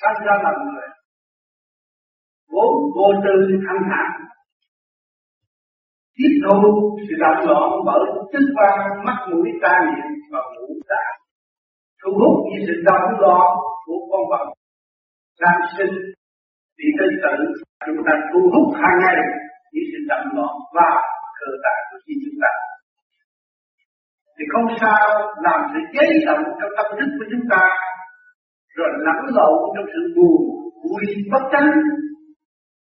sanh 0.00 0.18
ra 0.26 0.34
làm 0.44 0.56
người. 0.64 0.88
Vốn 2.52 2.72
vô 2.96 3.08
tư 3.24 3.34
thanh 3.66 3.82
thản 3.90 4.24
tiếp 6.16 6.32
thu 6.44 6.58
sự 7.06 7.14
động 7.22 7.40
loạn 7.48 7.70
bởi 7.86 8.04
chức 8.32 8.46
quan, 8.56 8.78
mắt 9.06 9.18
mũi, 9.30 9.48
tai 9.62 9.80
miệng 9.86 10.12
và 10.32 10.40
ngũ 10.54 10.66
tạng. 10.90 11.16
Thu 12.00 12.10
hút 12.20 12.34
như 12.48 12.58
sự 12.66 12.74
động 12.88 13.06
loạn 13.20 13.48
của 13.84 14.00
con 14.10 14.22
vật. 14.30 14.46
Nam 15.40 15.58
sinh 15.76 15.94
thì 16.76 16.86
tự 16.98 17.06
tự 17.22 17.36
chúng 17.86 18.04
ta 18.06 18.12
thu 18.30 18.40
hút 18.52 18.66
hàng 18.80 18.98
ngày 19.02 19.16
những 19.72 19.88
sự 19.92 20.00
động 20.10 20.26
loạn 20.36 20.54
và 20.76 20.90
cơ 21.38 21.48
tạng 21.64 21.82
của 21.90 21.98
chính 22.06 22.18
chúng 22.24 22.38
ta. 22.42 22.52
Thì 24.36 24.44
không 24.52 24.66
sao 24.80 25.04
làm 25.46 25.60
sự 25.72 25.80
chế 25.94 26.06
động 26.26 26.44
trong 26.58 26.72
tâm 26.76 26.86
thức 26.98 27.10
của 27.18 27.26
chúng 27.32 27.46
ta 27.50 27.62
rồi 28.76 28.90
lẫn 29.06 29.20
lộn 29.36 29.56
trong 29.74 29.86
sự 29.92 30.00
buồn 30.16 30.40
vui 30.82 31.04
bất 31.32 31.44
chánh. 31.52 31.70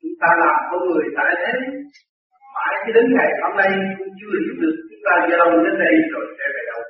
Chúng 0.00 0.16
ta 0.20 0.28
làm 0.42 0.56
con 0.70 0.80
người 0.88 1.04
tại 1.16 1.30
thế 1.42 1.52
mãi 2.54 2.74
cho 2.84 2.92
đến 2.96 3.06
ngày 3.16 3.30
hôm 3.42 3.52
nay 3.60 3.70
cũng 3.98 4.12
chưa 4.18 4.32
hiểu 4.42 4.56
được 4.62 4.76
chúng 4.90 5.02
ta 5.06 5.14
về 5.26 5.34
đâu 5.40 5.50
đến 5.64 5.74
đây 5.84 5.94
rồi 6.12 6.24
sẽ 6.38 6.46
về 6.54 6.62
đâu. 6.70 6.82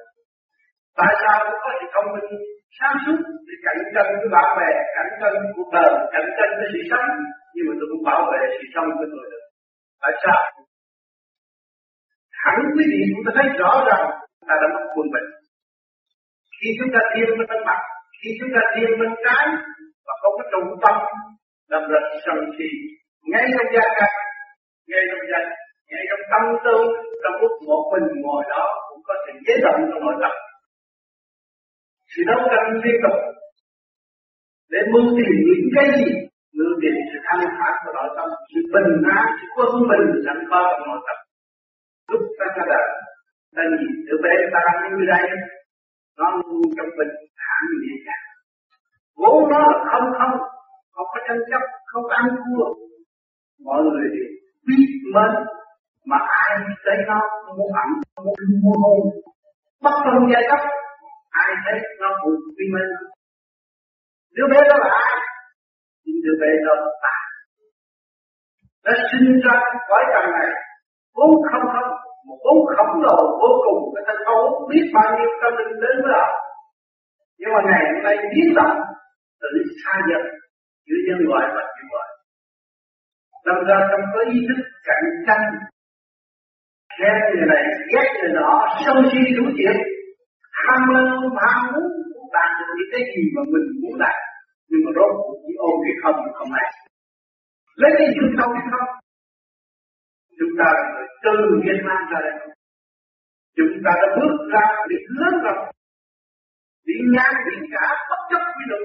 Tại 1.00 1.12
sao 1.22 1.36
có 1.62 1.70
sự 1.78 1.86
thông 1.94 2.08
minh, 2.14 2.30
sáng 2.78 2.96
suốt 3.04 3.18
để 3.46 3.54
cạnh 3.66 3.80
tranh 3.94 4.10
với 4.20 4.30
bạn 4.36 4.48
bè, 4.58 4.70
cạnh 4.96 5.12
tranh 5.20 5.34
với 5.42 5.52
cuộc 5.56 5.70
đời, 5.76 5.92
cạnh 6.14 6.28
tranh 6.36 6.52
với 6.58 6.68
sự 6.72 6.80
sống. 6.90 7.08
Nhưng 7.54 7.64
mà 7.68 7.74
tôi 7.78 7.86
cũng 7.92 8.04
bảo 8.10 8.22
vệ 8.30 8.40
sự 8.56 8.64
sống 8.74 8.88
của 8.98 9.08
tôi 9.12 9.24
được. 9.32 9.44
Tại 10.02 10.12
sao? 10.22 10.40
Hẳn 12.42 12.56
quý 12.74 12.84
vị 12.92 13.02
ta 13.24 13.30
thấy 13.36 13.46
rõ 13.60 13.72
rằng 13.88 14.04
ta 14.48 14.54
đã 14.62 14.66
mất 14.74 14.84
quân 14.94 15.06
bình. 15.14 15.28
Khi 16.56 16.68
chúng 16.78 16.90
ta 16.94 17.00
thiêm 17.12 17.28
bên 17.38 17.60
mặt 17.68 17.80
khi 18.18 18.30
chúng 18.38 18.50
ta 18.54 18.62
thiêm 18.74 18.90
bên 19.00 19.12
trái 19.24 19.46
và 20.06 20.14
không 20.20 20.34
có 20.38 20.44
trụ 20.52 20.62
tâm 20.84 20.96
làm 21.72 21.82
ra 21.90 22.00
sân 22.24 22.38
si, 22.56 22.68
ngay 23.30 23.46
trong 23.54 23.68
gia 23.74 23.86
căn, 23.98 24.12
ngay 24.88 25.04
trong 25.10 25.24
gia 25.30 25.40
ngay 25.90 26.04
trong 26.10 26.24
tâm 26.30 26.44
tư, 26.64 26.76
trong 27.22 27.36
lúc 27.42 27.52
một 27.68 27.82
mình 27.92 28.06
ngồi 28.22 28.42
đó 28.52 28.64
cũng 28.88 29.02
có 29.08 29.14
thể 29.22 29.32
chế 29.46 29.54
động 29.64 29.80
trong 29.90 30.02
nội 30.04 30.16
tâm. 30.22 30.34
Sự 32.12 32.20
đấu 32.30 32.40
tranh 32.50 32.68
liên 32.84 32.96
tục 33.04 33.18
để 34.72 34.80
mưu 34.92 35.06
tìm 35.18 35.34
những 35.46 35.66
cái 35.74 35.86
gì? 35.98 36.08
Mưu 36.58 36.72
tìm 36.82 36.94
sự 37.10 37.18
thanh 37.26 37.44
thản 37.56 37.74
của 37.82 37.92
nội 37.98 38.10
tâm, 38.16 38.28
sự 38.50 38.60
bình 38.74 38.92
an, 39.18 39.26
sự 39.38 39.46
quân 39.56 39.72
bình 39.90 40.06
sẵn 40.24 40.38
có 40.50 40.60
trong 40.70 40.86
nội 40.88 41.00
tâm. 41.06 41.18
Lúc 42.10 42.22
ta 42.38 42.46
ra 42.56 42.64
đời, 42.72 42.88
ta 43.54 43.62
nhìn 43.70 43.92
đứa 44.06 44.18
bé 44.24 44.34
ta 44.52 44.60
đang 44.66 44.78
như 44.90 45.04
đây, 45.14 45.26
nó 46.18 46.26
luôn 46.36 46.62
trong 46.76 46.90
bình 46.98 47.12
như 47.68 47.78
như 47.84 47.96
vậy 48.06 48.20
vốn 49.20 49.50
nó 49.50 49.58
là 49.58 49.78
không 49.90 50.06
không 50.18 50.34
không 50.94 51.08
có 51.12 51.20
tranh 51.28 51.42
chấp, 51.50 51.62
không 51.86 52.06
ăn 52.08 52.24
thua. 52.42 52.64
Mọi 53.66 53.82
người 53.82 54.06
thì 54.14 54.22
biết 54.66 54.86
mến 55.14 55.32
mà 56.06 56.18
ai 56.42 56.50
thấy 56.84 56.96
nó 57.08 57.18
muốn 57.56 57.70
ẩm 57.82 57.90
muốn 58.24 58.34
mua 58.62 58.76
hôn. 58.82 59.00
Bất 59.82 59.94
phân 60.04 60.32
giai 60.32 60.42
cấp, 60.50 60.60
ai 61.30 61.50
thấy 61.64 61.78
nó 62.00 62.08
cũng 62.22 62.34
vì 62.56 62.66
mến 62.74 62.88
đứa 64.36 64.46
bé 64.52 64.60
đó 64.70 64.76
là 64.84 64.90
ai? 65.04 65.16
Nhưng 66.04 66.18
đứa 66.24 66.36
bé 66.42 66.50
đó 66.66 66.74
là 66.82 66.92
ta. 67.04 67.16
Nó 68.84 68.92
sinh 69.10 69.40
ra 69.44 69.54
khỏi 69.88 70.02
trần 70.12 70.26
này, 70.36 70.48
vốn 71.16 71.30
không 71.50 71.66
không 71.72 71.90
một 72.26 72.38
vốn 72.44 72.58
khổng 72.76 73.02
lồ 73.04 73.16
vô 73.40 73.50
cùng. 73.64 73.80
Cái 73.94 74.04
ta 74.08 74.14
không 74.26 74.68
biết 74.70 74.84
bao 74.94 75.08
nhiêu 75.16 75.30
tâm 75.42 75.52
linh 75.58 75.80
đến 75.82 75.96
với 76.02 76.12
họ 76.16 76.43
nhưng 77.38 77.50
mà 77.54 77.60
ngày 77.70 77.82
hôm 77.90 78.02
nay 78.06 78.16
biến 78.32 78.48
động 78.58 78.76
tự 79.40 79.48
xa 79.80 79.94
dần 80.08 80.22
giữa 80.86 81.00
nhân 81.06 81.20
loại 81.28 81.44
và 81.54 81.62
nhân 81.76 81.86
loại. 81.92 82.08
Đâm 83.46 83.58
ra 83.68 83.78
trong 83.90 84.04
có 84.14 84.20
ý 84.34 84.38
thức 84.48 84.60
cạnh 84.88 85.06
tranh 85.26 85.44
ghét 87.00 87.18
người 87.30 87.46
này, 87.52 87.64
ghét 87.92 88.08
người 88.20 88.32
đó 88.40 88.50
sân 88.84 88.96
si 89.12 89.20
đủ 89.36 89.44
chuyện 89.58 89.76
Ham 90.62 90.80
lên 90.94 91.06
ham 91.42 91.58
muốn 91.72 91.88
đạt 92.34 92.50
được 92.58 92.70
những 92.76 92.90
cái 92.92 93.02
gì 93.12 93.22
mà 93.34 93.42
mình 93.52 93.66
muốn 93.82 93.94
đạt. 94.02 94.16
Nhưng 94.68 94.80
mà 94.84 94.90
rốt 94.96 95.10
cuộc 95.22 95.36
chỉ 95.44 95.52
ôm 95.68 95.74
cái 95.84 95.94
không 96.02 96.18
không 96.38 96.50
ai. 96.62 96.68
Lấy 97.80 97.90
cái 97.98 98.06
gì 98.14 98.24
không 98.38 98.52
cái 98.54 98.66
không? 98.72 98.90
Chúng 100.38 100.54
ta 100.58 100.66
là 100.76 100.82
người 100.92 101.06
từ 101.24 101.34
Việt 101.64 101.80
Nam 101.88 102.00
ra 102.10 102.18
đây. 102.26 102.36
Chúng 103.56 103.74
ta 103.84 103.92
đã 104.00 104.08
bước 104.16 104.34
ra 104.52 104.66
được 104.90 105.04
lớn 105.20 105.34
rồi. 105.44 105.58
Bị 106.86 106.94
ngang 107.14 107.36
bị 107.46 107.54
cả 107.72 107.86
bất 108.10 108.20
chấp 108.30 108.42
quy 108.54 108.64
luật. 108.70 108.84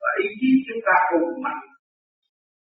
Và 0.00 0.10
ý 0.24 0.26
chí 0.40 0.50
chúng 0.66 0.80
ta 0.86 0.96
cùng 1.10 1.42
mạnh. 1.44 1.62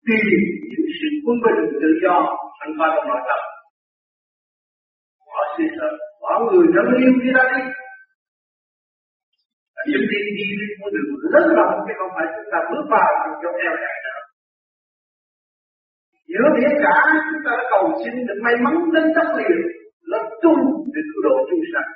Tìm 0.07 0.25
những 0.69 0.87
sự 0.99 1.07
quân 1.23 1.37
bình, 1.45 1.61
tự 1.81 1.89
do 2.03 2.15
sẵn 2.57 2.69
có 2.79 2.85
trong 2.95 3.07
nội 3.09 3.21
tâm 3.29 3.41
bỏ 5.35 5.41
sự 5.57 5.63
sợ 5.77 5.89
bỏ 6.21 6.31
người 6.45 6.67
thân 6.73 6.87
yêu 7.01 7.13
đi 7.21 7.29
ra 7.35 7.43
đi. 7.53 7.61
Những 9.89 10.05
đi 10.11 10.19
đi 10.37 10.45
đi 10.59 10.67
con 10.79 10.89
đường 10.93 11.09
lớn 11.33 11.45
rộng 11.57 11.73
chứ 11.85 11.93
không 11.99 12.11
phải 12.15 12.27
chúng 12.35 12.49
ta 12.51 12.59
bước 12.69 12.85
vào 12.93 13.09
trong 13.21 13.35
chỗ 13.41 13.49
eo 13.65 13.75
hẹp 13.81 13.95
nữa. 14.05 14.19
Giữa 16.31 16.45
biển 16.55 16.71
cả 16.85 16.97
chúng 17.27 17.41
ta 17.45 17.51
đã 17.59 17.63
cầu 17.73 17.83
xin 18.01 18.13
được 18.27 18.39
may 18.45 18.55
mắn 18.63 18.75
đến 18.93 19.05
đất 19.17 19.29
liền, 19.37 19.57
lập 20.11 20.25
tu 20.43 20.53
để 20.93 21.01
cứu 21.09 21.21
độ 21.27 21.35
chúng 21.49 21.63
sanh 21.73 21.89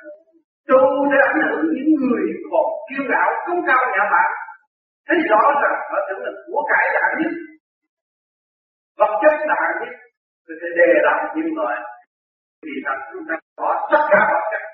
tu 0.70 0.82
để 1.12 1.18
ảnh 1.30 1.40
hưởng 1.46 1.64
những 1.76 1.90
người 2.00 2.22
còn 2.50 2.66
kiêu 2.86 3.02
ngạo, 3.10 3.28
không 3.46 3.60
cao 3.68 3.82
nhà 3.94 4.04
bạn 4.14 4.30
thấy 5.10 5.18
rõ 5.30 5.42
rằng 5.62 5.76
họ 5.90 5.98
tưởng 6.06 6.22
là 6.26 6.32
của 6.46 6.62
cải 6.70 6.86
đại 6.96 7.10
nhất. 7.20 7.32
Vật 8.98 9.12
chất 9.22 9.34
đại 9.52 9.68
nhất. 9.80 9.94
Tôi 10.44 10.54
sẽ 10.60 10.68
đề 10.78 10.88
ra 11.04 11.14
nhân 11.34 11.48
loại 11.58 11.76
vì 12.64 12.74
rằng 12.84 13.00
chúng 13.10 13.24
ta 13.28 13.34
bỏ 13.60 13.70
tất 13.92 14.02
cả 14.12 14.20
vật 14.32 14.44
chất. 14.52 14.64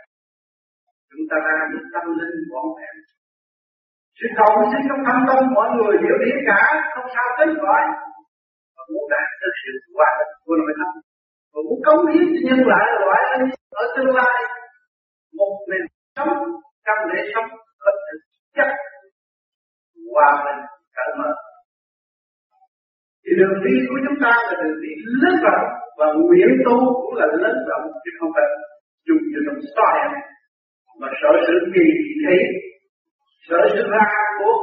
Chúng 1.11 1.25
ta 1.31 1.37
ra 1.47 1.55
được 1.73 1.85
tâm 1.95 2.05
linh 2.19 2.37
vọn 2.53 2.67
vẹn. 2.77 2.95
Sự 4.19 4.27
cầu 4.39 4.51
xin 4.71 4.83
trong 4.89 5.03
tâm 5.07 5.19
tâm 5.29 5.39
mọi 5.59 5.69
người 5.77 5.95
hiểu 6.03 6.17
biết 6.23 6.37
cả, 6.51 6.63
không 6.95 7.09
sao 7.15 7.27
tính 7.39 7.55
gọi 7.65 7.83
và 8.77 8.83
muốn 8.91 9.05
đạt 9.13 9.29
được 9.41 9.55
sự 9.63 9.73
hòa 9.97 10.11
bình 10.19 10.33
của 10.45 10.57
nội 10.61 10.73
tâm 10.79 10.93
và 11.53 11.61
muốn 11.67 11.79
cống 11.87 12.03
hiến 12.11 12.27
cho 12.33 12.41
nhân 12.47 12.61
loại 12.69 12.87
loại 13.03 13.23
ở 13.83 13.85
tương 13.97 14.15
lai 14.19 14.39
một 15.39 15.55
mình 15.71 15.85
sống, 16.17 16.35
trong 16.87 17.01
để 17.13 17.21
sống, 17.35 17.49
có 17.83 17.91
thực 18.07 18.21
chất 18.57 18.69
hòa 20.13 20.31
bình 20.45 20.61
cởi 20.97 21.11
mở 21.19 21.31
thì 23.23 23.33
đường 23.39 23.59
đi 23.65 23.75
của 23.89 23.99
chúng 24.05 24.19
ta 24.23 24.33
là 24.47 24.55
đường 24.63 24.79
đi 24.85 24.93
lớn 25.23 25.35
rộng 25.45 25.67
và 25.99 26.07
nguyện 26.23 26.51
tu 26.67 26.77
cũng 27.03 27.15
là 27.21 27.27
lớn 27.43 27.57
rộng 27.69 27.85
chứ 28.03 28.11
không 28.19 28.31
phải 28.37 28.47
dùng 29.07 29.23
cho 29.33 29.41
đồng 29.47 29.61
style 29.71 30.11
mà 31.01 31.09
sở 31.21 31.33
sự 31.47 31.55
kỳ 31.75 31.87
thị, 32.23 32.39
sở 33.49 33.59
sự 33.73 33.83
ra 33.95 34.07
của, 34.39 34.57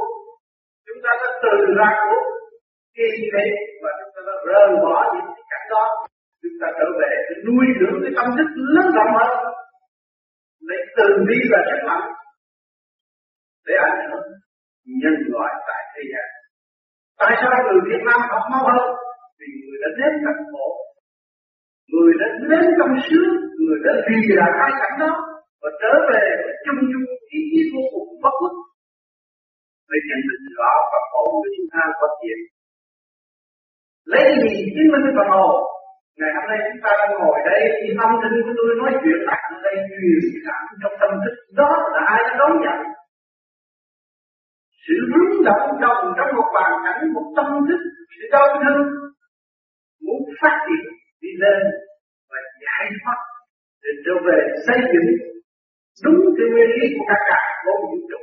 chúng 0.86 1.00
ta 1.04 1.10
đã 1.22 1.28
từ 1.42 1.54
ra 1.78 1.90
của 2.06 2.20
kỳ 2.96 3.08
thị 3.32 3.46
và 3.82 3.90
chúng 3.98 4.12
ta 4.14 4.20
đã 4.28 4.34
rời 4.48 4.68
bỏ 4.82 4.96
những 5.14 5.28
cái 5.36 5.44
cảnh 5.50 5.66
đó. 5.70 5.84
Chúng 6.42 6.56
ta 6.60 6.68
trở 6.78 6.88
về 7.00 7.12
để 7.28 7.34
nuôi 7.46 7.66
dưỡng 7.78 7.96
cái 8.02 8.12
tâm 8.16 8.26
thức 8.36 8.48
lớn 8.74 8.86
rộng 8.96 9.12
hơn 9.18 9.53
lấy 10.68 10.80
từ 10.96 11.06
bi 11.28 11.38
và 11.52 11.60
sức 11.68 11.80
mạnh 11.88 12.06
để 13.66 13.74
ảnh 13.88 13.98
hưởng 14.06 14.28
nhân 15.00 15.16
loại 15.32 15.52
tại 15.68 15.82
thế 15.92 16.02
gian. 16.12 16.28
Tại 17.20 17.32
sao 17.40 17.52
người 17.64 17.80
Việt 17.88 18.02
Nam 18.08 18.20
học 18.30 18.44
mau 18.52 18.62
hơn? 18.70 18.86
Vì 19.38 19.48
người 19.60 19.78
đã 19.82 19.88
đến 19.98 20.12
cảnh 20.24 20.42
khổ. 20.52 20.66
Người 21.92 22.12
đã 22.20 22.28
đến 22.50 22.64
trong 22.78 22.94
sướng, 23.06 23.30
Người 23.60 23.78
đã 23.84 23.92
vì 24.06 24.18
là 24.38 24.46
hai 24.58 24.70
cảnh 24.80 24.96
đó 25.02 25.12
Và 25.62 25.70
trở 25.80 25.92
về 26.10 26.24
và 26.44 26.52
chung 26.64 26.80
chung 26.90 27.06
ý 27.36 27.40
chí 27.50 27.60
vô 27.72 27.82
cùng 27.92 28.08
bất 28.22 28.34
khuất. 28.38 28.54
Để 29.90 29.98
nhận 30.08 30.20
định 30.30 30.46
rõ 30.58 30.72
và 30.92 31.00
khổ 31.10 31.24
của 31.40 31.50
chúng 31.56 31.68
ta 31.74 31.82
có 32.00 32.06
chuyện 32.20 32.38
Lấy 34.12 34.26
gì? 34.42 34.54
Chứng 34.74 34.90
minh 34.92 35.06
phần 35.16 35.28
hồ. 35.34 35.73
Ngày 36.18 36.30
hôm 36.36 36.44
nay 36.50 36.58
chúng 36.66 36.80
ta 36.84 36.90
đang 37.00 37.12
ngồi 37.18 37.38
đây, 37.50 37.60
Thì 37.80 37.88
âm 38.04 38.12
thanh 38.22 38.36
của 38.44 38.54
tôi 38.58 38.68
nói 38.80 38.92
chuyện 39.02 39.18
đặt 39.28 39.42
ở 39.52 39.56
đây 39.66 39.76
Truyền 39.88 40.24
cảm 40.46 40.62
trong 40.82 40.94
tâm 41.00 41.10
thức. 41.22 41.34
Đó 41.60 41.70
là 41.92 42.00
ai 42.14 42.20
đã 42.26 42.32
đón 42.40 42.52
nhận? 42.64 42.78
Sự 44.84 44.96
rung 45.12 45.44
động 45.48 45.64
đồng 45.84 46.02
trong 46.16 46.30
một 46.36 46.48
hoàn 46.54 46.72
cảnh, 46.84 47.00
một 47.14 47.26
tâm 47.36 47.48
thức 47.68 47.80
sự 48.14 48.24
đau 48.34 48.46
thương, 48.60 48.86
muốn 50.06 50.20
phát 50.40 50.56
triển, 50.66 50.84
đi 51.22 51.30
lên 51.42 51.60
và 52.30 52.38
giải 52.64 52.84
thoát, 53.00 53.18
để 53.82 53.90
trở 54.04 54.14
về 54.26 54.38
xây 54.66 54.80
dựng 54.92 55.08
đúng 56.04 56.20
cái 56.36 56.46
nguyên 56.52 56.70
lý 56.78 56.86
của 56.94 57.04
các 57.10 57.20
cả 57.30 57.42
vô 57.64 57.74
vũ 57.82 57.96
trụ. 58.10 58.22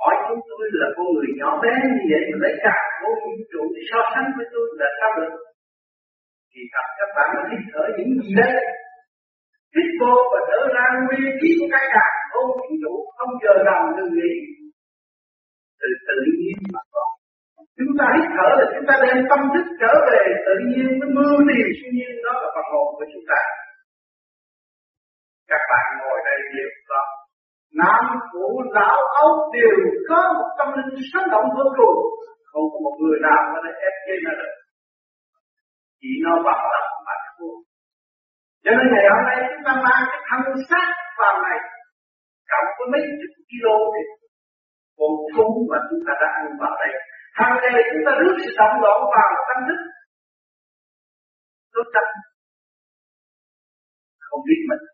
Hỏi 0.00 0.14
chúng 0.28 0.42
tôi 0.48 0.64
là 0.80 0.88
con 0.96 1.06
người 1.14 1.30
nhỏ 1.40 1.50
bé 1.62 1.72
như 1.94 2.02
vậy 2.12 2.22
mà 2.30 2.36
lấy 2.44 2.54
cả 2.66 2.76
vô 3.02 3.10
vũ 3.22 3.32
trụ 3.52 3.62
để 3.74 3.82
so 3.90 4.00
sánh 4.12 4.28
với 4.36 4.46
tôi 4.52 4.66
là 4.80 4.88
sao 5.00 5.10
được? 5.18 5.45
Thì 6.56 6.64
thật 6.74 6.86
các 6.98 7.10
bạn 7.16 7.28
hít 7.50 7.62
thở 7.72 7.84
những 7.96 8.12
gì 8.22 8.32
đấy. 8.40 8.54
Thích 9.74 9.90
vô 10.00 10.14
và 10.32 10.40
trở 10.50 10.60
ra 10.74 10.84
nguyên 11.04 11.30
khí 11.38 11.50
của 11.60 11.68
cái 11.74 11.84
cả 11.94 12.06
vô 12.32 12.42
vũ 12.58 12.68
trụ 12.82 12.94
không 13.16 13.32
giờ 13.42 13.54
nào 13.68 13.80
ngừng 13.94 14.12
nghỉ 14.16 14.32
từ 15.80 15.88
tự 16.08 16.18
nhiên. 16.38 16.58
Chúng 17.78 17.92
ta 17.98 18.06
hít 18.14 18.26
thở 18.36 18.48
là 18.58 18.66
chúng 18.74 18.86
ta 18.88 18.94
đem 19.04 19.18
tâm 19.30 19.40
thức 19.52 19.66
trở 19.80 19.92
về 20.08 20.22
tự 20.46 20.54
nhiên 20.68 20.88
với 20.98 21.08
mưu 21.16 21.34
tiền 21.48 21.66
siêu 21.76 21.90
nhiên 21.96 22.12
đó 22.24 22.32
là 22.42 22.48
phần 22.54 22.66
hồn 22.72 22.86
của 22.96 23.06
chúng 23.12 23.26
ta. 23.30 23.40
Các 25.50 25.62
bạn 25.70 25.86
ngồi 26.00 26.18
đây 26.28 26.38
đều 26.54 26.70
có. 26.90 27.02
Nam 27.80 28.02
phụ 28.30 28.46
lão, 28.76 28.98
ấu 29.22 29.30
đều 29.56 29.76
có 30.08 30.20
một 30.36 30.48
tâm 30.58 30.68
linh 30.76 30.94
sống 31.10 31.30
động 31.32 31.48
vô 31.56 31.66
cùng. 31.78 31.98
Không 32.50 32.66
có 32.72 32.78
một 32.84 32.94
người 33.00 33.18
nào 33.26 33.40
có 33.52 33.58
thể 33.64 33.72
ép 33.88 33.94
chế 34.06 34.14
nó 34.24 34.32
được 34.40 34.65
chỉ 36.00 36.10
nó 36.24 36.34
bằng 36.46 36.62
lòng 36.72 36.90
mà 37.06 37.14
thua 37.38 37.56
cho 38.66 38.72
nên 38.78 38.86
ngày 38.92 39.06
hôm 39.12 39.22
nay 39.28 39.36
chúng 39.50 39.64
ta 39.66 39.72
mang 39.86 40.02
cái 40.10 40.20
thân 40.28 40.42
xác 40.70 40.88
vào 41.20 41.34
này, 41.46 41.58
cộng 42.50 42.68
với 42.76 42.86
mấy 42.92 43.02
chục 43.20 43.34
kilo 43.50 43.76
thì 43.94 44.02
còn 44.98 45.12
thú 45.32 45.46
mà 45.70 45.78
chúng 45.88 46.02
ta 46.06 46.12
đã 46.22 46.28
ăn 46.40 46.46
vào 46.60 46.74
đây. 46.82 46.92
Hàng 47.38 47.54
ngày 47.60 47.82
chúng 47.90 48.04
ta 48.06 48.12
rước 48.20 48.34
sự 48.42 48.50
động 48.58 48.76
loạn 48.82 48.98
vào 49.14 49.30
tâm 49.48 49.58
thức. 49.68 49.80
Tôi 51.72 51.84
tâm 51.94 52.06
không 54.26 54.40
biết 54.46 54.60
mình. 54.70 54.84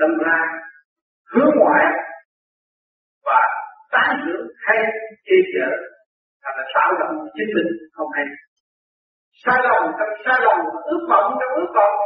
Đâm 0.00 0.10
ra, 0.24 0.38
hướng 1.32 1.50
ngoại 1.58 1.84
và 3.26 3.40
tán 3.92 4.08
dưỡng 4.24 4.46
hay 4.66 4.78
chê 5.26 5.36
chở 5.52 5.68
thành 6.42 6.56
là 6.58 6.64
tạo 6.74 6.90
động 7.00 7.16
chính 7.36 7.50
mình 7.56 7.70
không 7.92 8.08
hay 8.16 8.24
sai 9.44 9.58
lầm 9.68 9.82
trong 9.98 10.12
sai 10.24 10.38
lầm, 10.46 10.58
ước 10.92 11.02
vọng, 11.10 11.28
trong 11.40 11.52
ước 11.60 11.70
vọng. 11.78 11.96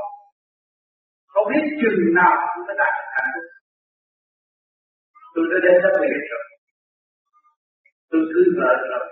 Không 1.32 1.46
biết 1.50 1.64
chừng 1.80 2.14
nào 2.18 2.34
chúng 2.54 2.64
ta 2.68 2.74
đạt 2.80 2.92
được 2.98 3.08
hạnh 3.16 3.30
phúc 3.34 3.44
tôi 5.34 5.44
đã 5.50 5.58
đến 5.64 5.76
đất 5.84 5.94
liền 6.02 6.20
rồi. 6.30 6.44
Tôi 8.10 8.20
cưới 8.32 8.46
vợ 8.58 8.72
rồi. 8.90 9.04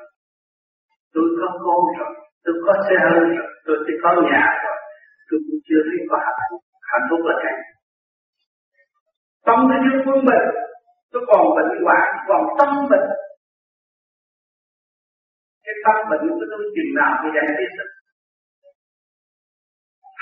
Tôi 1.15 1.26
có 1.38 1.49
con 1.65 1.82
rồi. 1.99 2.12
Tôi 2.44 2.55
có 2.67 2.73
xe 2.87 2.97
hơi 3.06 3.26
rồi. 3.38 3.50
Tôi 3.67 3.76
sẽ 3.85 3.93
có 4.03 4.11
nhà 4.31 4.44
rồi. 4.65 4.79
Tôi 5.29 5.38
cũng 5.47 5.61
chưa 5.67 5.81
thấy 5.87 5.99
có 6.11 6.17
hạnh 6.26 6.41
phúc. 6.49 6.61
Hạnh 6.93 7.06
phúc 7.11 7.20
là 7.29 7.35
cái 7.43 7.55
tâm 9.47 9.59
tôi 9.69 9.79
chưa 9.85 9.99
quân 10.06 10.19
mình 10.29 10.44
tôi 11.12 11.23
còn 11.29 11.43
bệnh 11.56 11.85
hoạn, 11.85 12.09
còn 12.29 12.43
tâm 12.59 12.70
bệnh 12.91 13.09
cái 15.65 15.75
tâm 15.85 15.97
bệnh 16.11 16.23
của 16.29 16.47
tôi 16.50 16.62
chừng 16.75 16.93
nào 16.99 17.12
mới 17.23 17.31
giải 17.35 17.47
quyết 17.56 17.70
được 17.79 17.91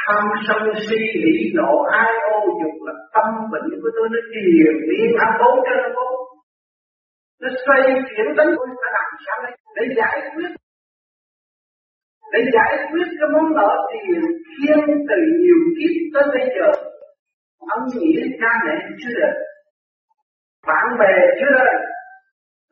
tham 0.06 0.25
sân 0.49 0.62
si 0.88 0.97
hỉ 1.23 1.35
nộ 1.55 1.82
ai 2.03 2.12
ô 2.32 2.37
dục 2.61 2.76
là 2.87 2.93
tâm 3.14 3.29
bệnh 3.53 3.69
của 3.82 3.91
tôi, 3.97 4.08
nó 4.14 4.20
triền 4.32 4.75
miên 4.88 5.11
tham 5.19 5.31
bốn 5.41 5.55
trên 5.67 5.76
nó 5.82 5.91
bốn 5.97 6.12
nó 7.41 7.49
xoay 7.67 7.81
chuyển 8.08 8.26
đến 8.37 8.49
tôi 8.56 8.67
phải 8.82 8.93
làm 8.99 9.11
sao 9.26 9.37
đây? 9.44 9.53
Để 9.76 9.82
giải 9.97 10.17
quyết. 10.35 10.50
Để 12.32 12.41
giải 12.55 12.73
quyết 12.91 13.08
cái 13.19 13.29
món 13.32 13.47
nợ 13.56 13.70
tiền 13.93 14.20
thiên 14.55 14.79
từ 15.08 15.19
nhiều 15.41 15.61
kiếp 15.76 15.94
tới 16.14 16.25
bây 16.35 16.47
giờ. 16.56 16.69
Ông 17.75 17.85
nghĩa 17.94 18.23
cha 18.41 18.50
mẹ 18.67 18.75
chưa 19.00 19.14
được 19.19 19.35
bạn 20.67 20.87
bè 21.00 21.14
chưa 21.38 21.53
được 21.58 21.81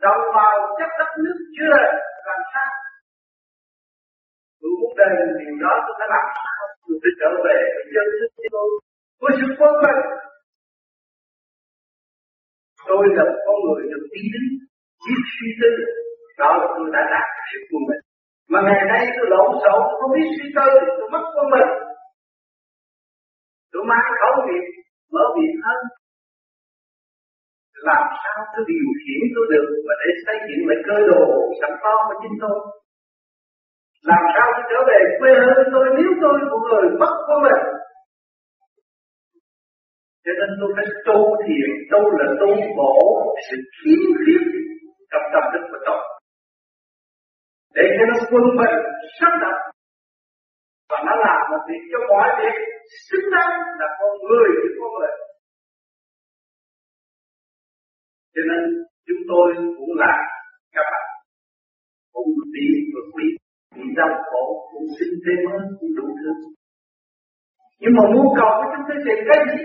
đồng 0.00 0.22
bào 0.34 0.56
chất 0.78 0.90
đất 0.98 1.10
nước 1.24 1.38
chưa 1.56 1.66
được 1.66 1.92
làm 2.26 2.40
sao? 2.52 2.72
Tôi 4.60 4.70
muốn 4.80 4.92
đền 4.98 5.26
điều 5.38 5.54
đó 5.62 5.72
tôi 5.86 5.94
phải 5.98 6.08
làm 6.14 6.26
sao? 6.34 6.53
Để 7.04 7.10
trở 7.20 7.30
về 7.46 7.58
với 7.74 7.84
dân 7.94 8.06
thức 8.18 8.30
của 8.36 8.48
tôi, 8.54 8.68
với 9.22 9.32
sự 9.38 9.46
quân 9.58 9.74
bình 9.84 10.00
tôi 12.88 13.02
là 13.16 13.24
một 13.30 13.38
con 13.46 13.56
người 13.64 13.82
được 13.92 14.04
ý 14.20 14.22
thức 14.32 14.44
biết 15.04 15.22
suy 15.36 15.50
tư. 15.60 15.70
Đó 16.40 16.50
là 16.60 16.66
tôi 16.76 16.86
đã 16.96 17.02
đạt 17.12 17.28
sự 17.50 17.58
của 17.70 17.82
mình 17.88 18.02
mà 18.52 18.58
ngày 18.66 18.82
nay 18.92 19.02
tôi 19.16 19.26
lộn 19.34 19.50
xộn 19.62 19.80
không 19.98 20.10
biết 20.14 20.28
suy 20.36 20.46
tư 20.56 20.68
thì 20.80 20.90
tôi 20.98 21.08
mất 21.14 21.24
của 21.34 21.46
mình 21.54 21.68
tôi 23.72 23.82
mang 23.90 24.08
khẩu 24.20 24.34
nghiệp, 24.46 24.64
mở 25.14 25.24
miệng 25.36 25.58
hơn. 25.66 25.80
Làm 27.88 28.04
sao 28.22 28.38
tôi 28.52 28.64
điều 28.70 28.88
khiển 29.00 29.20
tôi 29.34 29.46
được 29.52 29.66
và 29.86 29.94
để 30.00 30.10
xây 30.24 30.36
dựng 30.46 30.62
lại 30.68 30.78
cơ 30.88 30.96
đồ 31.10 31.22
sẵn 31.60 31.72
có 31.82 31.92
của 32.06 32.16
chính 32.22 32.36
tôi? 32.42 32.58
Làm 34.10 34.22
sao 34.34 34.46
tôi 34.54 34.64
trở 34.70 34.80
về 34.90 34.98
quê 35.18 35.30
hương 35.42 35.66
tôi 35.74 35.86
nếu 35.96 36.10
tôi 36.22 36.34
một 36.50 36.62
người 36.68 36.86
mất 37.00 37.14
của 37.26 37.38
mình? 37.44 37.62
Cho 40.24 40.32
nên 40.38 40.50
tôi 40.60 40.70
phải 40.76 40.88
tu 41.06 41.18
thiền, 41.44 41.68
tu 41.90 42.00
là 42.18 42.26
tu 42.40 42.50
bổ 42.78 42.94
sự 43.46 43.56
khiếm 43.76 44.02
khuyết 44.20 44.42
trong 45.10 45.24
tâm 45.32 45.44
thức 45.52 45.64
của 45.70 45.80
tôi. 45.86 46.00
Để 47.76 47.84
cho 47.96 48.04
nó 48.10 48.16
quân 48.30 48.44
bình, 48.58 48.78
sáng 49.16 49.36
đặt 49.42 49.56
và 50.90 50.98
nó 51.06 51.14
làm 51.26 51.40
một 51.50 51.62
việc 51.68 51.82
cho 51.92 51.98
mọi 52.10 52.28
việc, 52.40 52.56
xứng 53.08 53.26
đáng 53.34 53.54
là 53.80 53.88
con 53.98 54.12
người 54.28 54.48
của 54.62 54.74
con 54.80 54.92
người 54.98 55.14
cho 58.34 58.42
nên 58.50 58.62
chúng 59.06 59.22
tôi 59.30 59.48
cũng 59.78 59.92
là 60.02 60.14
các 60.74 60.84
bạn 60.92 61.06
cũng 62.12 62.28
đi 62.54 62.66
vượt 62.92 63.06
quý 63.14 63.24
vì 63.74 63.84
đau 63.98 64.12
khổ 64.28 64.44
cũng 64.72 64.86
sinh 64.96 65.14
thêm 65.24 65.38
mới, 65.46 65.60
cũng 65.78 65.92
đủ 65.98 66.06
thứ 66.20 66.54
nhưng 67.80 67.94
mà 67.96 68.02
muốn 68.12 68.26
cầu 68.38 68.50
của 68.58 68.68
chúng 68.72 68.84
tôi 68.88 68.98
tìm 69.06 69.18
cái 69.28 69.40
gì? 69.50 69.60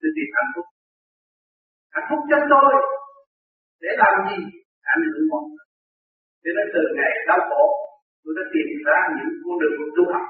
Tôi 0.00 0.10
tìm 0.16 0.28
hạnh 0.36 0.50
phúc. 0.54 0.66
Hạnh 1.94 2.06
phúc 2.08 2.20
cho 2.30 2.38
tôi. 2.52 2.70
Để 3.82 3.90
làm 4.02 4.14
gì? 4.28 4.38
Ảnh 4.94 5.02
hưởng 5.08 5.24
mọi 5.30 5.42
người 5.48 5.66
Thế 6.42 6.50
nên 6.56 6.66
từ 6.74 6.82
ngày 6.96 7.12
đau 7.28 7.40
khổ, 7.48 7.64
tôi 8.22 8.32
đã 8.38 8.44
tìm 8.54 8.68
ra 8.86 8.98
những 9.16 9.32
con 9.42 9.54
đường 9.60 9.74
của 9.78 9.90
tu 9.96 10.04
học. 10.12 10.26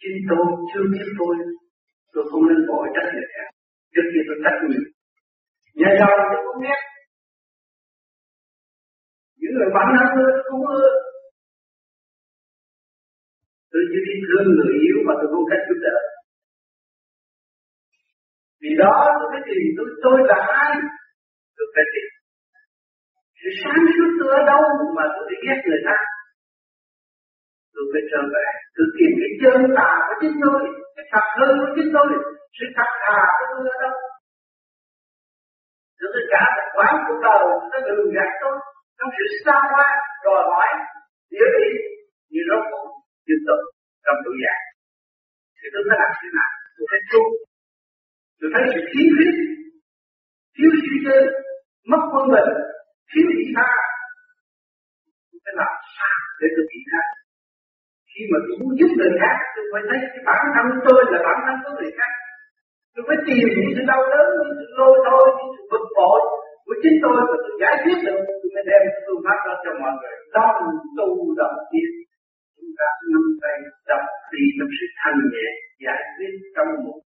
Chính 0.00 0.18
tôi 0.30 0.46
chưa 0.68 0.84
biết 0.92 1.06
tôi. 1.18 1.34
Tôi 2.12 2.22
không 2.30 2.44
nên 2.48 2.60
vội 2.68 2.86
trách 2.94 3.08
nhiệm. 3.14 3.28
Khác 3.34 3.48
trước 3.92 4.06
khi 4.10 4.20
tôi 4.26 4.38
trách 4.44 4.58
nhiệm. 4.68 4.84
Nhà 5.80 5.90
giàu 6.00 6.12
tôi 6.30 6.40
cũng 6.46 6.60
nghe. 6.64 6.76
Những 9.40 9.52
người 9.56 9.70
bản 9.76 9.88
hơn 9.96 10.08
tôi 10.16 10.30
cũng 10.48 10.64
ưa 10.80 10.90
tôi 13.72 13.82
chỉ 13.90 13.98
biết 14.06 14.18
thương 14.26 14.46
người 14.56 14.74
yếu 14.86 14.96
mà 15.06 15.14
tôi 15.18 15.28
không 15.32 15.46
cách 15.50 15.62
giúp 15.68 15.78
đỡ. 15.86 15.96
Vì 18.62 18.72
đó 18.82 18.96
tôi 19.18 19.28
phải 19.32 19.42
tìm 19.48 19.62
tôi 19.76 19.86
tôi 20.04 20.16
là 20.30 20.38
ai? 20.64 20.74
Tôi 21.56 21.66
phải 21.74 21.84
tìm. 21.92 22.08
Sự 23.40 23.48
sáng 23.60 23.82
suốt 23.94 24.10
tôi 24.18 24.30
ở 24.40 24.42
đâu 24.50 24.62
mà 24.96 25.04
tôi 25.14 25.22
phải 25.28 25.38
ghét 25.44 25.58
người 25.66 25.82
ta? 25.88 25.96
Tôi 27.74 27.84
phải 27.92 28.02
trở 28.10 28.20
về, 28.34 28.46
tôi 28.76 28.86
tìm 28.96 29.10
cái 29.20 29.32
chân 29.42 29.58
tà 29.78 29.90
của 30.06 30.16
chính 30.22 30.36
tôi, 30.44 30.60
cái 30.94 31.04
thật 31.12 31.26
hơn 31.38 31.52
của 31.60 31.70
chính 31.76 31.90
tôi, 31.96 32.08
sự 32.56 32.66
thật 32.76 32.90
thà 33.04 33.18
của 33.36 33.46
tôi 33.52 33.62
ở 33.74 33.76
đâu? 33.82 33.94
Tôi 36.14 36.24
cả 36.34 36.44
một 36.56 36.68
quán 36.76 36.94
của 37.06 37.16
cầu 37.26 37.42
nó 37.70 37.78
lường 37.86 38.12
gạt 38.16 38.30
tôi. 38.42 38.56
Trong 38.98 39.10
sự 39.16 39.24
xa 39.44 39.56
hoa, 39.70 39.88
đòi 40.24 40.42
hỏi 40.50 40.68
địa 41.30 41.48
vị 41.56 41.70
như 42.32 42.40
rốt 42.48 42.62
cuộc 42.70 43.01
như 43.26 43.36
tục 43.46 43.62
trong 44.04 44.18
tuổi 44.24 44.36
già. 44.42 44.56
Thì 45.58 45.66
tôi 45.72 45.82
phải 45.86 45.98
làm 46.02 46.12
thế 46.20 46.28
nào? 46.38 46.52
Tôi 46.76 46.86
phải 46.90 47.02
tu 47.12 47.22
tôi 48.38 48.48
thấy 48.54 48.62
sự 48.72 48.80
thiếu 48.90 49.06
khuyết 49.14 49.34
thiếu 50.56 50.70
suy 50.86 50.96
tư, 51.06 51.18
mất 51.90 52.02
quân 52.12 52.24
bình, 52.34 52.50
thiếu 53.10 53.26
ý 53.38 53.42
tha 53.56 53.70
tôi 55.30 55.38
phải 55.44 55.54
làm 55.60 55.74
sao 55.96 56.16
để 56.40 56.46
tôi 56.54 56.64
vị 56.70 56.80
tha? 56.90 57.04
Khi 58.10 58.22
mà 58.30 58.38
tôi 58.44 58.54
muốn 58.60 58.72
giúp 58.78 58.90
người 58.98 59.12
khác, 59.20 59.36
tôi 59.54 59.64
phải 59.72 59.82
thấy 59.88 59.98
cái 60.12 60.22
bản 60.28 60.42
thân 60.54 60.66
tôi 60.86 61.00
là 61.12 61.18
bản 61.26 61.38
thân 61.44 61.56
của 61.62 61.72
người 61.78 61.92
khác. 61.98 62.12
Tôi 62.94 63.02
phải 63.08 63.18
tìm 63.26 63.44
những 63.58 63.72
sự 63.76 63.82
đau 63.92 64.02
đớn, 64.12 64.26
những 64.38 64.54
sự 64.58 64.66
lôi 64.78 64.94
thôi, 65.08 65.24
những 65.36 65.50
sự 65.54 65.62
bực 65.72 65.84
bội 65.98 66.20
của 66.64 66.76
chính 66.82 66.96
tôi 67.02 67.14
và 67.28 67.36
tôi 67.42 67.52
giải 67.62 67.74
quyết 67.82 67.98
được. 68.06 68.20
Tôi 68.40 68.48
mới 68.54 68.64
đem 68.70 68.82
phương 69.04 69.22
pháp 69.26 69.38
đó 69.46 69.54
cho 69.64 69.70
mọi 69.82 69.92
người. 69.98 70.16
Đó 70.36 70.44
là 70.56 70.64
tu 70.98 71.08
đầu 71.40 71.54
tiên 71.70 71.88
chúng 72.62 72.76
ta 72.80 72.88
nắm 73.12 73.24
tay 73.42 73.56
tập 73.88 74.02
đi 74.32 74.42
trong 74.56 74.70
sự 74.78 74.86
thanh 75.00 75.18
nhẹ, 75.32 75.46
giải 75.84 76.00
quyết 76.14 76.32
trong 76.54 76.70
một 76.84 76.98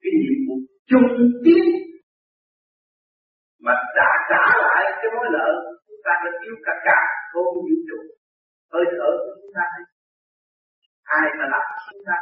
cái 0.00 0.12
nhiệm 0.20 0.38
vụ 0.46 0.56
chung 0.90 1.08
tiến. 1.44 1.64
Mà 3.64 3.74
trả 3.96 4.10
trả 4.30 4.44
lại 4.64 4.82
cái 5.00 5.08
mối 5.14 5.28
nợ 5.36 5.48
chúng 5.86 6.00
ta 6.06 6.12
đã 6.24 6.30
yêu 6.44 6.56
cả 6.66 6.74
cả 6.86 7.00
vô 7.32 7.42
vũ 7.54 7.62
trụ 7.88 7.98
hơi 8.72 8.84
thở 8.96 9.10
của 9.22 9.34
chúng 9.40 9.52
ta 9.56 9.64
ai 11.16 11.26
mà 11.38 11.44
làm 11.52 11.64
chúng 11.90 12.04
ta? 12.08 12.16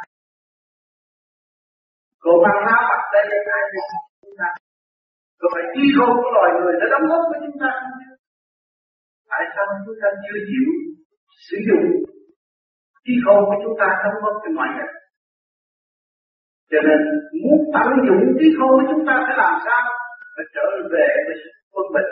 Cô 2.23 2.31
văn 2.43 2.55
lao 2.67 2.81
mặt 2.89 3.01
đây 3.13 3.25
ai 3.57 3.63
làm 3.75 3.89
chúng 4.21 4.35
ta? 4.39 4.49
Có 5.39 5.47
phải 5.53 5.63
đi 5.75 5.85
không 5.97 6.13
của 6.21 6.31
loài 6.37 6.49
người 6.57 6.73
đã 6.81 6.85
đóng 6.93 7.05
góp 7.09 7.23
với 7.29 7.39
chúng 7.45 7.57
ta 7.63 7.71
tại 9.31 9.43
sao 9.53 9.65
chúng 9.85 9.99
ta 10.01 10.09
chưa 10.23 10.39
chịu 10.49 10.69
sử 11.47 11.57
dụng 11.67 11.85
trí 13.07 13.13
khôn 13.25 13.39
của 13.47 13.57
chúng 13.63 13.75
ta 13.81 13.87
đóng 14.03 14.17
góp 14.21 14.35
cái 14.43 14.51
ngoài 14.53 14.69
người 14.75 14.91
cho 16.71 16.79
nên 16.87 16.99
muốn 17.43 17.59
tận 17.73 17.87
dụng 18.07 18.25
trí 18.39 18.47
khôn 18.57 18.69
của 18.77 18.87
chúng 18.91 19.03
ta 19.07 19.13
phải 19.25 19.37
làm 19.43 19.53
sao 19.65 19.81
phải 20.35 20.45
trở 20.55 20.67
về 20.93 21.07
với 21.25 21.35
sự 21.41 21.49
quân 21.73 21.85
bình 21.95 22.09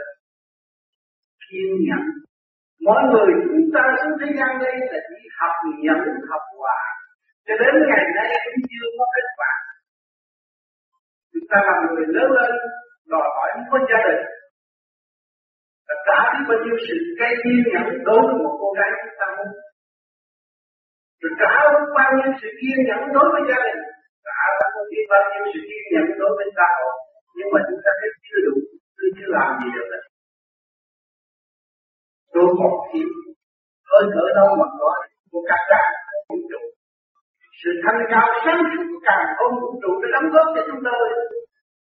kiên 1.45 1.71
nhẫn 1.87 2.03
Mọi 2.87 3.01
người 3.11 3.27
chúng 3.51 3.67
ta 3.75 3.83
xuống 3.99 4.17
thế 4.21 4.29
gian 4.37 4.51
đây 4.63 4.75
là 4.91 4.99
chỉ 5.07 5.21
học 5.39 5.55
nhẫn, 5.83 6.01
học 6.29 6.43
hòa. 6.59 6.79
Cho 7.47 7.53
đến 7.61 7.73
ngày 7.89 8.05
nay 8.17 8.29
cũng 8.45 8.63
chưa 8.71 8.87
có 8.97 9.05
kết 9.15 9.27
quả. 9.37 9.53
Chúng 11.33 11.47
ta 11.51 11.57
làm 11.67 11.77
người 11.85 12.05
lớn 12.15 12.29
lên, 12.37 12.51
đòi 13.11 13.27
hỏi 13.35 13.47
không 13.53 13.67
có 13.71 13.77
gia 13.89 13.99
đình. 14.07 14.23
Và 15.87 15.95
trả 16.07 16.19
biết 16.31 16.43
bao 16.49 16.57
nhiêu 16.63 16.77
sự 16.87 16.95
cây 17.19 17.31
kiên 17.43 17.59
nhẫn 17.71 17.87
đối 18.07 18.21
với 18.27 18.35
một 18.43 18.55
cô 18.61 18.69
gái 18.77 18.89
chúng 19.01 19.17
ta 19.19 19.27
muốn. 19.37 19.49
Rồi 21.25 21.33
trả 21.41 21.53
bao 21.97 22.09
nhiêu 22.17 22.31
sự 22.39 22.49
kiên 22.59 22.77
nhẫn 22.87 23.01
đối 23.15 23.27
với 23.33 23.43
gia 23.49 23.59
đình. 23.65 23.79
Trả 24.25 24.39
bao 25.11 25.23
nhiêu 25.31 25.43
sự 25.53 25.59
kiên 25.69 25.83
nhẫn 25.91 26.05
đối 26.21 26.31
với 26.37 26.47
xã 26.57 26.67
hội. 26.79 26.95
Nhưng 27.37 27.49
mà 27.53 27.59
chúng 27.67 27.81
ta 27.85 27.91
thấy 27.99 28.09
chưa 28.25 28.39
đủ, 28.45 28.55
tôi 28.97 29.09
chưa 29.17 29.29
làm 29.37 29.49
gì 29.61 29.69
được 29.75 29.87
đấy 29.93 30.03
tôi 32.35 32.47
một 32.61 32.75
thiếu 32.89 33.09
hơi 33.89 34.03
thở 34.13 34.25
đâu 34.37 34.49
mà 34.59 34.67
có 34.79 34.91
của 35.31 35.43
các 35.49 35.61
cả 35.69 35.83
vũ 36.29 36.37
trụ 36.51 36.61
sự 37.59 37.69
thanh 37.83 38.01
cao 38.11 38.27
sáng 38.45 38.61
suốt 38.69 38.83
của 38.89 39.01
càng 39.07 39.25
không 39.37 39.53
vũ 39.61 39.69
trụ 39.81 39.91
để 40.01 40.07
đóng 40.15 40.27
góp 40.33 40.47
cho 40.55 40.61
chúng 40.67 40.81
tôi 40.87 41.05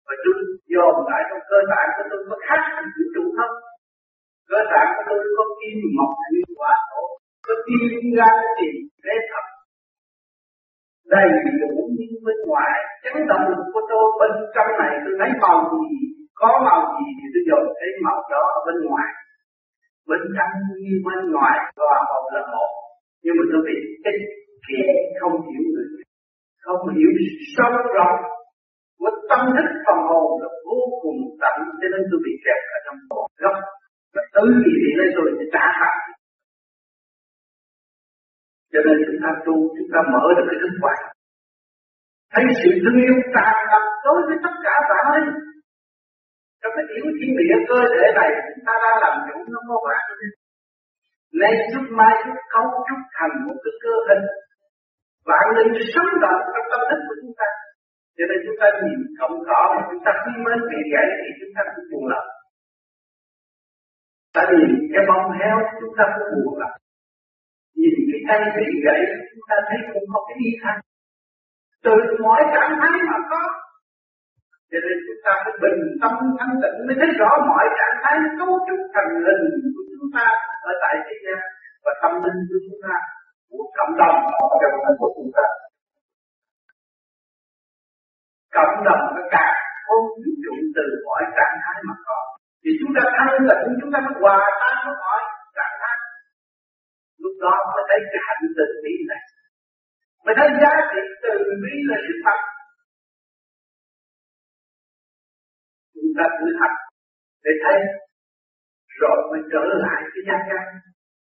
và 0.05 0.13
chúng 0.23 0.39
dồn 0.73 0.95
lại 1.09 1.21
trong 1.29 1.43
cơ 1.49 1.59
bản 1.71 1.85
của 1.95 2.05
tôi 2.09 2.19
có 2.29 2.35
khác 2.47 2.61
với 2.75 2.85
vũ 2.95 3.03
trụ 3.15 3.23
không 3.37 3.55
cơ 4.49 4.59
bản 4.71 4.85
của 4.95 5.03
tôi 5.09 5.19
có 5.37 5.43
kim 5.59 5.77
mộc 5.97 6.11
thủy 6.25 6.39
hỏa 6.59 6.75
thổ 6.89 7.03
có 7.45 7.53
khi 7.65 7.77
đi 7.91 8.09
ra 8.17 8.29
thì 8.57 8.67
thế 9.03 9.15
thật. 9.29 9.45
Đầy 11.13 11.29
đủ 11.61 11.71
như 11.97 12.09
bên 12.25 12.39
ngoài. 12.49 12.75
Chấn 13.03 13.15
động 13.29 13.45
lực 13.51 13.63
của 13.73 13.83
tôi 13.91 14.05
bên 14.19 14.31
trong 14.55 14.71
này, 14.81 14.93
tôi 15.03 15.13
thấy 15.19 15.29
màu 15.43 15.57
gì, 15.71 15.89
có 16.41 16.49
màu 16.67 16.81
gì 16.97 17.07
thì 17.17 17.25
tôi 17.33 17.43
dồn 17.49 17.63
thấy 17.79 17.89
màu 18.05 18.19
đó 18.33 18.43
ở 18.57 18.59
bên 18.67 18.77
ngoài. 18.87 19.09
Bên 20.09 20.21
trong 20.35 20.53
như 20.83 20.93
bên 21.05 21.19
ngoài 21.31 21.57
hòa 21.77 21.97
hợp 22.09 22.25
là 22.35 22.41
một. 22.53 22.69
Nhưng 23.23 23.35
mà 23.37 23.43
tôi 23.51 23.61
bị 23.67 23.77
ích 24.09 24.21
kẻ 24.67 24.83
không 25.19 25.35
hiểu 25.47 25.63
người. 25.73 25.89
Không 26.63 26.81
hiểu 26.95 27.11
sâu 27.55 27.73
rộng 27.95 28.19
của 28.99 29.11
tâm 29.29 29.41
thức 29.55 29.69
phần 29.85 29.99
hồn 30.09 30.27
là 30.41 30.49
vô 30.65 30.79
cùng 31.03 31.19
tận, 31.41 31.57
cho 31.79 31.87
nên 31.93 32.01
tôi 32.09 32.19
bị 32.25 32.33
kẹt 32.45 32.61
ở 32.75 32.77
trong 32.85 32.97
một 33.09 33.27
góc. 33.43 33.57
Và 34.15 34.21
tới 34.33 34.47
gì 34.63 34.73
thì 34.83 34.91
lấy 34.99 35.07
tôi 35.15 35.27
sẽ 35.37 35.45
trả 35.53 35.65
phạt 35.79 35.95
cho 38.71 38.79
nên 38.85 38.95
chúng 39.05 39.19
ta 39.23 39.29
tu, 39.45 39.55
chúng 39.75 39.89
ta 39.93 39.99
mở 40.13 40.23
được 40.37 40.47
cái 40.49 40.57
thức 40.61 40.73
quan. 40.81 40.99
Thấy 42.33 42.43
sự 42.61 42.69
thương 42.81 42.99
yêu 43.05 43.15
tràn 43.33 43.55
ngập 43.69 43.85
đối 44.05 44.19
với 44.27 44.37
tất 44.45 44.55
cả 44.65 44.75
bạn 44.89 45.03
ơi 45.15 45.23
trong 46.61 46.73
cái 46.75 46.85
yếu 46.95 47.07
thiên 47.17 47.31
địa 47.39 47.55
cơ 47.69 47.79
thể 47.93 48.05
này, 48.19 48.29
chúng 48.49 48.63
ta 48.67 48.73
đang 48.83 48.97
làm 49.03 49.15
chủ, 49.27 49.35
nó 49.53 49.59
có 49.67 49.75
bạn 49.87 50.01
nay 51.41 51.53
chút 51.71 51.85
mai 51.97 52.13
chút 52.23 52.37
cấu 52.53 52.65
trúc 52.87 53.01
thành 53.17 53.33
một 53.45 53.57
cái 53.63 53.73
cơ 53.83 53.93
hình. 54.07 54.23
Bạn 55.29 55.45
nên 55.55 55.67
sống 55.93 56.11
động 56.23 56.41
trong 56.53 56.67
tâm 56.71 56.81
thức 56.89 56.99
của 57.07 57.15
chúng 57.21 57.33
ta. 57.39 57.49
Cho 58.17 58.23
nên 58.29 58.37
chúng 58.45 58.57
ta 58.61 58.67
nhìn 58.83 58.99
cộng 59.19 59.37
cỏ 59.47 59.61
mà 59.75 59.81
chúng 59.89 60.01
ta 60.05 60.11
quý 60.23 60.33
mến 60.45 60.59
bị 60.71 60.79
gãy 60.93 61.07
thì 61.19 61.29
chúng 61.39 61.53
ta 61.55 61.61
cũng 61.73 61.85
buồn 61.91 62.03
lòng. 62.11 62.27
Ta 64.35 64.41
nhìn 64.51 64.71
cái 64.93 65.03
bông 65.09 65.25
heo 65.39 65.57
chúng 65.79 65.93
ta 65.97 66.03
cũng 66.15 66.29
buồn 66.45 66.55
lòng 66.61 66.75
nhìn 67.79 67.95
cái 68.09 68.21
thân 68.27 68.41
bị 68.57 68.67
gãy 68.85 69.01
chúng 69.29 69.45
ta 69.49 69.55
thấy 69.67 69.79
cũng 69.93 70.07
có 70.13 70.19
cái 70.27 70.37
ý 70.47 70.51
thanh 70.63 70.79
từ 71.85 71.95
mọi 72.25 72.41
trạng 72.53 72.73
thái 72.79 72.93
mà 73.09 73.17
có 73.31 73.41
cho 74.71 74.79
nên 74.85 74.97
chúng 75.05 75.21
ta 75.25 75.31
phải 75.43 75.53
bình 75.63 75.79
tâm 76.01 76.13
thanh 76.39 76.53
tịnh 76.61 76.77
mới 76.85 76.95
thấy 76.99 77.09
rõ 77.19 77.31
mọi 77.49 77.65
trạng 77.79 77.95
thái 78.03 78.15
cấu 78.39 78.51
trúc 78.67 78.79
thành 78.93 79.11
hình 79.25 79.45
của 79.73 79.83
chúng 79.91 80.07
ta 80.15 80.25
ở 80.69 80.71
tại 80.83 80.95
thế 81.05 81.15
gian 81.25 81.41
và 81.85 81.91
tâm 82.01 82.11
linh 82.23 82.39
của 82.49 82.59
chúng 82.65 82.79
ta, 82.85 82.95
của 83.49 83.65
cộng 83.77 83.93
đồng 84.01 84.17
trong 84.61 84.75
thân 84.83 84.93
của 84.99 85.11
chúng 85.17 85.31
ta. 85.37 85.45
Cộng 88.57 88.75
đồng 88.87 89.03
nó 89.15 89.21
càng 89.35 89.55
không 89.85 90.05
ví 90.23 90.31
dụ 90.43 90.53
từ 90.75 90.85
mọi 91.05 91.21
trạng 91.37 91.55
thái 91.63 91.77
mà 91.87 91.95
có. 92.05 92.17
Thì 92.63 92.71
chúng 92.79 92.91
ta 92.95 93.03
thanh 93.17 93.33
tịnh, 93.49 93.63
chúng 93.79 93.91
ta 93.93 93.99
mới 94.05 94.13
hòa 94.21 94.37
tan 94.61 94.75
với 94.85 94.95
mọi 95.03 95.10
đó 97.45 97.53
mới 97.73 97.83
thấy 97.89 97.99
cái 98.11 98.21
hạnh 98.27 98.43
từ 98.57 98.65
bi 98.83 98.93
này. 99.11 99.23
Mới 100.25 100.33
thấy 100.39 100.49
giá 100.61 100.73
trị 100.91 101.01
từ 101.23 101.33
bi 101.63 101.73
là 101.89 101.97
sự 102.05 102.13
thật. 102.25 102.39
Chúng 105.93 106.11
ta 106.17 106.25
thử 106.37 106.47
thách 106.59 106.75
để 107.43 107.51
thấy 107.63 107.77
rồi 109.01 109.17
mới 109.29 109.41
trở 109.53 109.63
lại 109.85 110.01
cái 110.13 110.21
gia 110.27 110.37
căn 110.49 110.63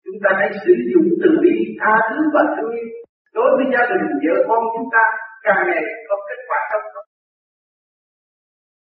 chúng 0.05 0.19
ta 0.23 0.29
hãy 0.39 0.49
sử 0.65 0.73
dụng 0.91 1.07
từ 1.21 1.29
bi 1.43 1.55
tha 1.79 1.93
thứ 2.09 2.19
và 2.33 2.43
thương 2.55 2.71
yêu. 2.79 2.89
Đối 3.37 3.49
với 3.57 3.65
gia 3.73 3.83
đình, 3.91 4.05
vợ 4.23 4.35
con 4.47 4.61
chúng 4.73 4.89
ta, 4.95 5.05
càng 5.45 5.61
ngày 5.67 5.83
có 6.07 6.15
kết 6.27 6.39
quả 6.49 6.59
tốt 6.71 6.83
hơn. 6.93 7.05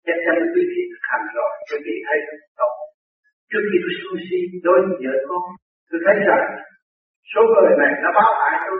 Chắc 0.05 0.17
chắn 0.25 0.35
quý 0.53 0.61
vị 0.71 0.81
thực 0.91 1.03
hành 1.11 1.25
rồi, 1.35 1.51
quý 1.69 1.77
vị 1.85 1.95
thấy 2.07 2.17
tốt 2.59 2.73
trước 3.49 3.63
khi 3.69 3.77
tôi 3.83 3.93
suy 4.01 4.19
si 4.27 4.39
đối 4.65 4.77
với 4.85 4.97
vợ 5.03 5.15
con, 5.29 5.43
tôi 5.89 5.99
thấy 6.05 6.17
rằng 6.29 6.45
số 7.31 7.41
người 7.51 7.71
này 7.81 7.91
nó 8.03 8.09
báo 8.17 8.31
hại 8.39 8.55
tôi. 8.65 8.79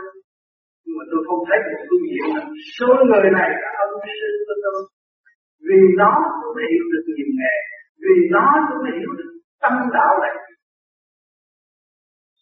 Nhưng 0.84 0.96
mà 0.98 1.04
tôi 1.10 1.20
không 1.28 1.42
thấy 1.48 1.58
một 1.68 1.80
phương 1.88 2.06
diện 2.10 2.26
nào. 2.36 2.46
Số 2.78 2.90
người 3.08 3.26
này 3.38 3.48
là 3.62 3.70
ân 3.84 3.90
sư 4.20 4.30
của 4.46 4.56
tôi. 4.64 4.78
Vì 5.66 5.80
nó 6.00 6.12
tôi 6.40 6.50
mới 6.56 6.66
hiểu 6.72 6.86
được 6.92 7.04
nhiều 7.16 7.30
nghề. 7.38 7.54
Vì 8.04 8.14
nó 8.34 8.44
tôi 8.68 8.78
mới 8.84 8.92
hiểu 8.98 9.12
được 9.18 9.30
tâm 9.62 9.74
đạo 9.96 10.12
này. 10.24 10.34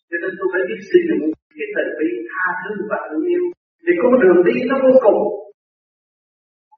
Cho 0.08 0.16
nên 0.22 0.32
tôi 0.38 0.48
phải 0.52 0.62
biết 0.68 0.80
sử 0.90 0.98
dụng 1.08 1.24
cái 1.56 1.68
tình 1.76 1.92
bi 1.98 2.08
tha 2.30 2.46
thứ 2.60 2.72
và 2.90 2.98
thương 3.06 3.24
yêu. 3.32 3.44
Thì 3.84 3.92
con 4.02 4.12
đường 4.22 4.38
đi 4.48 4.56
nó 4.70 4.76
vô 4.84 4.94
cùng. 5.04 5.20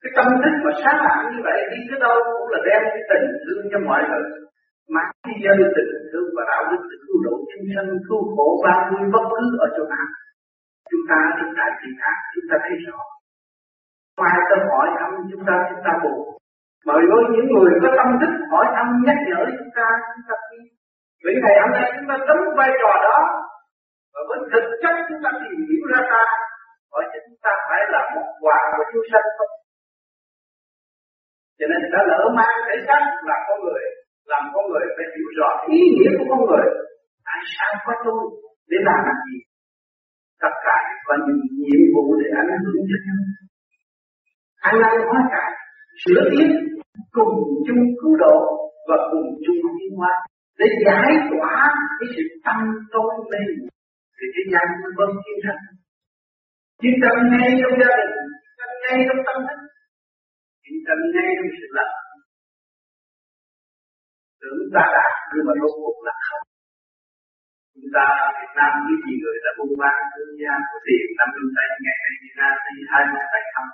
Cái 0.02 0.12
tâm 0.16 0.28
thức 0.42 0.54
mà 0.64 0.72
sáng 0.82 0.98
lạng 1.06 1.22
như 1.32 1.40
vậy 1.48 1.58
đi 1.72 1.80
tới 1.88 1.98
đâu 2.04 2.16
cũng 2.36 2.48
là 2.52 2.60
đem 2.68 2.80
cái 2.92 3.02
tình 3.10 3.26
thương 3.42 3.62
cho 3.72 3.78
mọi 3.88 4.02
người 4.08 4.24
mà 4.94 5.02
cái 5.22 5.34
dân 5.44 5.58
tình 5.76 5.92
thương 6.10 6.28
và 6.36 6.42
đạo 6.50 6.62
đức 6.70 6.82
để 6.90 6.96
cứu 7.04 7.18
độ 7.26 7.34
chúng 7.50 7.66
sanh 7.74 7.90
cứu 8.08 8.20
khổ 8.34 8.46
ba 8.64 8.74
mươi 8.90 9.04
bất 9.14 9.24
cứ 9.32 9.44
ở 9.64 9.66
chỗ 9.76 9.84
nào, 9.94 10.08
chúng 10.90 11.04
ta 11.10 11.18
chúng 11.38 11.52
ta 11.58 11.64
chỉ 11.78 11.88
khác 12.00 12.16
chúng 12.32 12.46
ta 12.50 12.56
thấy 12.64 12.76
rõ. 12.86 13.00
Mai 14.20 14.38
ta 14.48 14.56
hỏi 14.70 14.86
thăm, 14.98 15.10
chúng 15.30 15.44
ta 15.48 15.54
chúng 15.68 15.82
ta 15.86 15.92
buồn. 16.02 16.20
Mời 16.88 17.02
với 17.10 17.22
những 17.34 17.48
người 17.52 17.72
có 17.82 17.88
tâm 17.98 18.08
thức 18.20 18.32
hỏi 18.52 18.66
thăm, 18.74 18.86
nhắc 19.06 19.18
nhở 19.28 19.40
chúng 19.58 19.72
ta 19.78 19.86
chúng 20.10 20.24
ta 20.28 20.34
đi 20.50 20.60
Vì 21.24 21.32
ngày 21.42 21.56
hôm 21.60 21.70
nay 21.76 21.84
chúng 21.94 22.08
ta 22.10 22.16
đóng 22.28 22.44
vai 22.58 22.70
trò 22.80 22.92
đó, 23.06 23.18
Và 24.12 24.20
với 24.28 24.38
thực 24.52 24.66
chất 24.82 24.94
chúng 25.08 25.20
ta 25.24 25.30
tìm 25.42 25.56
hiểu 25.68 25.84
ra 25.92 26.00
ta 26.12 26.22
Hỏi 26.92 27.04
chúng 27.12 27.38
ta 27.44 27.52
phải 27.68 27.82
là 27.94 28.00
một 28.14 28.26
quà 28.42 28.58
của 28.76 28.84
chúng 28.92 29.06
sanh 29.10 29.26
không 29.38 29.52
Cho 31.58 31.66
nên 31.70 31.80
đã 31.92 32.00
lỡ 32.10 32.20
mang 32.38 32.56
thể 32.66 32.76
xác 32.86 33.02
là 33.28 33.36
con 33.48 33.58
người. 33.64 33.84
Làm 34.30 34.42
con 34.52 34.64
người 34.70 34.86
phải 34.96 35.06
hiểu 35.14 35.28
rõ 35.38 35.48
ý 35.76 35.80
nghĩa 35.94 36.10
của 36.18 36.26
con 36.30 36.40
người. 36.46 36.66
Tại 37.26 37.40
sao 37.54 37.72
có 37.86 37.92
tôi 38.04 38.20
để 38.70 38.78
làm 38.88 39.02
gì? 39.24 39.36
Tất 40.42 40.54
cả 40.66 40.76
có 41.06 41.14
những 41.24 41.40
nhiệm 41.64 41.82
vụ 41.94 42.04
để 42.20 42.26
anh 42.40 42.50
hưởng 42.66 42.82
cho 42.90 42.98
nhau. 43.06 43.20
Ăn 44.68 44.74
hóa 45.08 45.20
cải 45.32 45.50
sửa 46.02 46.22
tiến, 46.30 46.48
cùng 47.16 47.34
chung 47.66 47.82
cứu 48.00 48.12
độ 48.22 48.36
và 48.88 48.96
cùng 49.10 49.26
chung 49.44 49.60
tiến 49.76 49.92
hóa 49.98 50.12
để 50.58 50.66
giải 50.86 51.10
tỏa 51.30 51.56
cái 51.98 52.08
sự 52.14 52.22
tâm 52.44 52.58
tối 52.92 53.12
mê 53.30 53.42
thì 54.16 54.24
cái 54.34 54.44
gian 54.52 54.66
mới 54.82 54.92
vâng 54.98 55.14
chiến 55.24 55.38
thành 55.44 55.62
chiến 56.80 56.94
tâm 57.02 57.16
ngay 57.30 57.48
trong 57.60 57.74
gia 57.80 57.90
đình 58.00 58.14
chiến 58.42 58.52
tranh 58.58 58.74
ngay 58.82 58.98
trong 59.06 59.20
tâm 59.26 59.36
thức 59.46 59.60
chiến 60.62 60.76
tâm 60.86 60.98
ngay 61.14 61.28
trong 61.36 61.50
sự 61.58 61.66
lập 61.76 61.90
tưởng 64.46 64.70
ta 64.74 64.84
đạt 64.96 65.12
nhưng 65.32 65.44
mà 65.48 65.52
rốt 65.60 65.72
cuộc 65.80 65.98
là 66.06 66.14
không. 66.26 66.44
Chúng 67.74 67.90
ta 67.96 68.04
ở 68.26 68.28
Việt 68.38 68.52
Nam 68.58 68.70
biết 68.86 68.98
gì 69.06 69.14
người 69.22 69.38
đã 69.44 69.50
buôn 69.58 69.70
bán 69.82 69.98
thương 70.12 70.32
gia 70.40 70.54
của 70.68 70.78
tiền 70.86 71.04
năm 71.18 71.28
trăm 71.34 71.46
tay 71.56 71.66
ngày 71.84 71.96
nay 72.02 72.14
Việt 72.24 72.36
Nam 72.40 72.54
thì 72.64 72.74
hai 72.90 73.02
mươi 73.10 73.24
tay 73.32 73.42
không. 73.54 73.70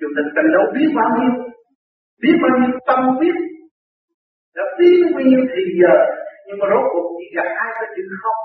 Chúng 0.00 0.12
ta 0.16 0.22
cần 0.36 0.46
đâu 0.56 0.64
biết 0.76 0.90
bao 0.98 1.08
nhiêu, 1.16 1.32
Biết 2.22 2.36
bao 2.42 2.52
nhiêu, 2.58 2.72
tâm 2.88 3.00
biết. 3.20 3.36
Đã 4.56 4.64
biết 4.78 4.96
bao 5.14 5.22
nhiêu 5.28 5.42
thì 5.52 5.62
giờ, 5.80 5.94
Nhưng 6.46 6.58
mà 6.60 6.66
rốt 6.72 6.84
cuộc 6.92 7.06
chỉ 7.16 7.26
gặp 7.36 7.48
hai 7.58 7.70
cái 7.78 7.88
chữ 7.94 8.04
không? 8.22 8.42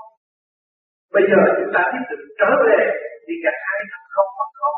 Bây 1.15 1.23
giờ 1.31 1.39
chúng 1.57 1.71
ta 1.75 1.81
biết 1.91 2.03
được 2.09 2.21
trở 2.39 2.49
về 2.65 2.79
Thì 3.25 3.33
gặp 3.45 3.57
hai 3.67 3.79
cái 3.89 4.01
không 4.15 4.29
mà 4.37 4.45
không? 4.59 4.77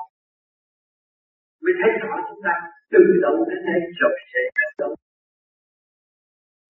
Mới 1.64 1.74
thấy 1.80 1.92
rõ 2.02 2.14
chúng 2.30 2.42
ta 2.46 2.54
từ 2.94 3.02
đâu 3.24 3.36
đến 3.50 3.60
đây 3.70 3.80
rồi 4.00 4.14
sẽ 4.32 4.40
đến 4.58 4.72
đâu 4.82 4.92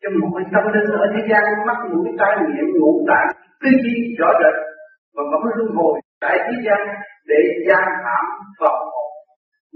trong 0.02 0.14
mọi 0.22 0.44
tâm 0.54 0.64
linh 0.74 0.90
ở 1.04 1.06
thế 1.14 1.22
gian 1.30 1.44
mắt 1.68 1.78
mũi 1.92 2.08
tai 2.20 2.34
miệng 2.48 2.72
ngũ 2.80 2.92
tạng, 3.10 3.30
tư 3.62 3.70
duy 3.84 3.96
rõ 4.20 4.30
rệt, 4.42 4.56
và 5.16 5.24
vẫn 5.32 5.42
luân 5.58 5.70
hồi 5.78 5.94
tại 6.24 6.36
thế 6.46 6.56
gian 6.66 6.82
để 7.32 7.42
gian 7.68 7.86
hãm 8.06 8.26
Phật. 8.60 8.78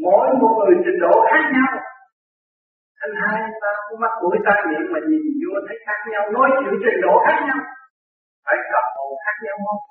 Mỗi 0.03 0.27
một 0.41 0.53
người 0.57 0.75
trình 0.85 0.99
độ 1.05 1.15
khác 1.29 1.43
nhau. 1.55 1.71
Anh 3.03 3.13
hai 3.21 3.41
ta 3.61 3.71
cũng 3.89 3.99
mắt 4.03 4.13
mũi 4.21 4.37
tai 4.45 4.59
miệng 4.69 4.87
mà 4.93 4.99
nhìn 5.09 5.23
vô 5.41 5.53
thấy 5.67 5.77
khác 5.85 5.99
nhau, 6.11 6.23
nói 6.35 6.47
chuyện 6.59 6.75
trình 6.83 7.01
độ 7.05 7.13
khác 7.25 7.37
nhau. 7.47 7.61
Phải 8.45 8.57
nhau 9.45 9.57
không? 9.65 9.83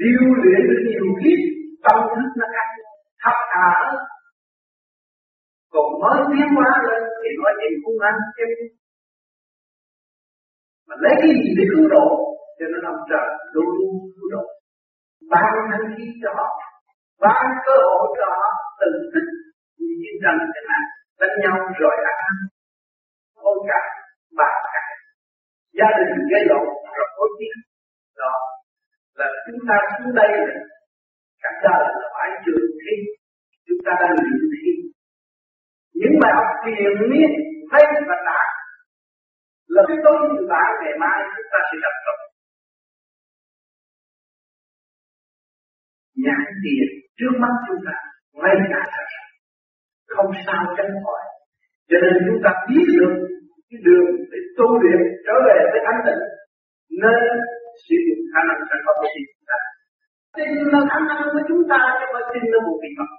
Điều 0.00 0.22
luyện 0.42 0.60
được 0.68 0.82
nhiều 0.88 1.06
kiếp 1.20 1.40
tâm 1.84 1.98
thức 2.14 2.30
nó 2.40 2.46
khác 2.54 2.68
thấp 3.22 3.36
thà. 3.52 3.70
Còn 5.72 5.86
mới 6.02 6.18
tiến 6.30 6.48
hóa 6.56 6.70
lên 6.88 7.02
thì 7.20 7.30
nói 7.40 7.52
chuyện 7.58 7.72
cũng 7.84 7.98
anh 8.08 8.20
em 8.42 8.50
mà 10.90 10.96
lấy 11.04 11.14
cái 11.20 11.30
gì 11.38 11.48
để 11.58 11.64
cứu 11.70 11.84
độ? 11.94 12.06
Cho 12.58 12.66
nên 12.72 12.82
ông 12.92 13.00
trời 13.10 13.26
luôn 13.54 13.68
luôn 13.78 13.92
cứu 14.14 14.26
độ. 14.34 14.44
Ban 15.32 15.52
thanh 15.70 15.86
khí 15.96 16.04
cho 16.22 16.30
họ. 16.38 16.48
Ban 17.24 17.44
cơ 17.66 17.76
hội 17.88 18.06
cho 18.18 18.26
họ 18.36 18.48
từng 18.80 18.98
thích 19.12 19.28
như 19.78 19.90
chiến 20.00 20.16
tranh 20.22 20.38
thế 20.54 20.60
này, 20.70 20.84
đánh 21.20 21.34
nhau 21.42 21.56
rồi 21.80 21.96
ăn. 22.10 22.16
Ăn 22.28 22.36
hôn 23.42 23.58
cả 23.70 23.80
bạc 24.38 24.56
cả 24.74 24.84
gia 25.78 25.88
đình 25.98 26.12
gây 26.30 26.42
lộn 26.50 26.66
rồi 26.96 27.08
hối 27.16 27.28
tiếc 27.38 27.54
đó 28.20 28.34
là 29.18 29.26
chúng 29.46 29.60
ta 29.68 29.76
xuống 29.92 30.14
đây 30.20 30.30
là 30.48 30.54
cả 31.42 31.50
đời 31.64 31.82
là 32.00 32.08
phải 32.14 32.28
trường 32.44 32.66
thi. 32.80 32.94
Chúng 33.66 33.80
ta 33.86 33.92
đang 34.00 34.12
luyện 34.20 34.40
thi. 34.52 34.70
Những 36.00 36.14
bài 36.22 36.32
học 36.36 36.48
thiền 36.64 36.92
miên 37.10 37.30
là 39.80 39.84
cái 39.88 39.98
tối 40.04 40.16
như 40.30 40.40
bạn 40.52 40.70
ngày 40.80 40.94
mai 41.02 41.18
chúng 41.34 41.48
ta 41.52 41.58
sẽ 41.68 41.76
gặp 41.84 41.94
được 42.04 42.18
nhãn 46.24 46.42
tiền 46.62 46.88
trước 47.18 47.32
mắt 47.42 47.54
chúng 47.66 47.82
ta 47.86 47.96
ngay 48.42 48.56
cả 48.72 48.80
không 50.14 50.30
sao 50.46 50.62
tránh 50.76 50.92
khỏi. 51.04 51.22
Cho 51.90 51.96
nên 52.02 52.12
chúng 52.26 52.40
ta 52.44 52.50
biết 52.68 52.86
được 52.98 53.14
cái 53.68 53.78
đường 53.86 54.08
để 54.30 54.38
tu 54.56 54.66
luyện 54.82 55.00
trở 55.26 55.36
về 55.46 55.58
với 55.72 55.80
thanh 55.86 56.00
tịnh 56.06 56.22
nên 57.02 57.22
sử 57.84 57.96
dụng 58.06 58.22
khả 58.32 58.40
năng 58.48 58.60
sẵn 58.68 58.78
có 58.86 58.92
của 59.00 59.10
chúng 59.14 59.44
ta. 59.50 59.58
Tin 60.36 60.50
là 60.72 60.80
khả 60.90 60.98
năng 61.08 61.22
của 61.32 61.42
chúng 61.48 61.62
ta, 61.70 61.80
chứ 61.98 62.06
không 62.12 62.28
tin 62.32 62.42
là 62.52 62.58
một 62.66 62.76
vị 62.82 62.90
Phật. 62.98 63.10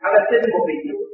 Hay 0.00 0.10
là 0.14 0.20
tin 0.30 0.40
một 0.52 0.62
vị 0.68 0.76
Chúa. 0.86 1.04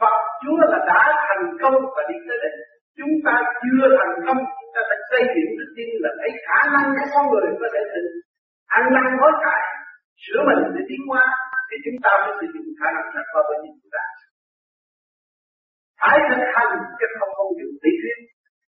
Phật 0.00 0.16
Chúa 0.42 0.56
là 0.72 0.78
đã 0.90 1.02
thành 1.26 1.44
công 1.62 1.76
và 1.94 2.02
đi 2.08 2.16
tới 2.26 2.38
đỉnh 2.42 2.58
chúng 2.98 3.14
ta 3.26 3.34
chưa 3.62 3.84
thành 3.98 4.16
công, 4.26 4.40
chúng 4.58 4.72
ta 4.74 4.80
phải 4.88 4.98
xây 5.10 5.22
dựng 5.34 5.50
đức 5.58 5.70
tin 5.76 5.88
là 6.04 6.10
thấy 6.18 6.30
khả 6.46 6.60
năng 6.74 6.86
của 6.96 7.06
con 7.14 7.24
người 7.30 7.46
có 7.60 7.68
thể 7.74 7.82
tự 7.94 8.02
ăn 8.76 8.82
năn 8.94 9.06
hối 9.20 9.32
cải. 9.44 9.62
Sửa 10.24 10.40
mình 10.48 10.60
để 10.74 10.82
tiến 10.88 11.02
hóa, 11.08 11.24
thì 11.68 11.76
chúng 11.84 11.98
ta 12.04 12.10
mới 12.22 12.32
sử 12.40 12.46
dụng 12.54 12.68
khả 12.78 12.88
năng 12.96 13.06
sẵn 13.12 13.24
bệnh 13.48 13.60
của 13.64 13.74
chúng 13.80 13.92
ta. 13.96 14.04
Phải 16.00 16.16
thực 16.28 16.42
hành 16.54 16.72
chứ 16.98 17.06
không 17.18 17.32
không 17.36 17.50
dùng 17.58 17.74
lý 17.82 17.92
thuyết. 18.00 18.18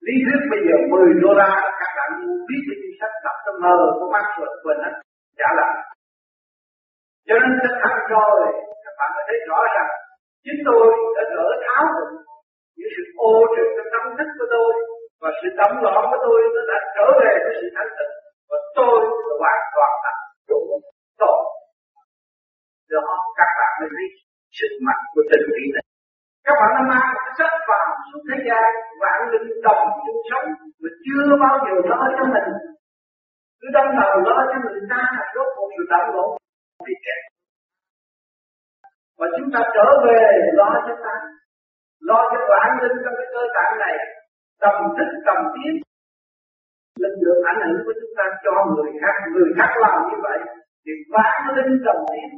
Lý 0.08 0.16
thuyết 0.26 0.42
bây 0.52 0.62
giờ 0.68 0.76
10 0.92 1.22
đô 1.24 1.32
la, 1.42 1.52
các 1.80 1.92
bạn 1.98 2.10
biết 2.48 2.62
cái 2.68 2.78
chính 2.82 2.96
sách 3.00 3.14
đọc 3.26 3.38
tâm 3.46 3.56
mơ 3.64 3.76
của 3.98 4.08
mắt 4.14 4.26
rồi 4.38 4.50
quên 4.64 4.78
hết 4.84 4.94
trả 5.40 5.50
lại 5.60 5.74
cho 7.28 7.36
nên 7.42 7.52
thực 7.64 7.76
hành 7.84 8.00
rồi, 8.16 8.38
các 8.84 8.94
bạn 9.00 9.10
mới 9.16 9.24
thấy 9.28 9.38
rõ 9.50 9.60
rằng 9.76 9.90
chính 10.44 10.60
tôi 10.68 10.86
đã 11.16 11.24
gỡ 11.36 11.48
tháo 11.66 11.84
được 11.96 12.10
những 12.86 12.94
sự 12.96 13.04
ô 13.30 13.34
trực 13.56 13.68
trong 13.76 13.90
tâm 13.94 14.04
thức 14.18 14.30
của 14.38 14.48
tôi 14.56 14.72
và 15.22 15.30
sự 15.40 15.48
tấm 15.60 15.72
loạn 15.84 16.02
của 16.12 16.20
tôi 16.26 16.38
nó 16.54 16.62
đã 16.72 16.80
trở 16.96 17.06
về 17.22 17.32
với 17.44 17.54
sự 17.60 17.68
thanh 17.76 17.92
tịnh 17.98 18.14
và 18.50 18.58
tôi 18.78 18.98
là 19.28 19.34
hoàn 19.42 19.62
toàn 19.76 19.94
là 20.04 20.14
chủ 20.50 20.60
tôi 21.22 21.38
đó 22.94 23.04
các 23.38 23.50
bạn 23.58 23.72
mới 23.80 23.90
thấy 23.96 24.08
sức 24.58 24.72
mạnh 24.88 25.04
của 25.14 25.24
tình 25.32 25.46
vị 25.56 25.66
này. 25.76 25.86
Các 26.46 26.56
bạn 26.60 26.72
đã 26.76 26.82
mang 26.92 27.08
một 27.16 27.28
sách 27.38 27.56
vào 27.70 27.86
suốt 28.08 28.22
thế 28.28 28.38
gian, 28.48 28.70
vạn 29.02 29.20
linh 29.32 29.50
đồng 29.68 29.84
chung 30.04 30.22
sống 30.30 30.48
mà 30.82 30.90
chưa 31.06 31.26
bao 31.44 31.56
giờ 31.66 31.74
lo 31.92 32.02
cho 32.18 32.26
mình. 32.34 32.50
Cứ 33.60 33.68
đâm 33.76 33.88
đầu 34.00 34.14
lo 34.28 34.38
cho 34.50 34.58
người 34.64 34.82
ta 34.92 35.02
là 35.16 35.24
rốt 35.36 35.48
một 35.58 35.68
sự 35.76 35.84
động 35.92 36.10
lộn 36.16 36.30
bị 36.88 36.94
kẹt 37.06 37.22
và 39.20 39.28
chúng 39.38 39.50
ta 39.54 39.62
trở 39.76 39.88
về 40.06 40.22
lo 40.60 40.70
cho 40.88 40.96
ta 41.06 41.16
lo 42.10 42.20
cho 42.32 42.40
vạn 42.52 42.70
linh 42.82 42.98
trong 43.04 43.16
cái 43.20 43.28
cơ 43.34 43.42
bản 43.56 43.72
này, 43.84 43.96
tầm 44.64 44.76
thích 44.96 45.14
tầm 45.28 45.40
tiến. 45.54 45.74
Lực 47.04 47.16
lượng 47.24 47.42
ảnh 47.52 47.60
hưởng 47.66 47.82
của 47.86 47.96
chúng 48.00 48.14
ta 48.18 48.26
cho 48.44 48.54
người 48.72 48.92
khác 49.02 49.16
người 49.34 49.50
khác 49.58 49.72
làm 49.84 49.98
như 50.10 50.18
vậy, 50.28 50.40
thì 50.84 50.92
vạn 51.14 51.38
linh 51.56 51.74
tầm 51.86 51.98
tiến 52.12 52.30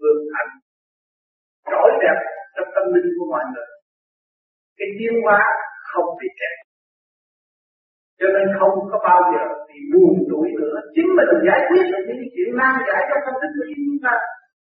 vượt 0.00 0.20
hạnh 0.34 0.52
trỗi 1.70 1.90
đẹp 2.02 2.18
trong 2.54 2.68
tâm 2.74 2.84
linh 2.94 3.08
của 3.16 3.26
mọi 3.32 3.44
người. 3.52 3.68
Cái 4.78 4.88
tiến 4.98 5.14
hóa 5.24 5.40
không 5.90 6.08
bị 6.20 6.28
kẹt. 6.40 6.56
Cho 8.20 8.28
nên 8.34 8.46
không 8.58 8.74
có 8.90 8.98
bao 9.08 9.20
giờ 9.32 9.44
thì 9.68 9.78
buồn 9.92 10.14
tuổi 10.30 10.48
nữa. 10.60 10.76
Chính 10.94 11.08
mình 11.16 11.30
giải 11.48 11.60
quyết 11.68 11.84
được 11.90 12.02
những 12.06 12.22
chuyện 12.34 12.50
nan 12.58 12.74
giải 12.88 13.02
trong 13.08 13.22
tâm 13.26 13.34
thức 13.40 13.52
của 13.56 13.66
chúng 13.76 14.00
ta 14.04 14.14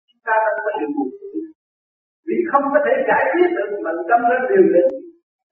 chúng 0.09 0.23
ta 0.27 0.35
đang 0.45 0.57
có 0.65 0.71
sự 0.79 0.87
buồn 0.97 1.09
tuổi 1.21 1.41
vì 2.27 2.37
không 2.51 2.65
có 2.73 2.79
thể 2.87 2.95
giải 3.09 3.25
quyết 3.33 3.49
được 3.57 3.69
mình 3.85 3.99
tâm 4.09 4.21
nó 4.31 4.37
điều 4.51 4.67
định. 4.75 4.91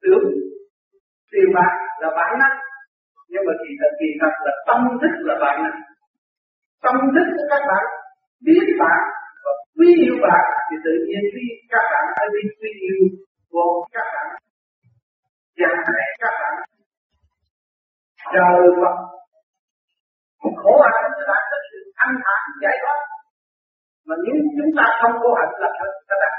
Tưởng 0.03 0.27
tiền 1.33 1.49
bạc 1.57 1.75
là 2.01 2.09
bản 2.19 2.33
năng. 2.41 2.57
Nhưng 3.31 3.45
mà 3.47 3.55
kỳ 3.63 3.71
thật 3.81 3.93
kỳ 4.01 4.09
thật 4.21 4.35
là 4.47 4.53
tâm 4.69 4.81
thức 5.01 5.15
là 5.29 5.35
bản 5.45 5.57
năng. 5.65 5.79
Tâm 6.85 6.97
thức 7.15 7.27
của 7.37 7.47
các 7.53 7.63
bạn, 7.71 7.85
biết 8.47 8.67
bạn 8.83 9.01
và 9.45 9.53
quý 9.77 9.89
yêu 10.05 10.17
bạn 10.27 10.45
thì 10.69 10.77
tự 10.85 10.95
nhiên 11.07 11.23
khi 11.33 11.45
các 11.73 11.85
bạn 11.93 12.05
ở 12.23 12.25
biết 12.35 12.49
quý 12.61 12.71
yêu 12.89 13.01
của 13.53 13.71
các 13.95 14.07
bạn 14.15 14.29
dành 15.61 15.79
để 15.99 16.07
các 16.23 16.35
bạn, 16.41 16.55
trời 18.35 18.63
Phật, 18.81 18.97
khổ 20.63 20.75
hạnh 20.85 21.11
sẽ 21.17 21.23
đạt 21.31 21.43
được 21.51 21.63
sự 21.71 21.79
thanh 21.99 22.15
thản 22.25 22.43
giải 22.63 22.77
thoát. 22.83 23.01
Mà 24.07 24.15
nếu 24.25 24.37
chúng 24.57 24.73
ta 24.77 24.85
không 25.01 25.15
có 25.23 25.29
hạnh 25.39 25.55
là 25.63 25.69
thật 25.79 25.91
ta 26.09 26.17
đạt 26.23 26.32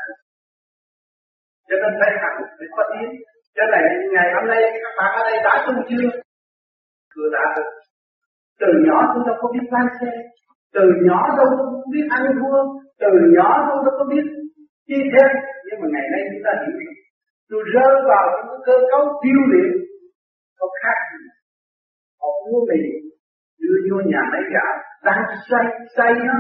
cho 1.68 1.76
nên 1.82 1.92
phải 2.00 2.12
hành 2.22 2.38
phải 2.58 2.68
có 2.76 2.84
tiến 2.92 3.10
cho 3.56 3.64
này 3.74 3.84
ngày 4.14 4.28
hôm 4.36 4.46
nay 4.52 4.62
các 4.84 4.94
bạn 4.98 5.10
ở 5.20 5.22
đây 5.30 5.38
đã 5.48 5.54
tu 5.66 5.74
chưa 5.90 6.10
chưa 7.16 7.28
đã 7.36 7.44
được. 7.56 7.70
Từ 8.62 8.70
nhỏ 8.86 8.98
chúng 9.14 9.24
ta 9.28 9.34
có 9.42 9.48
biết 9.54 9.66
lái 9.72 9.86
xe. 10.00 10.12
Từ 10.76 10.86
nhỏ 11.08 11.20
đâu 11.38 11.48
có 11.58 11.66
biết 11.94 12.06
ăn 12.18 12.24
thua. 12.40 12.60
Từ 13.02 13.12
nhỏ 13.36 13.50
đâu 13.68 13.78
có 13.86 13.92
có 13.98 14.06
biết 14.12 14.26
chi 14.88 15.00
thêm. 15.14 15.32
Nhưng 15.66 15.80
mà 15.82 15.88
ngày 15.94 16.08
nay 16.12 16.22
chúng 16.30 16.44
ta 16.46 16.52
hiểu 16.62 16.76
được. 16.80 16.94
Tôi 17.50 17.62
rơi 17.74 17.94
vào 18.10 18.26
những 18.34 18.48
cái 18.52 18.60
cơ 18.68 18.76
cấu 18.92 19.04
tiêu 19.22 19.40
luyện 19.52 19.72
có 20.60 20.68
khác 20.82 20.98
gì? 21.12 21.26
Họ 22.22 22.30
mua 22.48 22.62
mì, 22.70 22.82
đưa 23.62 23.78
vô 23.88 23.98
nhà 24.12 24.22
máy 24.32 24.44
gạo 24.54 24.74
đang 25.08 25.24
xoay 25.48 25.66
xoay 25.96 26.14
nó 26.30 26.38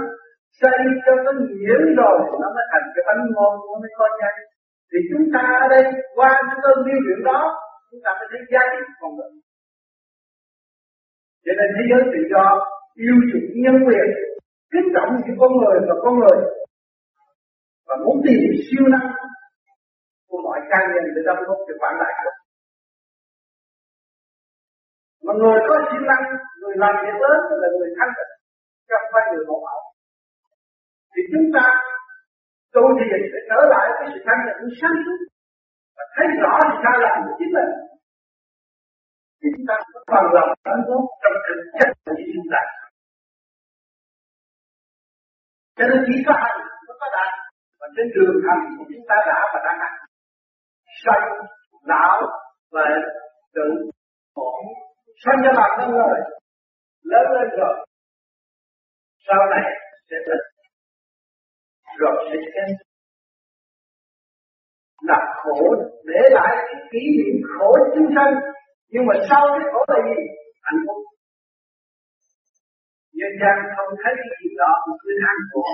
xoay 0.61 0.77
cho 1.05 1.13
nó 1.25 1.31
nhiễm 1.61 1.81
rồi 1.99 2.17
nó 2.41 2.47
mới 2.55 2.65
thành 2.71 2.85
cái 2.95 3.03
bánh 3.07 3.21
ngon. 3.33 3.53
Nó 3.67 3.73
mới 3.81 3.91
có 3.97 4.05
nhanh 4.19 4.37
thì 4.93 4.99
chúng 5.09 5.25
ta 5.33 5.43
ở 5.63 5.67
đây, 5.75 5.83
qua 6.15 6.29
những 6.45 6.59
cơn 6.63 6.77
tiêu 6.85 6.99
luyện 7.05 7.19
đó, 7.29 7.39
chúng 7.91 8.01
ta 8.05 8.11
mới 8.17 8.27
thấy 8.31 8.41
giá 8.51 8.61
trị 8.71 8.83
con 9.01 9.11
người. 9.15 9.31
Cho 11.45 11.53
nên 11.57 11.67
thế 11.75 11.83
giới 11.89 12.01
tự 12.13 12.21
do 12.33 12.45
yêu 13.05 13.15
chuộng 13.29 13.49
nhân 13.63 13.77
quyền 13.87 14.07
kính 14.71 14.87
trọng 14.93 15.09
những 15.25 15.37
con 15.41 15.51
người 15.59 15.77
và 15.87 15.95
con 16.03 16.13
người. 16.19 16.37
Và 17.87 17.95
muốn 18.05 18.17
tìm 18.25 18.39
siêu 18.65 18.85
năng 18.93 19.09
của 20.29 20.39
mọi 20.45 20.59
cá 20.69 20.79
nhân 20.91 21.03
để 21.15 21.21
đóng 21.27 21.43
góp 21.47 21.59
cho 21.67 21.73
phản 21.81 21.93
đại 22.01 22.13
được. 22.23 22.37
Mà 25.25 25.33
người 25.39 25.59
có 25.67 25.75
siêu 25.87 26.03
năng, 26.11 26.23
người 26.59 26.75
làm 26.83 26.93
việc 27.03 27.17
lớn 27.23 27.37
là 27.61 27.67
người 27.77 27.89
thanh 27.97 28.11
tịnh, 28.17 28.33
trong 28.89 29.05
vai 29.13 29.23
người 29.31 29.45
hộ 29.47 29.57
mẫu 29.65 29.81
thì 31.13 31.21
chúng 31.31 31.47
ta 31.55 31.65
tu 32.73 32.83
thiền 32.97 33.19
sẽ 33.31 33.39
trở 33.49 33.59
lại 33.73 33.85
với 33.97 34.07
sự 34.13 34.19
thanh 34.27 34.41
tịnh 34.45 34.71
sáng 34.79 34.97
suốt 35.03 35.19
và 35.97 36.03
thấy 36.15 36.27
rõ 36.41 36.53
thì 36.67 36.75
sai 36.83 36.95
lầm 37.03 37.15
của 37.25 37.35
chính 37.39 37.51
mình. 37.57 37.71
Thì 39.39 39.47
chúng 39.55 39.65
ta 39.69 39.75
có 39.93 39.99
bằng 40.13 40.27
lòng 40.35 40.49
đóng 40.65 40.81
góp 40.87 41.03
trong 41.21 41.37
thực 41.45 41.59
chất 41.77 41.89
của 42.05 42.25
chúng 42.35 42.49
ta 42.53 42.61
cho 45.77 45.83
nên 45.89 45.99
chỉ 46.07 46.15
có 46.27 46.33
hành 46.43 46.59
mới 46.87 46.95
có 47.01 47.07
đạt 47.15 47.31
và 47.79 47.87
trên 47.95 48.07
đường 48.15 48.35
hành 48.47 48.61
của 48.77 48.85
chúng 48.89 49.05
ta 49.09 49.15
đã 49.27 49.39
và 49.53 49.59
đang 49.65 49.79
hành. 49.83 49.97
Sanh, 51.03 51.25
lão 51.89 52.21
và 52.71 52.85
tự 53.55 53.67
khổ 54.35 54.51
sanh 55.23 55.37
cho 55.43 55.51
bản 55.59 55.71
thân 55.77 55.91
rồi, 55.91 56.19
lớn 57.03 57.25
lên 57.35 57.49
rồi. 57.59 57.75
Sau 59.27 59.39
này 59.53 59.65
sẽ 60.09 60.17
thích 60.27 60.43
rồi 62.01 62.15
sẽ 62.31 62.39
chết 62.53 62.69
là 65.09 65.19
khổ, 65.41 65.59
để 66.09 66.21
lại 66.37 66.51
cái 66.67 66.79
kỷ 66.91 67.03
niệm 67.17 67.37
khổ 67.53 67.69
chúng 67.95 68.09
sanh. 68.15 68.33
Nhưng 68.91 69.05
mà 69.07 69.15
sau 69.29 69.41
cái 69.55 69.65
khổ 69.71 69.81
là 69.93 69.99
gì? 70.07 70.21
Hạnh 70.67 70.81
phúc. 70.85 70.99
Nhân 73.19 73.33
gian 73.41 73.55
không 73.75 73.91
thấy 74.01 74.13
cái 74.19 74.29
chuyện 74.37 74.53
đó 74.61 74.71
mà 74.87 74.93
cứ 75.01 75.09
than 75.21 75.37
khổ 75.51 75.65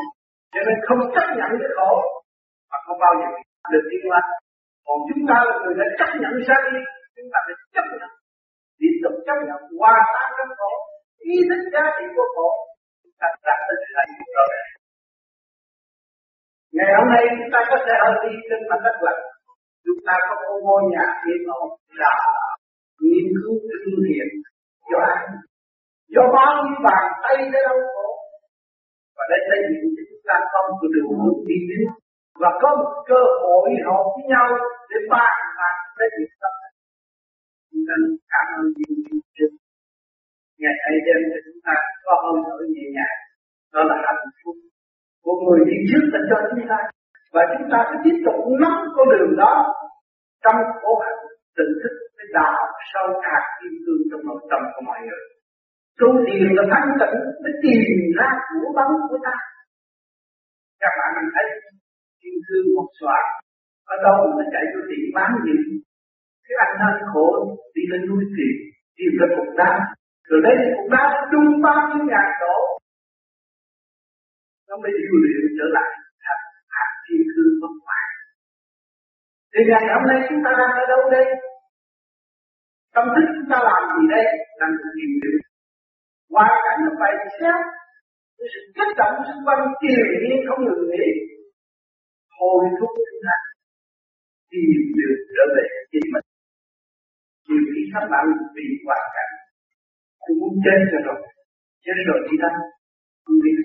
cho 0.54 0.62
nên 0.68 0.78
không 0.88 1.02
chấp 1.16 1.28
nhận 1.38 1.52
cái 1.62 1.72
khổ 1.78 1.92
và 2.70 2.78
không 2.86 3.00
bao 3.04 3.14
giờ 3.20 3.28
được 3.74 3.86
tiến 3.90 4.02
hóa. 4.10 4.22
Còn 4.86 4.98
chúng 5.10 5.24
ta 5.30 5.38
là 5.48 5.56
người 5.62 5.76
đã 5.82 5.88
chấp 6.00 6.10
nhận 6.22 6.34
sai 6.48 6.62
đi, 6.76 6.82
chúng 7.16 7.30
ta 7.34 7.40
phải 7.46 7.56
chấp 7.76 7.86
nhận. 8.00 8.12
Tiếp 8.80 8.94
tục 9.04 9.16
chấp 9.28 9.38
nhận 9.48 9.62
qua 9.80 9.96
tan 10.14 10.30
cái 10.38 10.48
khổ, 10.60 10.72
ý 11.32 11.36
thức 11.50 11.62
giá 11.74 11.84
trị 11.96 12.06
của 12.16 12.28
khổ. 12.36 12.50
Ta 13.20 13.28
đạt 13.48 13.60
tới 13.68 13.76
sự 13.82 13.90
hạnh 14.00 14.12
phúc 14.18 14.30
ngày 16.76 16.90
hôm 16.98 17.08
nay 17.14 17.24
chúng 17.38 17.52
ta 17.54 17.60
có 17.72 17.78
thể 17.86 17.94
ở 18.08 18.12
đi 18.24 18.34
trên 18.48 18.60
mặt 18.70 18.80
đất 18.86 18.98
lạnh 19.06 19.22
chúng 19.86 20.00
ta 20.08 20.16
có 20.28 20.34
một 20.42 20.60
ngôi 20.66 20.82
nhà 20.94 21.06
yên 21.28 21.42
ổn 21.60 21.68
là 22.02 22.16
nghiên 23.02 23.28
cứu 23.38 23.54
thương 23.84 24.02
thiện 24.08 24.28
cho 24.90 24.98
ai 25.14 25.22
do 26.16 26.24
bao 26.36 26.52
nhiêu 26.64 26.80
bàn 26.88 27.04
tay 27.24 27.36
để 27.54 27.60
đau 27.68 27.78
khổ 27.94 28.10
và 29.16 29.24
để 29.32 29.38
xây 29.48 29.60
dựng 29.70 29.92
cho 29.96 30.04
chúng 30.10 30.24
ta 30.30 30.36
có 30.52 30.60
một 30.68 30.78
đường 30.94 31.12
hướng 31.20 31.40
đi 31.50 31.58
đến. 31.70 31.84
Và 32.42 32.50
có 32.62 32.70
một 32.80 32.92
cơ 33.10 33.22
hội 33.44 33.70
hợp 33.88 34.04
với 34.14 34.24
nhau 34.32 34.48
để 34.90 34.98
bàn 35.14 35.36
bạc 35.60 35.76
để 35.98 36.06
việc 36.18 36.32
tâm 36.42 36.54
nên 37.88 38.02
cảm 38.32 38.48
ơn 38.60 38.66
những 38.78 38.96
chương 39.06 39.24
trình 39.38 39.54
ngày 40.62 40.76
ấy 40.90 40.96
đem 41.06 41.20
cho 41.32 41.40
chúng 41.46 41.60
ta 41.66 41.76
có 42.06 42.14
hơi 42.24 42.38
thở 42.46 42.58
nhẹ 42.74 42.86
nhàng. 42.96 43.18
Đó 43.74 43.82
là 43.90 43.96
hạnh 44.06 44.24
phúc 44.40 44.56
của 45.24 45.36
người 45.44 45.62
đi 45.70 45.78
trước 45.90 46.04
đã 46.14 46.20
cho 46.30 46.38
chúng 46.50 46.66
ta. 46.72 46.80
Và 47.34 47.42
chúng 47.52 47.68
ta 47.72 47.80
cứ 47.90 47.96
tiếp 48.04 48.18
tục 48.26 48.38
nắm 48.62 48.74
con 48.96 49.08
đường 49.12 49.34
đó 49.44 49.54
trong 50.44 50.60
khổ 50.82 50.92
hạnh 51.04 51.22
tự 51.58 51.66
thức 51.82 51.94
cái 52.18 52.28
đạo 52.38 52.58
sâu 52.92 53.08
hạt 53.26 53.44
kim 53.60 53.74
cương 53.84 54.04
trong 54.10 54.24
nội 54.28 54.42
tâm 54.52 54.62
của 54.74 54.84
mọi 54.90 55.00
người. 55.06 55.24
Tu 56.00 56.10
thiền 56.26 56.50
là 56.58 56.64
thanh 56.72 56.90
tịnh 57.00 57.18
mới 57.44 57.54
tìm 57.64 57.82
ra 58.18 58.30
của 58.50 58.70
bóng 58.78 58.94
của 59.10 59.20
ta. 59.26 59.36
Các 60.82 60.92
bạn 60.98 61.10
mình 61.18 61.30
thấy 61.36 61.48
kim 62.22 62.36
cương 62.48 62.68
một 62.76 62.88
xoài 63.00 63.24
ở 63.94 63.96
đâu 64.06 64.20
mà 64.38 64.44
chạy 64.54 64.64
vô 64.72 64.82
tiệm 64.90 65.06
bán 65.16 65.32
gì 65.46 65.56
cái 66.50 66.58
anh 66.66 66.76
thân 66.82 66.96
khổ, 67.14 67.28
đi 67.76 67.84
lên 67.92 68.02
núi 68.10 68.24
tìm 68.36 68.56
tìm 68.98 69.12
ra 69.20 69.28
cục 69.36 69.50
đá. 69.60 69.72
Rồi 70.28 70.40
đây 70.44 70.56
cục 70.76 70.88
đá 70.92 71.04
trung 71.32 71.62
bao 71.66 71.80
nhiêu 71.90 72.06
ngàn 72.12 72.28
đổ 72.42 72.56
nó 74.70 74.76
mới 74.82 74.92
điều 75.00 75.16
luyện 75.24 75.44
trở 75.58 75.68
lại 75.78 75.92
thành 76.26 76.44
hạt 76.76 76.92
thiên 77.06 77.22
cương 77.34 77.54
bất 77.62 77.74
hoại. 77.86 78.08
Thì 79.52 79.60
ngày 79.70 79.84
hôm 79.94 80.04
nay 80.10 80.20
chúng 80.28 80.42
ta 80.46 80.52
đang 80.60 80.74
ở 80.82 80.84
đâu 80.94 81.02
đây? 81.16 81.26
Tâm 82.96 83.06
thức 83.14 83.26
chúng 83.36 83.50
ta 83.52 83.58
làm 83.70 83.82
gì 83.96 84.04
đây? 84.16 84.26
Làm 84.60 84.70
một 84.82 84.92
điều. 84.98 85.12
Luyện 85.24 85.42
hoàn 86.34 86.54
cảnh 86.66 86.80
nó 86.86 86.92
bày 87.02 87.16
xéo 87.38 87.58
cái 88.38 88.48
sự 88.54 88.62
kích 88.76 88.94
động 89.02 89.16
xung 89.28 89.42
quanh 89.46 89.64
kiềm 89.82 90.06
nhiên 90.22 90.40
không 90.48 90.62
ngừng 90.66 90.86
nghỉ. 90.92 91.10
Hồi 92.38 92.62
thúc 92.80 92.92
chúng 93.10 93.22
ta 93.28 93.38
tìm 94.52 94.80
được 94.98 95.18
trở 95.36 95.44
về 95.56 95.66
chính 95.92 96.08
mình. 96.14 96.26
Nhiều 97.48 97.64
khi 97.72 97.82
các 97.94 98.06
bạn 98.12 98.26
vì 98.56 98.66
hoàn 98.86 99.04
cảnh. 99.16 99.32
Cũng 100.24 100.38
muốn 100.40 100.54
chết 100.64 100.80
cho 100.92 101.00
rồi. 101.08 101.20
Chết 101.86 101.98
rồi 102.08 102.20
đi 102.28 102.36
đâu 102.44 102.56
không 103.26 103.40
biết 103.44 103.56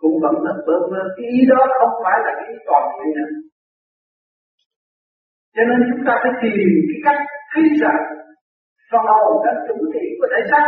cũng 0.00 0.14
vẫn 0.24 0.34
là 0.44 0.52
bơ 0.66 0.76
vơ 0.90 1.02
cái 1.16 1.26
ý 1.36 1.38
đó 1.50 1.60
không 1.78 1.94
phải 2.04 2.18
là 2.24 2.32
cái 2.38 2.46
ý 2.52 2.56
toàn 2.68 2.84
diện 2.96 3.10
nữa. 3.18 3.32
Cho 5.54 5.62
nên 5.68 5.78
chúng 5.88 6.02
ta 6.06 6.14
phải 6.22 6.32
tìm 6.42 6.68
cái 6.88 6.98
cách 7.06 7.20
thấy 7.52 7.64
rằng 7.82 8.02
phần 8.90 9.04
hồn 9.10 9.34
đã 9.44 9.52
chủ 9.66 9.76
thể 9.92 10.04
của 10.18 10.28
thể 10.32 10.40
xác. 10.50 10.66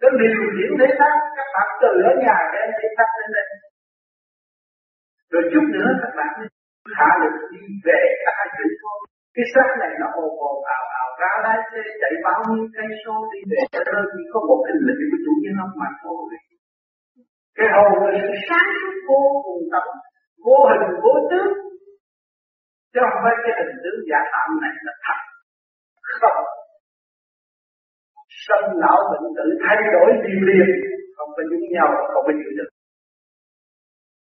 Nó 0.00 0.08
điều 0.20 0.40
khiển 0.54 0.70
thể 0.80 0.88
xác, 0.98 1.14
các 1.36 1.48
bạn 1.54 1.68
từ 1.82 1.90
ở 2.10 2.12
nhà 2.24 2.36
đem 2.52 2.68
thể 2.78 2.86
xác 2.96 3.08
lên 3.18 3.30
đây. 3.36 3.48
Rồi 5.32 5.42
chút 5.52 5.64
nữa 5.74 5.90
các 6.02 6.12
bạn 6.18 6.32
hạ 6.98 7.10
lực 7.22 7.34
đi 7.52 7.62
về 7.86 8.00
các 8.24 8.34
hai 8.38 8.48
chữ 8.56 8.66
thôi 8.82 8.98
cái 9.34 9.46
xác 9.54 9.68
này 9.80 9.92
nó 10.00 10.06
ồn 10.22 10.30
ồn 10.48 10.56
ào 10.76 10.84
ào, 11.00 11.08
ra 11.20 11.32
lái 11.44 11.58
xe, 11.70 11.82
chạy 12.00 12.12
bao 12.26 12.38
nhiêu 12.48 12.64
cây 12.76 12.88
số 13.02 13.14
đi 13.32 13.40
về. 13.50 13.60
Nơi 13.92 14.04
chỉ 14.12 14.22
có 14.32 14.38
một 14.48 14.60
cái 14.66 14.74
lực 14.86 14.98
của 15.10 15.18
chủ 15.24 15.32
nhân 15.42 15.56
ông 15.64 15.74
mà 15.80 15.88
thôi 16.02 16.22
cái 17.58 17.68
hồn 17.74 17.90
là 18.04 18.10
sự 18.20 18.28
sáng 18.48 18.68
suốt 18.78 18.94
vô 19.08 19.20
cùng 19.44 19.62
tận, 19.72 19.88
vô 20.46 20.58
hình, 20.70 20.84
vô 21.04 21.14
tướng 21.30 21.52
chứ 22.92 23.00
không 23.04 23.20
phải 23.24 23.34
cái 23.44 23.54
hình 23.58 23.74
tướng 23.82 23.98
giả 24.10 24.20
tạm 24.32 24.48
này 24.62 24.74
là 24.86 24.94
thật. 25.04 25.18
Không. 26.20 26.40
Sân 28.46 28.62
lão 28.82 28.98
bệnh 29.10 29.26
tử 29.36 29.46
thay 29.64 29.78
đổi 29.94 30.08
liên 30.24 30.40
liền, 30.48 30.70
không 31.16 31.30
phải 31.34 31.44
giống 31.50 31.66
nhau, 31.76 31.88
không 32.12 32.24
phải 32.26 32.36
chịu 32.40 32.52
được. 32.58 32.70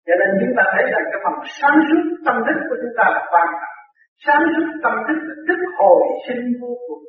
Cho 0.06 0.14
nên 0.20 0.30
chúng 0.40 0.54
ta 0.58 0.64
thấy 0.72 0.84
rằng 0.92 1.04
cái 1.10 1.20
phần 1.24 1.34
sáng 1.58 1.78
suốt 1.88 2.04
tâm 2.26 2.36
thức 2.46 2.58
của 2.68 2.78
chúng 2.82 2.94
ta 2.98 3.04
là 3.14 3.22
quan 3.32 3.46
trọng. 3.60 3.76
Sáng 4.24 4.42
suốt 4.52 4.66
tâm 4.84 4.94
thức 5.06 5.18
là 5.28 5.34
thức 5.46 5.60
hồi 5.78 6.00
sinh 6.26 6.42
vô 6.60 6.72
cùng. 6.86 7.04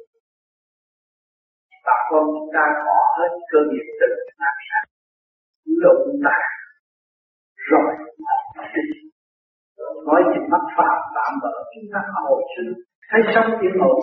Bà 1.87 1.97
con 2.09 2.23
chúng 2.35 2.49
ta 2.55 2.63
bỏ 2.87 2.99
hết 3.17 3.31
cơ 3.51 3.59
nghiệp 3.69 3.87
từ 3.99 4.07
nạp 4.41 4.57
sản 4.69 4.83
lộn 5.83 6.01
lại 6.27 6.45
rồi. 7.69 7.89
Nói 10.07 10.21
gì 10.29 10.39
mắt 10.51 10.63
phạm 10.77 10.97
tạm 11.15 11.31
bỡ 11.41 11.53
chúng 11.73 11.87
ta 11.93 11.99
hồi 12.27 12.41
sinh. 12.53 12.73
Hay 13.11 13.21
sống 13.35 13.49
tiếng 13.61 13.77
hồn 13.81 13.99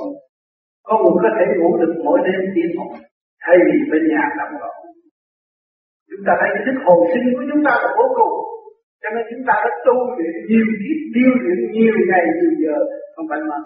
có 0.87 0.94
người 0.98 1.18
có 1.24 1.30
thể 1.37 1.44
ngủ 1.59 1.70
được 1.80 1.92
mỗi 2.04 2.18
đêm 2.26 2.40
tiếng 2.54 2.70
hồn 2.78 2.92
thay 3.44 3.56
vì 3.66 3.76
bên 3.90 4.02
nhà 4.12 4.24
động 4.38 4.61
loạn 4.61 4.80
chúng 6.11 6.26
ta 6.26 6.33
thấy 6.40 6.48
cái 6.54 6.62
thức 6.66 6.78
hồi 6.87 7.00
sinh 7.12 7.26
của 7.35 7.44
chúng 7.50 7.62
ta 7.66 7.72
là 7.83 7.88
vô 7.98 8.06
cùng. 8.18 8.35
Cho 9.02 9.09
nên 9.14 9.24
chúng 9.30 9.44
ta 9.48 9.54
đã 9.64 9.70
tu 9.87 9.96
luyện 10.16 10.35
nhiều 10.48 10.66
kiếp 10.80 10.98
tiêu 11.14 11.30
luyện 11.42 11.59
nhiều 11.74 11.96
ngày 12.11 12.24
nhiều 12.37 12.52
giờ, 12.62 12.76
không 13.14 13.26
phải 13.30 13.40
mà. 13.50 13.59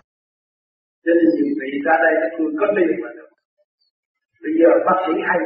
Cho 1.05 1.13
nên 1.19 1.29
nhiều 1.37 1.53
vị 1.61 1.71
ra 1.87 1.95
đây 2.05 2.15
tôi 2.37 2.49
có 2.61 2.67
tiền 2.77 2.91
mà 3.03 3.11
được. 3.17 3.31
Bây 4.43 4.53
giờ 4.59 4.71
bác 4.87 4.99
sĩ 5.05 5.13
hay 5.29 5.41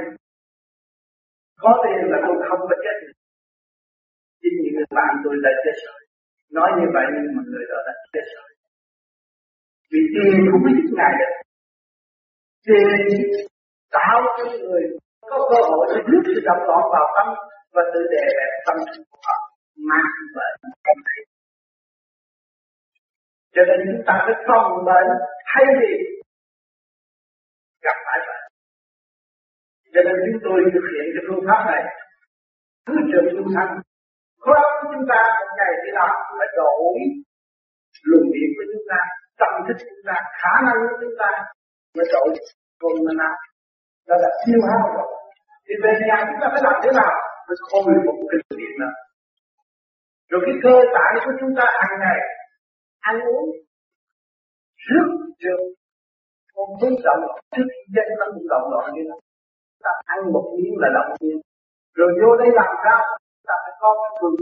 có 1.62 1.70
tiền 1.82 2.00
là 2.12 2.18
tôi 2.26 2.36
không 2.48 2.62
có 2.70 2.76
chết. 2.84 2.96
Chính 4.40 4.56
những 4.62 4.74
người 4.76 4.88
bạn 4.98 5.12
tôi 5.24 5.34
đã 5.44 5.52
chết 5.64 5.76
rồi. 5.86 6.00
Nói 6.56 6.68
như 6.78 6.86
vậy 6.94 7.06
nhưng 7.14 7.32
mà 7.36 7.42
người 7.50 7.64
đó 7.70 7.78
đã 7.86 7.94
chết 8.12 8.26
rồi. 8.34 8.48
Vì 9.90 10.00
tiền 10.14 10.34
không 10.50 10.62
có 10.64 10.70
giúp 10.76 10.88
ngài 10.98 11.12
được 11.20 11.32
tiền 12.66 12.98
tạo 13.96 14.18
cho 14.36 14.44
người 14.62 14.82
có 15.30 15.38
cơ 15.50 15.58
hội 15.68 15.82
để 15.90 15.98
rút 16.10 16.22
sự 16.26 16.40
động 16.48 16.62
loạn 16.68 16.82
vào 16.94 17.06
tâm 17.16 17.28
và 17.74 17.82
tự 17.92 18.00
đề 18.14 18.24
đẹp 18.38 18.52
tâm 18.66 18.76
của 19.10 19.20
họ. 19.26 19.36
Mang 19.90 20.14
bệnh 20.36 20.56
không 20.84 21.00
thấy 21.06 21.20
cho 23.58 23.62
nên 23.68 23.78
chúng 23.86 24.02
ta 24.06 24.14
phải 24.24 24.36
phòng 24.48 24.84
bệnh 24.88 25.10
thay 25.50 25.64
vì 25.78 25.92
gặp 27.82 27.96
phải 28.06 28.18
bệnh 28.28 28.47
cho 29.92 30.00
nên 30.06 30.16
chúng 30.24 30.40
tôi 30.46 30.56
thực 30.74 30.86
hiện 30.92 31.06
cái 31.14 31.24
phương 31.26 31.44
pháp 31.48 31.60
này. 31.72 31.82
Cứ 32.86 32.94
trường 33.10 33.26
chúng 33.36 33.50
sanh 33.54 33.70
khối 34.44 34.60
của 34.78 34.88
chúng 34.92 35.06
ta 35.10 35.20
một 35.38 35.50
ngày 35.58 35.72
đi 35.82 35.90
làm 35.98 36.12
phải 36.38 36.50
đổi 36.58 36.98
luồng 38.08 38.28
điện 38.34 38.48
của 38.56 38.66
chúng 38.70 38.86
ta, 38.90 39.00
tâm 39.40 39.52
thức 39.66 39.76
của 39.80 39.88
chúng 39.90 40.06
ta, 40.10 40.16
khả 40.40 40.54
năng 40.66 40.78
của 40.88 40.98
chúng 41.02 41.16
ta 41.22 41.30
mới 41.96 42.06
đổi 42.14 42.28
còn 42.80 42.94
mà 43.06 43.12
nào. 43.22 43.36
Đó 44.08 44.16
là 44.22 44.30
siêu 44.40 44.60
hao 44.68 44.84
rồi. 44.96 45.08
Thì 45.66 45.74
về 45.82 45.92
nhà 46.08 46.16
chúng 46.28 46.40
ta 46.40 46.46
phải 46.52 46.62
làm 46.66 46.76
thế 46.82 46.90
nào 47.00 47.14
mới 47.46 47.56
khôi 47.68 47.94
phục 48.04 48.16
cái 48.30 48.40
điện 48.60 48.74
đó 48.82 48.90
rồi 50.30 50.40
cái 50.46 50.54
cơ 50.64 50.74
tạng 50.94 51.14
của 51.24 51.34
chúng 51.40 51.52
ta 51.58 51.64
hàng 51.80 51.96
ngày, 52.02 52.20
ăn 53.00 53.16
uống 53.20 53.48
rất 54.88 55.08
trường 55.40 55.64
không 56.54 56.70
biết 56.80 56.94
động 57.06 57.22
trước 57.56 57.66
khi 57.72 57.80
chân 57.94 58.08
nó 58.18 58.26
cũng 58.34 58.48
động 58.52 58.66
loạn 58.72 58.86
như 58.94 59.02
thế 59.08 59.16
ta 59.84 59.92
ăn 60.14 60.20
một 60.34 60.44
miếng 60.56 60.74
là 60.82 60.88
động 60.96 61.10
viên, 61.20 61.36
rồi 61.98 62.10
vô 62.20 62.30
đây 62.40 62.50
làm 62.60 62.72
sao? 62.84 63.00
Ta 63.46 63.54
phải 63.64 63.74
có 63.80 63.88
cái 64.00 64.10
phương 64.20 64.36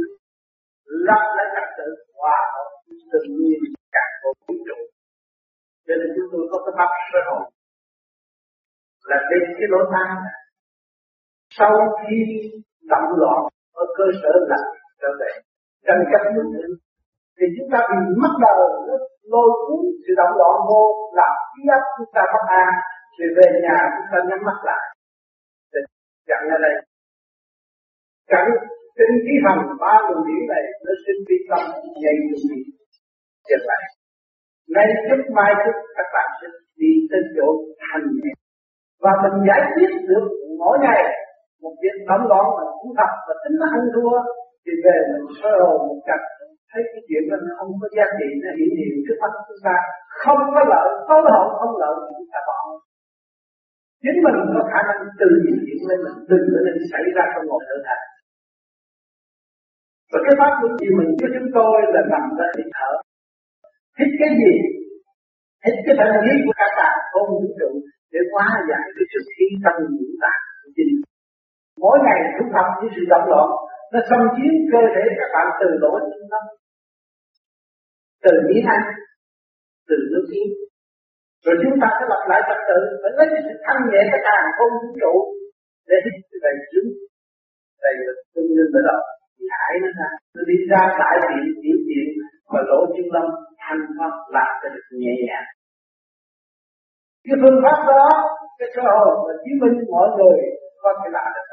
lắp 0.86 1.22
lấy 1.36 1.46
trật 1.54 1.68
tự 1.78 1.88
hòa 2.18 2.38
hợp 2.54 2.68
tự 3.12 3.20
nhiên 3.38 3.60
cả 3.94 4.04
một 4.22 4.34
vũ 4.46 4.54
trụ 4.66 4.78
cho 5.86 5.94
nên 6.00 6.08
chúng 6.14 6.28
tôi 6.32 6.42
có 6.50 6.58
cái 6.64 6.74
mắt 6.78 6.90
sơ 7.10 7.20
hồn 7.28 7.42
là 9.10 9.18
trên 9.28 9.42
cái 9.56 9.66
lỗ 9.72 9.80
tai 9.92 10.10
sau 11.58 11.72
khi 12.00 12.18
động 12.92 13.08
loạn 13.20 13.40
ở 13.82 13.84
cơ 13.98 14.04
sở 14.22 14.32
là 14.50 14.60
trở 15.00 15.08
về 15.20 15.32
tranh 15.86 16.02
chấp 16.10 16.22
nhận 16.34 16.68
thì 17.36 17.44
chúng 17.54 17.68
ta 17.72 17.78
bị 17.90 17.98
mất 18.22 18.34
đầu 18.44 18.58
lôi 19.32 19.48
cuốn 19.64 19.80
sự 20.02 20.12
động 20.20 20.34
loạn 20.38 20.56
vô 20.68 20.82
làm 21.18 21.34
khí 21.50 21.62
áp 21.76 21.82
chúng 21.96 22.10
ta 22.14 22.22
bất 22.32 22.44
an 22.62 22.68
thì 23.14 23.24
về 23.36 23.46
nhà 23.64 23.78
chúng 23.94 24.08
ta 24.12 24.18
nhắm 24.28 24.40
mắt 24.48 24.58
lại 24.68 24.95
chặn 26.28 26.42
ở 26.56 26.58
đây 26.66 26.76
cảnh 28.32 28.50
tinh 28.96 29.14
khí 29.24 29.34
hành 29.44 29.62
ba 29.82 29.94
luồng 30.06 30.22
điển 30.26 30.42
này 30.52 30.64
nó 30.84 30.92
sinh 31.04 31.20
vi 31.28 31.36
tâm 31.50 31.62
dây 32.02 32.16
luồng 32.30 32.46
điển. 32.50 32.66
Trở 33.48 33.58
lại. 33.68 33.82
Nay 34.74 34.86
chút 35.06 35.22
mai 35.36 35.52
chút 35.62 35.76
các 35.96 36.08
bạn 36.14 36.28
sẽ 36.38 36.46
đi 36.80 36.92
tới 37.10 37.22
chỗ 37.36 37.46
thành 37.84 38.06
nhẹ 38.22 38.32
và 39.02 39.12
mình 39.22 39.36
giải 39.48 39.62
quyết 39.74 39.90
được 40.08 40.26
mỗi 40.60 40.76
ngày 40.84 41.02
một 41.62 41.74
việc 41.82 41.96
tấm 42.08 42.20
loạn 42.30 42.46
mà 42.56 42.64
thú 42.76 42.86
thật 42.98 43.12
và 43.26 43.34
tính 43.42 43.56
nó 43.60 43.66
ăn 43.76 43.82
thua, 43.94 44.16
thì 44.62 44.72
về 44.84 44.96
mình 45.10 45.26
sơ 45.38 45.52
hồn 45.64 45.78
một 45.88 46.00
cách, 46.08 46.24
thấy 46.70 46.82
cái 46.92 47.02
chuyện 47.08 47.22
mình 47.30 47.44
không 47.56 47.70
có 47.80 47.86
giá 47.96 48.06
trị, 48.18 48.28
nó 48.42 48.50
hiển 48.58 48.70
hiện 48.78 48.94
trước 49.04 49.18
mắt 49.22 49.32
chúng 49.48 49.62
ta. 49.66 49.76
Không 50.22 50.40
có 50.54 50.60
lợi, 50.72 50.88
tối 51.08 51.20
hậu 51.34 51.46
không 51.58 51.74
lợi 51.82 51.94
chúng 52.08 52.28
ta 52.32 52.38
bỏ 52.48 52.58
chính 54.02 54.18
mình 54.24 54.38
có 54.54 54.62
khả 54.72 54.80
năng 54.88 55.00
từ 55.20 55.28
những 55.44 55.58
chuyện 55.64 55.80
lên 55.88 55.98
mình 56.04 56.18
đừng 56.30 56.44
có 56.52 56.58
nên 56.66 56.76
xảy 56.92 57.04
ra 57.16 57.24
trong 57.32 57.46
một 57.50 57.62
thở 57.68 57.78
thành 57.86 58.04
và 60.12 60.18
cái 60.24 60.34
pháp 60.40 60.52
của 60.60 60.70
gì 60.80 60.88
mình 60.98 61.10
cho 61.20 61.28
chúng 61.34 61.48
tôi 61.56 61.74
là 61.94 62.02
nằm 62.12 62.24
ra 62.38 62.46
hít 62.56 62.68
thở. 62.76 62.90
Hít 63.98 64.10
cái 64.20 64.30
gì? 64.40 64.52
Hít 65.64 65.76
cái 65.86 65.94
thần 65.98 66.10
lý 66.26 66.34
của 66.44 66.54
các 66.60 66.70
bạn 66.78 66.94
không 67.12 67.28
vũ 67.40 67.48
trụ 67.58 67.70
để 68.12 68.20
hóa 68.32 68.46
giải 68.68 68.86
cái 68.94 69.04
sự 69.12 69.20
khí 69.32 69.46
tâm 69.64 69.76
ngũ 69.94 70.08
tạng 70.22 70.42
của 70.60 70.70
chính 70.76 70.92
mỗi 71.82 71.96
ngày 72.04 72.18
chúng 72.36 72.50
thầm 72.54 72.66
với 72.78 72.88
sự 72.94 73.02
động 73.12 73.26
loạn, 73.30 73.48
nó 73.92 74.00
xâm 74.08 74.20
chiếm 74.36 74.52
cơ 74.72 74.80
thể 74.94 75.02
các 75.18 75.28
bạn 75.34 75.46
từ 75.60 75.68
lỗ 75.82 75.92
chúng 76.10 76.28
nó 76.32 76.40
từ 78.24 78.32
miếng 78.48 78.66
ăn 78.74 78.80
từ 79.88 79.96
nước 80.12 80.24
miếng 80.30 80.50
rồi 81.46 81.56
chúng 81.62 81.76
ta 81.82 81.88
sẽ 81.96 82.04
lập 82.12 82.22
lại 82.30 82.40
trật 82.48 82.60
tự 82.68 82.78
phải 83.00 83.10
lấy 83.16 83.26
cái 83.32 83.40
sự 83.46 83.54
thanh 83.64 83.80
nhẹ 83.90 84.02
cái 84.12 84.20
càng 84.28 84.46
không 84.56 84.72
vũ 84.80 84.88
trụ 85.00 85.14
để 85.88 85.96
hít 86.04 86.14
cái 86.30 86.38
đầy 86.44 86.56
chứng 86.70 86.88
đầy 87.84 87.94
lực 88.06 88.18
tương 88.34 88.50
đương 88.56 88.70
với 88.74 88.82
đó 88.88 88.98
hãy 89.60 89.74
nó 89.82 89.90
ra 89.98 90.08
nó 90.34 90.42
đi 90.50 90.56
ra 90.70 90.82
đại 91.00 91.16
điện 91.28 91.46
tiểu 91.62 91.78
tiện 91.88 92.08
và 92.52 92.60
lỗ 92.68 92.80
chân 92.94 93.06
lâm, 93.14 93.26
thanh 93.62 93.82
pháp 93.96 94.12
làm 94.36 94.50
cho 94.60 94.68
được 94.74 94.86
nhẹ 95.00 95.14
nhàng. 95.26 95.48
Cái 97.24 97.36
phương 97.40 97.58
pháp 97.64 97.78
đó 97.90 98.04
cái 98.58 98.68
cơ 98.74 98.82
hội 98.96 99.14
là 99.26 99.34
chứng 99.42 99.58
minh 99.62 99.76
mọi 99.92 100.08
người 100.16 100.38
có 100.82 100.90
thể 100.98 101.08
làm 101.16 101.28
được 101.36 101.46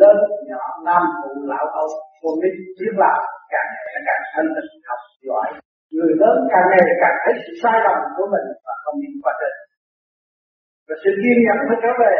lớn, 0.00 0.16
nhỏ, 0.48 0.62
nam, 0.86 1.02
phụ, 1.18 1.30
lão, 1.50 1.66
ông, 1.82 1.94
con 2.22 2.34
nít 2.42 2.54
biết 2.78 2.94
làm 3.02 3.20
càng 3.52 3.68
ngày 3.74 4.02
càng 4.06 4.22
thanh 4.32 4.48
tịnh 4.54 4.70
học 4.88 5.00
giỏi 5.26 5.48
người 5.94 6.12
lớn 6.22 6.36
càng 6.52 6.66
ngày 6.70 6.84
càng 7.02 7.16
thấy 7.22 7.34
sự 7.42 7.52
sai 7.62 7.76
lầm 7.86 7.98
của 8.16 8.26
mình 8.34 8.46
và 8.66 8.74
không 8.84 8.96
đi 9.02 9.08
qua 9.22 9.32
trên 9.40 9.54
và 10.88 10.94
sự 11.02 11.10
kiên 11.22 11.36
nhẫn 11.44 11.58
mới 11.68 11.78
trở 11.82 11.92
về, 12.02 12.16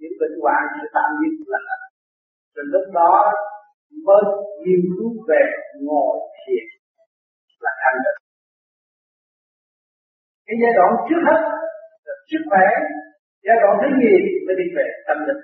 những 0.00 0.14
bệnh 0.20 0.36
hoạn 0.42 0.62
sự 0.74 0.84
tạm 0.96 1.08
nhiên 1.18 1.34
là 1.54 1.76
từ 2.54 2.62
lúc 2.72 2.86
đó, 2.98 3.14
mới 4.06 4.22
nghiên 4.62 4.82
cứu 4.96 5.10
về 5.28 5.42
ngồi 5.86 6.12
thiền 6.40 6.66
là 7.64 7.72
thành 7.82 7.98
được. 8.04 8.16
Cái 10.46 10.56
giai 10.62 10.72
đoạn 10.76 10.90
trước 11.06 11.20
hết 11.28 11.40
là 12.06 12.14
sức 12.30 12.42
khỏe, 12.50 12.66
giai 13.46 13.56
đoạn 13.62 13.74
thứ 13.80 13.88
nhì 14.00 14.14
mới 14.46 14.54
đi 14.60 14.66
về 14.76 14.86
tâm 15.06 15.18
linh. 15.26 15.42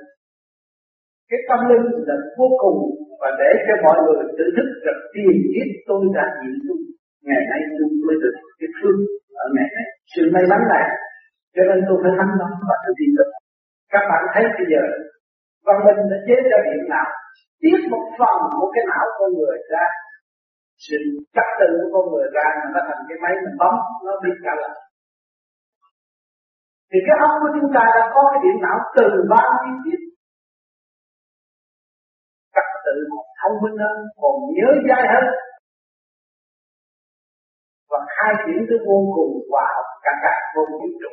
Cái 1.30 1.40
tâm 1.48 1.60
linh 1.70 1.86
là 2.08 2.16
vô 2.38 2.48
cùng 2.62 2.78
và 3.20 3.28
để 3.40 3.50
cho 3.66 3.74
mọi 3.86 3.98
người 4.04 4.22
tự 4.38 4.44
thức 4.56 4.68
rằng 4.84 5.00
tiền 5.14 5.36
kiếp 5.52 5.68
tôi 5.88 6.00
đã 6.16 6.24
nhịn 6.40 6.54
tôi 6.68 6.78
ngày 7.28 7.42
nay 7.50 7.60
tôi 7.76 7.88
mới 8.06 8.16
được 8.22 8.36
cái 8.58 8.68
phước 8.76 8.96
ở 9.44 9.46
ngày 9.56 9.68
nay 9.76 9.86
sự 10.12 10.22
may 10.34 10.44
mắn 10.50 10.60
này, 10.74 10.86
cho 11.54 11.62
nên 11.68 11.78
tôi 11.88 11.96
phải 12.02 12.12
thắng 12.18 12.32
nó 12.40 12.48
và 12.68 12.76
tôi 12.84 12.94
tin 12.98 13.10
được. 13.18 13.30
Các 13.92 14.04
bạn 14.10 14.22
thấy 14.34 14.44
bây 14.58 14.66
giờ, 14.72 14.84
văn 15.66 15.76
minh 15.84 16.00
đã 16.10 16.18
chế 16.26 16.36
ra 16.50 16.58
điện 16.66 16.82
nào 16.94 17.08
tiết 17.62 17.78
một 17.92 18.04
phần 18.18 18.38
của 18.56 18.68
cái 18.74 18.84
não 18.90 19.06
con 19.18 19.30
người 19.36 19.58
ra. 19.72 19.86
Sự 20.86 20.98
cắt 21.36 21.48
tự 21.60 21.68
của 21.80 21.90
con 21.94 22.04
người 22.10 22.28
ra 22.36 22.46
mà 22.60 22.68
nó 22.74 22.80
thành 22.88 23.02
cái 23.08 23.18
máy 23.22 23.32
mình 23.44 23.56
bấm, 23.62 23.74
nó 24.06 24.12
bị 24.22 24.30
cả 24.44 24.54
lại. 24.62 24.76
thì 26.90 26.98
cái 27.06 27.16
óc 27.26 27.32
của 27.42 27.50
chúng 27.56 27.70
ta 27.76 27.84
đã 27.96 28.02
có 28.14 28.22
cái 28.30 28.40
điện 28.44 28.56
não 28.64 28.78
từ 28.96 29.06
bao 29.34 29.48
nhiêu 29.62 29.76
kiếp 29.84 30.00
cắt 32.54 32.66
tự 32.84 32.96
thông 33.40 33.56
minh 33.62 33.76
hơn, 33.84 33.96
còn 34.20 34.34
nhớ 34.56 34.68
dai 34.88 35.04
hơn 35.12 35.26
và 37.92 38.00
khai 38.14 38.32
triển 38.42 38.58
cái 38.68 38.78
vô 38.86 38.98
cùng 39.16 39.32
hòa 39.50 39.66
hợp 39.74 39.88
cả 40.04 40.12
cả 40.24 40.34
vô 40.54 40.62
vũ 40.72 40.86
trụ. 41.00 41.12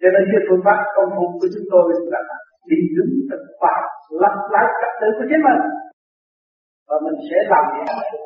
Cho 0.00 0.08
nên 0.14 0.22
cái 0.32 0.42
phương 0.46 0.64
pháp 0.66 0.78
công 0.96 1.10
phu 1.16 1.24
của 1.40 1.48
chúng 1.54 1.66
tôi 1.72 1.84
là 2.12 2.20
đi 2.70 2.78
đúng 2.96 3.14
thực 3.30 3.42
pháp 3.60 3.80
lập 4.22 4.36
lại 4.54 4.66
trật 4.80 4.92
tự 5.00 5.08
của 5.16 5.26
chính 5.30 5.44
mình. 5.48 5.62
Và 6.88 6.96
mình 7.04 7.18
sẽ 7.28 7.38
làm 7.52 7.64
những 7.74 7.90
việc 7.98 8.22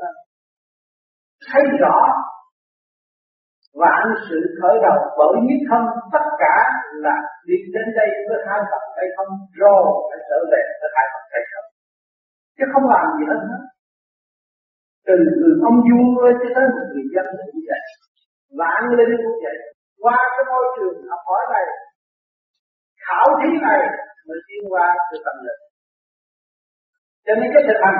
thấy 1.51 1.65
rõ 1.83 1.99
vạn 3.83 4.05
sự 4.29 4.39
khởi 4.59 4.77
đầu 4.87 4.99
bởi 5.19 5.35
nhất 5.47 5.61
không 5.71 5.87
tất 6.15 6.27
cả 6.43 6.57
là 7.05 7.17
đi 7.47 7.57
đến 7.75 7.87
đây 7.99 8.09
với 8.29 8.39
hai 8.49 8.61
phần 8.71 8.85
tay 8.97 9.07
không, 9.17 9.31
rồi 9.61 9.83
phải 10.09 10.21
trở 10.29 10.39
về 10.53 10.63
với 10.81 10.91
hai 10.97 11.07
phần 11.13 11.25
tay 11.33 11.43
không. 11.53 11.69
Chứ 12.57 12.65
không 12.73 12.87
làm 12.95 13.05
gì 13.17 13.25
hết 13.31 13.41
hết 13.51 13.63
từ 15.07 15.17
từ 15.41 15.49
ông 15.69 15.79
vua 15.87 16.23
cho 16.41 16.49
tới 16.55 16.67
một 16.75 16.87
người 16.93 17.07
dân 17.15 17.27
cũng 17.47 17.61
vậy. 17.69 17.83
Vạn 18.59 18.81
linh 18.99 19.15
cũng 19.25 19.39
vậy. 19.45 19.59
Qua 20.03 20.19
cái 20.35 20.45
môi 20.51 20.65
trường 20.75 20.97
học 21.11 21.23
hỏi 21.29 21.43
này, 21.55 21.67
khảo 23.05 23.27
thí 23.41 23.51
này, 23.67 23.81
mới 24.29 24.39
tiến 24.47 24.63
qua 24.73 24.87
sự 25.09 25.17
tâm 25.27 25.37
lực. 25.47 25.59
Cho 27.27 27.33
nên 27.39 27.49
cái 27.55 27.63
thực 27.69 27.79
hành 27.85 27.99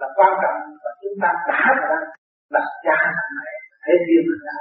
là 0.00 0.08
quan 0.16 0.32
trọng, 0.42 0.58
và 0.82 0.90
chúng 1.00 1.16
ta 1.22 1.30
đã 1.50 1.62
ra 1.80 1.96
là 2.54 2.62
cha 2.84 2.98
mẹ 3.36 3.50
hay 3.84 3.96
riêng 4.06 4.28
là 4.46 4.56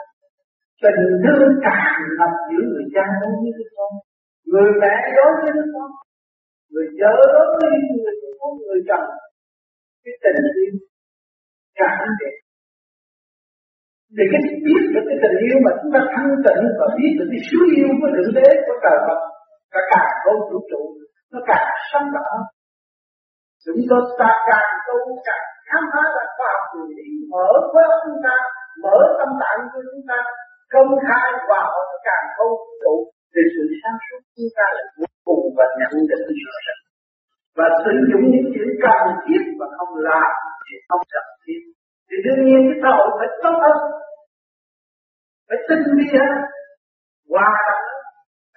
tình 0.83 1.03
thương 1.23 1.51
càng 1.65 1.95
ngập 2.17 2.33
giữa 2.49 2.63
người 2.69 2.85
cha 2.95 3.05
đối 3.21 3.33
với 3.41 3.51
đứa 3.57 3.69
con. 3.75 3.91
Người 4.51 4.69
mẹ 4.81 4.95
đối 5.17 5.31
với 5.41 5.51
đứa 5.55 5.67
con. 5.73 5.89
Người 6.71 6.87
vợ 6.99 7.13
đối 7.33 7.47
với 7.59 7.71
người 7.89 8.13
con 8.39 8.51
người 8.61 8.79
chồng. 8.89 9.07
Cái 10.03 10.13
tình 10.23 10.41
yêu 10.61 10.73
càng 11.81 12.13
đẹp 12.21 12.35
thì 14.15 14.23
cái 14.31 14.41
biết 14.65 14.83
được 14.93 15.05
cái 15.09 15.17
tình 15.23 15.37
yêu 15.47 15.57
mà 15.65 15.71
chúng 15.79 15.91
ta 15.93 16.01
thanh 16.13 16.31
tịnh 16.45 16.63
và 16.79 16.87
biết 16.97 17.11
được 17.17 17.27
cái 17.31 17.41
suy 17.47 17.61
yêu 17.77 17.89
của 17.99 18.09
thượng 18.15 18.33
đế 18.37 18.47
của 18.65 18.75
trời 18.83 18.97
Phật 19.05 19.19
cả 19.73 19.81
càng 19.91 20.11
không 20.23 20.39
vũ 20.49 20.59
trụ, 20.71 20.81
nó 21.31 21.39
càng 21.49 21.67
sáng 21.89 22.07
tỏ 22.15 22.27
chúng 23.65 23.81
ta 23.89 23.97
ta 24.19 24.29
càng 24.49 24.71
tu 24.87 24.97
càng 25.27 25.45
khám 25.69 25.83
phá 25.91 26.03
ra 26.15 26.23
khoa 26.35 26.49
học 26.55 26.65
người 26.73 27.05
mở 27.33 27.49
với 27.73 27.85
chúng 28.03 28.19
ta, 28.25 28.35
mở 28.83 28.97
tâm 29.19 29.29
tạng 29.41 29.61
của 29.71 29.81
chúng 29.89 30.03
ta, 30.09 30.19
công 30.73 30.91
khai 31.05 31.27
vào 31.49 31.71
càng 32.07 32.25
không 32.35 32.53
vũ 32.61 32.71
trụ, 32.83 32.95
thì 33.33 33.41
sự 33.53 33.63
sáng 33.81 33.97
suốt 34.05 34.21
chúng 34.35 34.51
ta 34.57 34.65
là 34.75 34.83
vô 34.99 35.09
cùng 35.27 35.43
và 35.57 35.65
nhận 35.79 35.93
định 36.09 36.25
rõ 36.45 36.55
ràng 36.65 36.80
và 37.57 37.67
sử 37.83 37.93
dụng 38.09 38.23
những 38.31 38.47
chữ 38.53 38.63
cần 38.83 39.01
thiết 39.23 39.41
và 39.59 39.67
không 39.77 39.93
làm 40.09 40.31
thì 40.63 40.73
không 40.89 41.03
cần 41.13 41.27
thiết. 41.43 41.61
Thì 42.07 42.15
đương 42.25 42.41
nhiên 42.45 42.61
cái 42.67 42.77
xã 42.81 42.89
hội 42.97 43.09
phải 43.19 43.29
tốt 43.43 43.55
hơn. 43.63 43.77
Phải 45.47 45.59
tinh 45.67 45.83
vi 45.97 46.05
hơn. 46.15 46.33
Hòa 47.31 47.49
đồng 47.67 47.85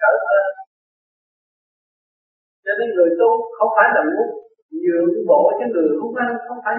trở 0.01 0.11
hơn. 0.29 0.45
Cho 2.65 2.73
nên 2.79 2.87
người 2.95 3.11
tu 3.19 3.29
không 3.57 3.71
phải 3.77 3.89
là 3.95 4.01
muốn 4.11 4.29
nhượng 4.81 5.09
bộ 5.29 5.41
cho 5.57 5.65
người 5.73 5.89
không 5.99 6.15
ăn, 6.25 6.29
không 6.47 6.59
phải 6.65 6.75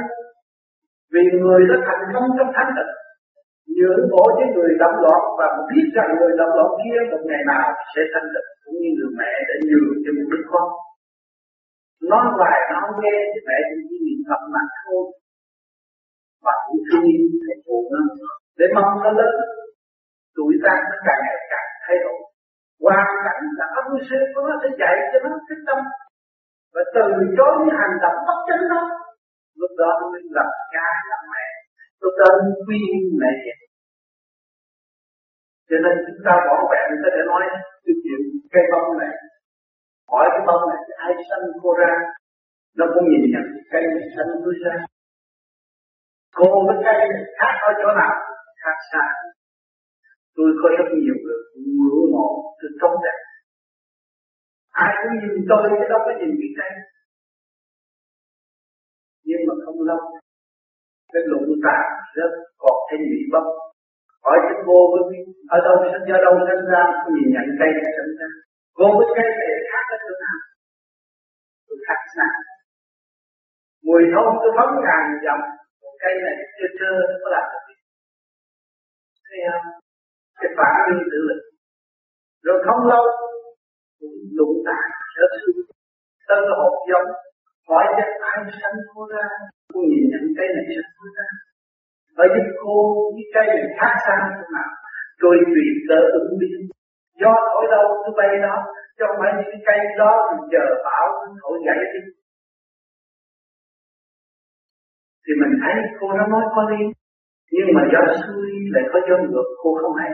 vì 1.13 1.23
người 1.41 1.61
đã 1.71 1.77
thành 1.87 2.05
công 2.15 2.27
trong 2.37 2.51
thánh 2.57 2.71
tịnh, 2.77 2.93
nhượng 3.77 4.05
bộ 4.13 4.25
cho 4.39 4.47
người 4.55 4.73
động 4.83 4.97
loạn 5.05 5.23
và 5.39 5.47
biết 5.69 5.87
rằng 5.97 6.11
người 6.19 6.33
động 6.41 6.53
loạn 6.57 6.71
kia 6.81 6.99
một 7.11 7.23
ngày 7.29 7.43
nào 7.53 7.67
sẽ 7.93 8.03
thành 8.13 8.29
tịnh, 8.35 8.49
cũng 8.65 8.77
như 8.83 8.91
người 8.97 9.13
mẹ 9.21 9.33
đã 9.49 9.55
nhường 9.69 9.97
cho 10.03 10.11
một 10.17 10.27
đứa 10.33 10.45
con 10.53 10.69
nói 12.11 12.25
hoài 12.37 12.59
nó 12.71 12.77
không 12.83 12.99
nghe 13.03 13.17
thì 13.33 13.39
mẹ 13.49 13.57
chỉ 13.89 13.97
niệm 14.05 14.21
phật 14.29 14.43
mà 14.55 14.63
thôi. 14.79 15.05
Và 16.45 16.55
cũng 16.67 16.81
thương 16.87 17.05
yêu 17.13 17.27
thầy 17.45 17.57
phụ 17.67 17.79
nó 17.93 18.01
để 18.59 18.67
mong 18.75 18.93
nó 19.05 19.11
lớn, 19.21 19.35
tuổi 20.37 20.53
ta 20.65 20.75
nó 20.91 20.97
càng 21.07 21.21
ngày 21.27 21.39
càng 21.51 21.69
thay 21.85 21.97
đổi. 22.05 22.19
Hoàn 22.85 23.09
cảnh 23.25 23.43
là 23.59 23.67
ông 23.81 23.99
sư 24.09 24.19
của 24.33 24.43
nó 24.49 24.55
sẽ 24.63 24.69
dạy 24.81 24.95
cho 25.11 25.19
nó 25.25 25.31
cái 25.49 25.59
tâm. 25.67 25.79
Và 26.75 26.83
từ 26.95 27.05
chối 27.37 27.53
những 27.59 27.79
hành 27.83 27.97
động 28.05 28.19
bất 28.27 28.39
chánh 28.49 28.65
đó, 28.73 28.83
lúc 29.61 29.73
đó 29.81 29.91
nó 30.01 30.07
mới 30.13 30.23
làm 30.37 30.51
cha, 30.73 30.87
làm 31.11 31.23
mẹ. 31.33 31.47
Lúc 32.03 32.15
đó 32.21 32.29
nó 32.45 32.51
quy 32.67 32.81
mẹ. 33.23 33.35
Cho 35.69 35.77
nên 35.85 35.95
chúng 36.07 36.21
ta 36.27 36.33
bỏ 36.47 36.57
vẹn 36.73 36.87
ta 37.03 37.09
để 37.17 37.23
nói 37.31 37.43
cái 37.85 37.95
chuyện 38.03 38.21
cây 38.53 38.65
bông 38.73 38.99
này 38.99 39.15
hỏi 40.11 40.27
cái 40.33 40.43
bông 40.47 40.63
này 40.71 40.81
ai 41.05 41.13
sanh 41.29 41.45
cô 41.63 41.71
ra. 41.81 41.93
Nó 42.79 42.85
cũng 42.95 43.05
nhìn 43.11 43.25
nhận 43.33 43.47
cây 43.71 43.83
này 43.83 44.09
sanh 44.17 44.31
tôi 44.45 44.55
ra. 44.65 44.75
Cô 46.37 46.47
với 46.67 46.77
cây 46.85 46.97
này 47.13 47.23
khác 47.39 47.55
ở 47.69 47.73
chỗ 47.81 47.89
nào, 48.01 48.15
khác 48.63 48.77
xa. 48.93 49.05
Tôi 50.37 50.49
có 50.61 50.69
rất 50.79 50.89
nhiều 51.03 51.17
người 51.23 51.41
ngưỡng 51.77 52.13
mộ, 52.13 52.29
tôi 52.61 52.71
tốt 52.81 52.95
đẹp 53.05 53.19
ai 54.83 54.91
cũng 55.01 55.15
nhìn 55.21 55.35
tôi, 55.49 55.63
chứ 55.71 55.85
đâu 55.93 56.01
có 56.07 56.13
nhìn 56.19 56.33
cái 56.41 56.51
cây 56.59 56.71
nhưng 59.29 59.43
mà 59.49 59.55
không 59.65 59.81
lâu, 59.89 60.01
cái 61.13 61.23
lụng 61.31 61.49
tàn 61.65 61.85
rất 62.17 62.31
còn 62.63 62.77
thêm 62.89 63.01
bị 63.11 63.21
bông 63.33 63.51
hỏi 64.25 64.39
cái 64.47 64.57
cô 64.67 64.77
với 64.93 65.03
ở 65.57 65.59
đâu 65.67 65.75
sinh 65.93 66.05
ra 66.09 66.17
đâu 66.25 66.35
sinh 66.49 66.65
ra 66.73 66.83
nhìn 67.15 67.29
nhận 67.35 67.47
cây 67.61 67.71
này 67.77 67.93
sinh 67.97 68.13
ra 68.19 68.29
vô 68.79 68.89
với 68.97 69.07
cây 69.17 69.29
này 69.41 69.53
khác 69.71 69.85
ở 69.95 69.97
chỗ 70.05 70.15
nào? 70.25 70.39
Tôi 71.67 71.79
khác 71.87 72.01
xa 72.17 72.29
mùi 73.87 74.03
thơm 74.13 74.29
tôi 74.43 74.53
phóng 74.57 74.73
ngàn 74.85 75.05
dặm, 75.25 75.41
một 75.83 75.95
cây 76.03 76.15
này 76.27 76.37
chưa 76.57 76.71
chưa 76.79 76.95
nó 77.11 77.17
có 77.23 77.29
làm 77.35 77.45
được 77.53 77.63
gì. 77.69 77.75
Thấy 79.27 79.39
không? 79.47 79.67
Cái 80.41 80.51
phản 80.59 80.75
ứng 80.91 81.03
tự 81.11 81.19
lực. 81.29 81.41
Rồi 82.47 82.59
không 82.67 82.83
lâu 82.93 83.05
cũng 83.99 84.19
lụng 84.39 84.57
tàn 84.67 84.87
sở 85.15 85.25
thương 85.35 85.57
tân 86.29 86.41
hột 86.59 86.75
giống 86.91 87.09
hỏi 87.69 87.85
cho 87.97 88.05
ai 88.31 88.39
sanh 88.61 88.79
cô 88.95 89.01
ra 89.15 89.27
cô 89.73 89.81
nhìn 89.91 90.05
nhận 90.11 90.25
cây 90.37 90.49
này 90.55 90.65
sanh 90.77 90.93
cô 90.99 91.07
ra. 91.17 91.29
Bởi 92.17 92.29
vì 92.35 92.43
cô 92.63 92.77
với 93.15 93.27
cây 93.35 93.47
này 93.47 93.69
khác 93.79 93.95
xa 94.07 94.17
chỗ 94.37 94.47
nào 94.57 94.71
tôi 95.23 95.37
tùy 95.53 95.67
cơ 95.89 95.99
ứng 96.21 96.31
biến 96.41 96.59
do 97.23 97.33
thổi 97.51 97.65
đâu 97.75 97.85
cứ 98.03 98.11
bay 98.19 98.33
đó 98.47 98.57
chứ 98.97 99.03
không 99.09 99.19
phải 99.23 99.33
những 99.37 99.63
cây 99.69 99.81
đó 100.01 100.13
thì 100.29 100.37
chờ 100.53 100.65
bão 100.87 101.07
thổi 101.43 101.57
gãy 101.67 101.81
đi. 101.95 102.03
Thì 105.25 105.33
mình 105.41 105.55
thấy 105.63 105.75
cô 106.01 106.07
nó 106.19 106.25
nói 106.33 106.45
có 106.55 106.63
lý, 106.71 106.83
nhưng 107.55 107.69
mà 107.77 107.83
gió 107.93 108.03
xuôi 108.23 108.51
lại 108.75 108.85
có 108.93 108.99
gió 109.09 109.17
ngược, 109.29 109.49
cô 109.63 109.71
không 109.83 109.97
hay. 110.01 110.11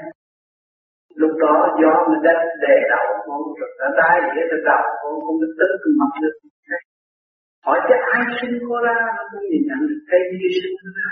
Lúc 1.20 1.32
đó 1.42 1.54
gió 1.80 1.92
mình 2.10 2.22
đang 2.26 2.40
đè 2.62 2.76
đầu 2.92 3.06
cô, 3.26 3.36
rồi 3.58 3.70
nó 3.80 3.88
đai 4.00 4.16
để 4.34 4.42
trên 4.50 4.60
đầu 4.68 4.84
cô, 5.00 5.08
không 5.24 5.36
biết 5.40 5.52
tức 5.58 5.92
mặt 6.00 6.12
được 6.22 6.36
hỏi 7.66 7.78
chứ 7.86 7.94
ai 8.14 8.22
sinh 8.38 8.54
cô 8.68 8.76
ra, 8.86 8.96
nó 9.16 9.22
cũng 9.30 9.44
nhìn 9.50 9.62
nhận 9.68 9.80
được 9.88 10.00
cây 10.10 10.20
như 10.38 10.48
sinh 10.62 10.76
ra. 10.98 11.10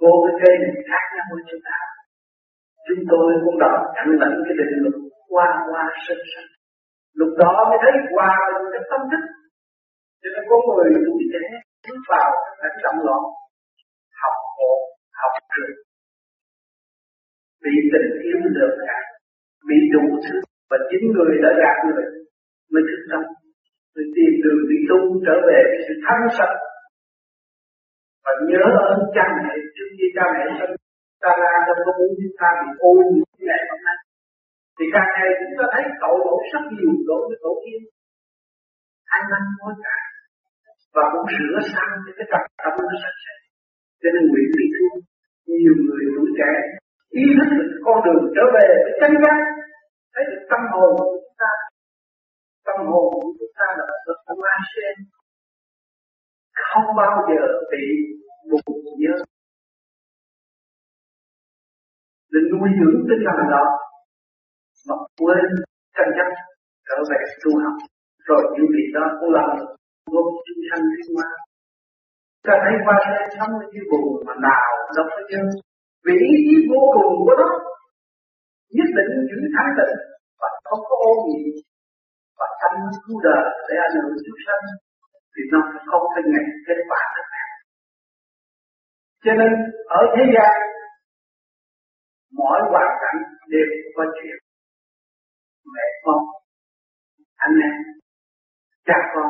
Cô 0.00 0.10
với 0.22 0.34
cây 0.42 0.52
này 0.62 0.72
khác 0.88 1.04
nhau 1.14 1.26
với 1.34 1.44
chúng 1.50 1.62
ta 1.68 1.78
chúng 2.86 3.02
tôi 3.10 3.26
cũng 3.44 3.56
đọc 3.64 3.76
nhận 3.94 4.08
lãnh 4.20 4.36
cái 4.46 4.54
định 4.58 4.74
luật 4.82 4.96
qua 5.32 5.48
qua 5.68 5.82
sinh 6.06 6.24
sinh 6.32 6.50
lúc 7.20 7.30
đó 7.42 7.52
mới 7.68 7.78
thấy 7.82 7.92
hòa 8.12 8.32
mình 8.52 8.66
cái 8.72 8.82
tâm 8.90 9.00
thức. 9.10 9.22
Cho 10.20 10.28
nên 10.34 10.42
có 10.50 10.56
người 10.66 10.88
tuổi 11.06 11.22
trẻ 11.32 11.44
bước 11.84 12.00
vào 12.10 12.28
cảnh 12.60 12.78
động 12.84 13.00
loạn. 13.06 13.22
Học 14.20 14.36
hộ 14.56 14.72
học 15.20 15.32
trường 15.52 15.76
bị 17.62 17.74
tình 17.92 18.10
yêu 18.26 18.38
lừa 18.56 18.70
gạt, 18.86 19.04
bị 19.68 19.78
đủ 19.94 20.04
thứ 20.24 20.36
và 20.70 20.78
chính 20.88 21.04
người 21.14 21.34
đã 21.44 21.50
gạt 21.62 21.76
người 21.86 22.06
mới 22.72 22.82
thức 22.88 23.00
tâm. 23.10 23.22
Mới 23.94 24.04
tìm 24.14 24.32
đường 24.44 24.62
đi 24.70 24.78
tu 24.88 24.98
trở 25.26 25.36
về 25.48 25.60
sự 25.84 25.94
thanh 26.04 26.24
sạch 26.38 26.56
và 28.24 28.32
nhớ 28.48 28.62
ơn 28.88 28.98
cha 29.14 29.26
mẹ, 29.42 29.54
trước 29.74 29.88
khi 29.96 30.06
cha 30.16 30.24
mẹ 30.34 30.44
sinh 30.58 30.75
ta 31.26 31.32
ra 31.42 31.52
đâu 31.66 31.76
có 31.86 31.92
muốn 31.98 32.10
chúng 32.18 32.36
ta 32.40 32.48
bị 32.60 32.68
ô 32.88 32.90
nhiễm 33.10 33.26
như 33.36 33.44
ngày 33.48 33.62
hôm 33.70 33.80
nay 33.88 33.98
thì 34.76 34.84
càng 34.94 35.10
ngày 35.14 35.28
chúng 35.38 35.54
ta 35.58 35.64
thấy 35.72 35.84
tội 36.02 36.16
lỗi 36.26 36.40
rất 36.52 36.64
nhiều 36.74 36.92
lỗi 37.08 37.22
với 37.28 37.38
tổ 37.44 37.52
tiên. 37.62 37.80
Ăn 39.16 39.22
năn 39.30 39.42
hối 39.60 39.74
cải 39.84 40.02
và 40.94 41.04
cũng 41.12 41.26
sửa 41.36 41.58
sang 41.72 41.92
cho 42.04 42.12
cái 42.18 42.26
tập 42.32 42.42
tâm 42.62 42.74
nó 42.88 42.96
sạch 43.02 43.18
sẽ. 43.24 43.34
Cho 44.00 44.08
nên 44.14 44.22
nguyện 44.30 44.48
bị 44.58 44.66
thương 44.74 44.96
nhiều 45.58 45.74
người 45.84 46.04
tuổi 46.14 46.28
trẻ 46.38 46.52
ý 47.22 47.24
thức 47.36 47.48
được 47.58 47.70
con 47.86 47.96
đường 48.04 48.22
trở 48.36 48.44
về 48.56 48.66
với 48.84 48.94
chân 49.00 49.12
giác, 49.22 49.38
thấy 50.12 50.24
được 50.30 50.42
tâm 50.50 50.62
hồn 50.72 50.90
của 50.98 51.08
chúng 51.22 51.36
ta. 51.42 51.52
Tâm 52.66 52.78
hồn 52.90 53.06
của 53.12 53.32
chúng 53.38 53.54
ta 53.58 53.66
là 53.78 53.84
được 54.06 54.18
hoa 54.40 54.56
sen 54.72 54.96
không 56.68 56.88
bao 57.00 57.14
giờ 57.28 57.42
bị 57.72 57.84
buồn 58.50 58.76
nhớ 59.00 59.14
để 62.36 62.40
nuôi 62.50 62.68
dưỡng 62.78 63.00
tinh 63.08 63.22
thần 63.26 63.38
đó. 63.54 63.64
Mà 64.88 64.94
quên 65.20 65.46
chân 65.96 66.08
chất 66.16 66.28
trở 66.86 66.96
về 67.10 67.20
tu 67.42 67.50
học. 67.62 67.76
Rồi 68.28 68.42
những 68.54 68.68
việc 68.74 68.88
đó 68.96 69.04
cũng 69.18 69.32
làm 69.38 69.50
vô 70.12 70.22
chúng 70.46 70.62
sanh 70.68 70.82
thiên 70.92 71.08
hoa 71.16 71.28
ta 72.46 72.54
thấy 72.62 72.74
qua 72.84 72.96
đây 73.12 73.24
sống 73.36 73.52
như 73.72 73.82
buồn 73.90 74.08
mà 74.26 74.34
nào 74.48 74.70
đâu 74.96 75.06
có 75.14 75.22
chân 75.30 75.44
vì 76.04 76.14
ý 76.30 76.34
chí 76.46 76.56
vô 76.70 76.82
cùng 76.94 77.12
của 77.24 77.36
nó, 77.40 77.50
nhất 78.76 78.88
định 78.96 79.12
giữ 79.28 79.38
thái 79.54 79.68
tịnh 79.76 79.96
và 80.40 80.48
không 80.68 80.82
có 80.88 80.94
ô 81.10 81.12
nhiễm 81.26 81.54
và 82.38 82.46
tâm 82.60 82.74
cứu 83.04 83.16
đời 83.26 83.44
để 83.68 83.74
ảnh 83.86 83.94
hưởng 83.96 84.16
chúng 84.26 84.40
sanh 84.46 84.64
thì 85.32 85.42
nó 85.52 85.60
không 85.90 86.04
thể 86.12 86.22
ngày 86.32 86.46
kết 86.66 86.78
quả 86.88 87.02
được. 87.14 87.28
Cho 89.24 89.32
nên, 89.40 89.52
ở 89.98 90.02
thế 90.14 90.24
gian 90.34 90.52
mọi 92.38 92.58
hoàn 92.70 92.90
cảnh 93.02 93.18
đều 93.52 93.68
có 93.96 94.04
chuyện. 94.16 94.38
Mẹ 95.74 95.86
con, 96.04 96.20
anh 97.44 97.56
em, 97.66 97.74
cha 98.86 98.98
con, 99.12 99.28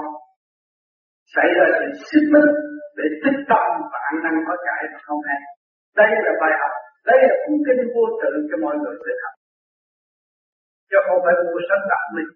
xảy 1.35 1.49
ra 1.57 1.65
sự 1.79 1.87
xích 2.09 2.27
mích 2.33 2.51
để 2.99 3.07
tích 3.23 3.39
tâm 3.51 3.67
và 3.93 3.99
ăn 4.09 4.15
năn 4.25 4.35
có 4.47 4.55
cải 4.67 4.83
và 4.93 4.99
không 5.07 5.21
hay. 5.29 5.41
Đây 6.01 6.11
là 6.25 6.33
bài 6.43 6.53
học, 6.61 6.75
đây 7.11 7.19
là 7.29 7.35
cuốn 7.43 7.57
kinh 7.67 7.83
vô 7.95 8.05
tự 8.21 8.31
cho 8.49 8.57
mọi 8.65 8.75
người 8.81 8.95
tự 9.05 9.13
học. 9.23 9.35
Cho 10.91 10.99
không 11.07 11.21
phải 11.25 11.35
mua 11.45 11.61
sắm 11.69 11.81
đặt 11.91 12.05
mình 12.17 12.31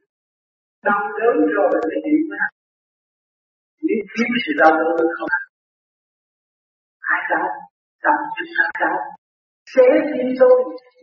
đau 0.87 1.03
đớn 1.19 1.37
rồi 1.57 1.69
mới 1.73 1.99
hiểu 2.05 2.21
với 2.29 2.39
hạnh 2.43 2.57
nếu 3.87 4.01
thiếu 4.11 4.29
sự 4.45 4.53
đau 4.61 4.73
đớn 4.79 5.07
không? 5.19 5.33
Ai 7.15 7.21
đau 7.31 7.47
đau 8.05 8.17
chúng 8.37 8.53
ta 8.57 8.65
đau 8.81 8.97
xé 9.73 9.87
tim 10.11 10.29
tôi, 10.41 10.57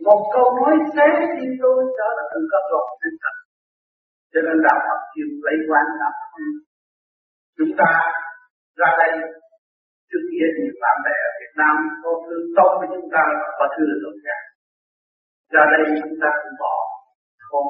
một 0.06 0.20
câu 0.34 0.46
nói 0.58 0.74
xé 0.94 1.06
tim 1.36 1.50
tôi, 1.62 1.78
đó 1.98 2.08
là 2.16 2.24
tự 2.32 2.40
cấp 2.52 2.62
độ 2.72 2.82
tinh 3.02 3.16
thần 3.22 3.36
cho 4.32 4.40
nên 4.46 4.56
đạo 4.66 4.78
Phật 4.86 5.00
chịu 5.14 5.28
lấy 5.46 5.56
quan 5.68 5.86
đạo 6.00 6.14
chúng 7.58 7.72
ta 7.80 7.90
ra 8.80 8.90
đây 9.02 9.12
trước 10.08 10.22
kia 10.30 10.46
thì 10.56 10.64
bạn 10.82 10.96
bè 11.04 11.14
ở 11.28 11.30
Việt 11.40 11.52
Nam 11.60 11.74
có 12.02 12.10
thương 12.24 12.46
tốt 12.56 12.70
với 12.78 12.88
chúng 12.94 13.08
ta 13.14 13.22
và 13.40 13.48
có 13.58 13.64
thương 13.74 13.92
được 14.02 14.16
khác. 14.24 14.40
Ra 15.54 15.62
đây 15.72 15.82
chúng 16.02 16.16
ta 16.22 16.30
cũng 16.40 16.56
bỏ. 16.62 16.74
Không. 17.48 17.68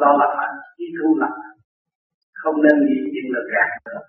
Lo 0.00 0.10
làm 0.20 0.32
ăn 0.46 0.52
đi 0.78 0.86
thu 0.96 1.08
làm 1.22 1.34
không 2.42 2.56
nên 2.64 2.76
nghĩ 2.84 2.96
chuyện 3.12 3.26
lực 3.34 3.46
gạt 3.54 3.70
nữa. 3.86 4.00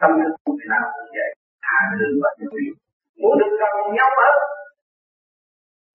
Tâm 0.00 0.10
thức 0.20 0.32
của 0.44 0.52
người 0.52 0.68
nào 0.74 0.84
cũng 0.94 1.10
vậy. 1.16 1.30
Thả 1.64 1.78
lương 1.98 2.16
và 2.22 2.30
yêu 2.40 2.74
muốn 3.20 3.34
được 3.40 3.52
gần 3.60 3.74
nhau 3.98 4.10
hết 4.20 4.34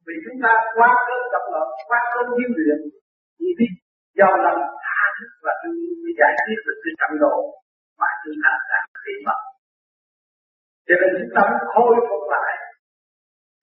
vì 0.05 0.15
chúng 0.23 0.37
ta 0.43 0.51
quá 0.75 0.89
cơn 1.07 1.21
tập 1.33 1.43
loạn 1.51 1.67
quá 1.89 1.99
cơn 2.13 2.25
hiếu 2.37 2.51
luyện, 2.57 2.79
chỉ 3.37 3.47
biết 3.59 3.73
do 4.19 4.29
lòng 4.45 4.61
tha 4.85 5.01
thứ 5.15 5.25
và 5.45 5.53
thương 5.59 5.77
yêu 5.83 5.93
mới 6.03 6.13
giải 6.19 6.33
quyết 6.43 6.59
được 6.65 6.77
cái 6.83 6.93
trận 6.99 7.11
độ 7.23 7.35
mà 7.99 8.09
chúng 8.23 8.37
ta 8.43 8.51
đã 8.71 8.79
bị 9.05 9.15
mất. 9.27 9.39
Cho 10.87 10.95
nên 11.01 11.09
chúng 11.19 11.33
ta 11.35 11.41
muốn 11.49 11.63
khôi 11.73 11.95
phục 12.09 12.23
lại 12.33 12.51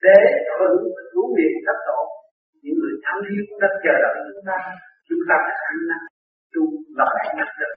để 0.06 0.18
hưởng 0.56 0.82
cứu 1.12 1.26
viện 1.36 1.54
tập 1.66 1.78
độ. 1.88 2.00
Những 2.62 2.76
người 2.80 2.96
thân 3.04 3.18
yêu 3.32 3.44
đã 3.62 3.68
chờ 3.84 3.94
đợi 4.04 4.16
chúng 4.28 4.44
ta. 4.48 4.58
Chúng 5.08 5.22
ta 5.28 5.36
phải 5.44 5.56
ăn 5.68 5.76
năn 5.90 6.02
tu 6.52 6.64
là 6.96 7.04
phải 7.14 7.26
nhắc 7.36 7.50
được 7.60 7.72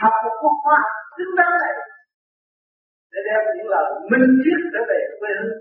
học 0.00 0.14
một 0.24 0.34
quốc 0.42 0.56
hoa 0.64 0.80
xứng 1.16 1.32
đáng 1.38 1.54
này. 1.62 1.74
Để 3.12 3.20
đem 3.28 3.40
những 3.56 3.68
lời 3.74 3.86
minh 4.10 4.26
triết 4.42 4.60
trở 4.72 4.80
về 4.90 5.00
quê 5.20 5.30
hương 5.40 5.58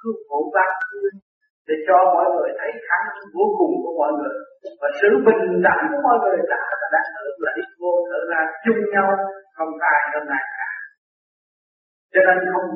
cứu 0.00 0.14
khổ 0.28 0.38
bác 0.54 0.70
để 1.68 1.76
cho 1.86 1.96
mọi 2.14 2.26
người 2.34 2.50
thấy 2.58 2.70
khả 2.88 2.98
năng 3.06 3.20
vô 3.36 3.46
cùng 3.58 3.74
của 3.82 3.94
mọi 4.00 4.12
người. 4.18 4.34
Và 4.80 4.88
sự 5.00 5.08
bình 5.26 5.44
đẳng 5.66 5.82
của 5.90 6.00
mọi 6.06 6.16
người 6.22 6.38
đã 6.52 6.62
và 6.80 6.88
đang 6.94 7.08
ở 7.24 7.26
lợi 7.44 7.60
vô 7.80 7.92
thở 8.08 8.20
ra 8.30 8.40
chung 8.64 8.80
nhau, 8.94 9.08
không 9.56 9.72
ai 9.92 10.00
hơn 10.12 10.24
ai 10.38 10.44
cả. 10.58 10.70
Cho 12.12 12.20
nên 12.26 12.38
không 12.52 12.68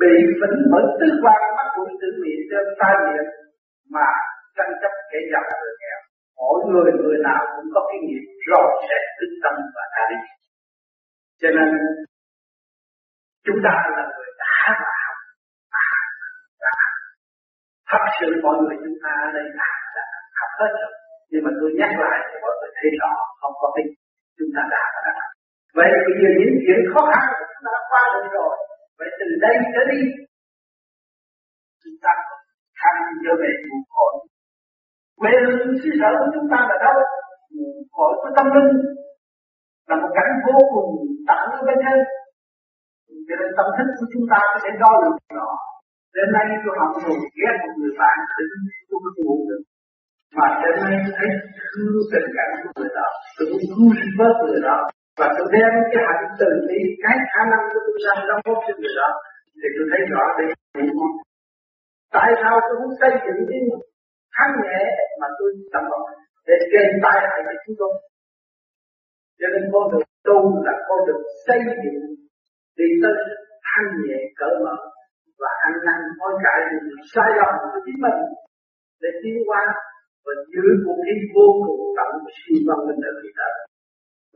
bị 0.00 0.14
phỉnh 0.38 0.56
bởi 0.72 0.84
tư 1.00 1.08
quan 1.22 1.40
mắt 1.56 1.68
mũi 1.76 1.90
tự 2.00 2.08
miệng 2.22 2.42
trên 2.50 2.64
tai 2.80 2.94
miệng 3.06 3.30
mà 3.94 4.08
tranh 4.56 4.72
chấp 4.82 4.92
kẻ 5.10 5.18
giàu 5.32 5.44
người 5.60 5.74
nghèo. 5.80 6.00
Mỗi 6.40 6.58
người 6.70 6.90
người 7.00 7.18
nào 7.28 7.42
cũng 7.54 7.68
có 7.74 7.80
kinh 7.90 8.04
nghiệm 8.08 8.24
rõ 8.48 8.62
sẽ 8.88 8.98
thức 9.18 9.32
tâm 9.42 9.54
và 9.76 9.84
tha 9.94 10.04
đi. 10.10 10.18
Cho 11.40 11.48
nên 11.56 11.68
chúng 13.46 13.60
ta 13.66 13.74
là 13.96 14.02
người 14.12 14.30
đã 14.42 14.56
và 14.82 15.01
thật 17.92 18.04
sự 18.18 18.28
mọi 18.44 18.56
người 18.60 18.76
chúng 18.84 18.98
ta 19.04 19.12
ở 19.26 19.28
đây 19.36 19.46
đã, 19.60 19.70
đã 19.96 20.04
học 20.40 20.52
hết 20.60 20.70
rồi. 20.80 20.92
Nhưng 21.30 21.42
mà 21.44 21.50
tôi 21.58 21.70
nhắc 21.78 21.92
lại 22.04 22.18
để 22.28 22.36
mọi 22.44 22.54
người 22.58 22.70
thấy 22.78 22.90
rõ 23.00 23.12
không 23.40 23.54
có 23.60 23.68
tin. 23.76 23.86
Chúng 24.38 24.50
ta 24.56 24.62
đã 24.74 24.84
và 24.94 25.00
đã 25.08 25.14
vậy 25.78 25.90
bây 26.06 26.14
giờ 26.20 26.28
những 26.40 26.54
chuyện 26.64 26.80
khó 26.92 27.00
khăn 27.10 27.24
của 27.38 27.46
chúng 27.50 27.62
ta 27.64 27.70
đã 27.76 27.82
qua 27.90 28.02
được 28.14 28.26
rồi. 28.36 28.54
Vậy 28.98 29.08
từ 29.18 29.26
đây 29.44 29.54
trở 29.74 29.82
đi 29.92 30.00
chúng 31.82 31.98
ta 32.04 32.12
thành 32.80 33.00
trở 33.24 33.32
về 33.42 33.50
nguồn 33.64 33.82
cội. 33.94 34.12
Quê 35.20 35.32
hương 35.44 35.74
xứ 35.80 35.90
sở 36.00 36.10
của 36.20 36.30
chúng 36.34 36.48
ta 36.52 36.58
là 36.70 36.76
đâu? 36.84 36.96
Nguồn 37.54 37.76
cội 37.96 38.12
của 38.20 38.30
tâm 38.36 38.46
linh. 38.54 38.72
Là 39.88 39.96
một 40.02 40.10
cảnh 40.16 40.32
vô 40.46 40.58
cùng 40.74 40.90
tận 41.28 41.66
bên 41.66 41.78
nhân 41.84 41.98
cho 43.28 43.34
nên 43.40 43.48
tâm 43.56 43.66
thức 43.76 43.88
của 43.98 44.06
chúng 44.12 44.26
ta 44.32 44.38
có 44.52 44.58
thể 44.62 44.70
đo 44.82 44.92
lường 45.02 45.16
nó 45.38 45.50
đến 46.16 46.26
nay 46.34 46.44
tôi 46.64 46.74
học 46.80 46.92
ngủ 47.02 47.14
ghét 47.40 47.54
một 47.62 47.74
người 47.78 47.94
bạn 48.00 48.16
đến 48.36 48.48
tôi 48.88 48.98
không 49.04 49.18
ngủ 49.24 49.36
được. 49.48 49.62
Mà 50.36 50.46
đến 50.62 50.74
nay 50.84 50.94
thấy 51.16 51.28
thương 51.72 51.96
tình 52.12 52.28
cảm 52.36 52.50
của 52.62 52.72
người 52.76 52.92
đó 52.98 53.08
tôi 53.36 53.46
cũng 53.50 53.66
cứu 53.74 53.88
sinh 53.98 54.12
vớt 54.18 54.34
người 54.44 54.62
đó. 54.68 54.78
Và 55.20 55.26
tôi 55.36 55.46
đem 55.54 55.72
cái 55.92 56.02
hạnh 56.08 56.24
từ 56.40 56.50
đi, 56.68 56.80
cái 57.04 57.16
khả 57.32 57.42
năng 57.50 57.64
của 57.70 57.80
tôi 57.86 57.96
sang 58.04 58.20
đóng 58.28 58.42
góp 58.46 58.58
cho 58.66 58.74
người 58.80 58.94
đó. 59.00 59.08
Thì 59.60 59.68
tôi 59.76 59.86
thấy 59.90 60.00
rõ 60.12 60.24
đây 60.38 60.46
là 60.48 60.54
tại 62.16 62.28
sao 62.40 62.54
tôi 62.66 62.76
muốn 62.80 62.92
xây 63.00 63.12
dựng 63.24 63.40
cái 63.50 63.60
thanh 64.36 64.52
nhẹ 64.64 64.80
mà 65.20 65.26
tôi 65.38 65.48
tập 65.72 65.84
hợp 65.90 66.04
để 66.46 66.56
gây 66.72 66.86
tai 67.02 67.16
hại 67.28 67.40
cho 67.46 67.54
chúng 67.64 67.76
tôi? 67.80 67.92
Cho 69.38 69.46
nên 69.52 69.62
con 69.72 69.84
đường 69.92 70.06
tu 70.28 70.38
là 70.66 70.74
con 70.88 70.98
đường 71.06 71.22
xây 71.46 71.58
dựng 71.82 71.98
đi 72.78 72.86
tới 73.02 73.14
sai 77.12 77.28
lầm 77.38 77.52
của 77.60 77.80
chính 77.84 77.98
mình 78.04 78.18
để 79.02 79.10
tiến 79.22 79.36
qua 79.48 79.62
và 80.24 80.32
giữ 80.52 80.64
một 80.86 80.98
cái 81.04 81.16
vô 81.34 81.46
cùng 81.64 81.80
tận 81.96 82.10
siêu 82.38 82.58
văn 82.68 82.78
minh 82.86 83.00
ở 83.10 83.12
Việt 83.22 83.34
Nam. 83.40 83.54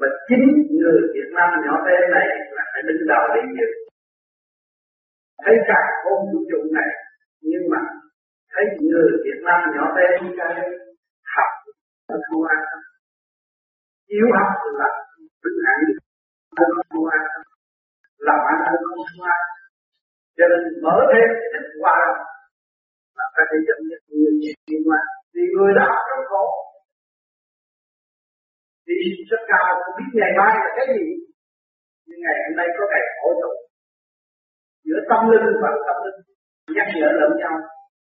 Và 0.01 0.09
chính 0.29 0.47
người 0.79 1.01
Việt 1.15 1.31
Nam 1.37 1.49
nhỏ 1.65 1.75
bé 1.87 1.97
này 2.17 2.29
là 2.57 2.65
phải 2.73 2.83
đứng 2.89 3.03
đầu 3.13 3.23
để 3.35 3.41
giữ. 3.57 3.69
Thấy 5.45 5.57
cả 5.69 5.81
không 6.03 6.23
vũ 6.31 6.41
trụ 6.51 6.61
này, 6.79 6.91
nhưng 7.51 7.65
mà 7.73 7.81
thấy 8.53 8.65
người 8.81 9.09
Việt 9.25 9.41
Nam 9.47 9.61
nhỏ 9.75 9.85
bé 9.97 10.07
như 10.23 10.31
cái 10.39 10.53
học 11.35 11.51
là 12.09 12.17
không 12.27 12.45
an 12.55 12.61
tâm. 12.69 12.81
Yếu 14.15 14.27
học 14.39 14.53
là 14.81 14.89
vĩnh 15.43 15.61
hằng 15.67 15.83
không 16.93 17.07
an 17.17 17.23
tâm. 17.33 17.43
Làm 18.27 18.41
ăn 18.53 18.59
không 18.83 19.27
an 19.35 19.41
cho 20.39 20.45
nên 20.51 20.63
mở 20.85 20.97
thêm 21.13 21.29
cái 21.41 21.49
thức 21.55 21.67
hòa 21.81 21.99
là 23.19 23.27
có 23.37 23.43
thể 23.49 23.57
dẫn 23.67 23.81
dắt 23.91 24.01
nhiều 24.11 24.33
chuyện 24.43 24.57
đi 24.69 24.77
qua 24.87 25.01
thì 25.33 25.43
người 25.55 25.73
đã 25.79 25.85
học 25.91 26.23
khổ 26.31 26.45
thì 28.87 28.95
rất 29.31 29.43
cao 29.51 29.65
không 29.83 29.95
biết 29.99 30.11
ngày 30.19 30.33
mai 30.39 30.53
là 30.63 30.69
cái 30.77 30.87
gì 30.95 31.05
nhưng 32.07 32.21
ngày 32.25 32.37
hôm 32.45 32.55
nay 32.59 32.67
có 32.77 32.83
ngày 32.93 33.05
khổ 33.17 33.29
rồi 33.43 33.57
giữa 34.87 35.01
tâm 35.11 35.21
linh 35.31 35.49
và 35.63 35.71
tâm 35.87 35.97
linh 36.05 36.19
nhắc 36.77 36.89
nhở 36.99 37.09
lẫn 37.21 37.33
nhau 37.43 37.57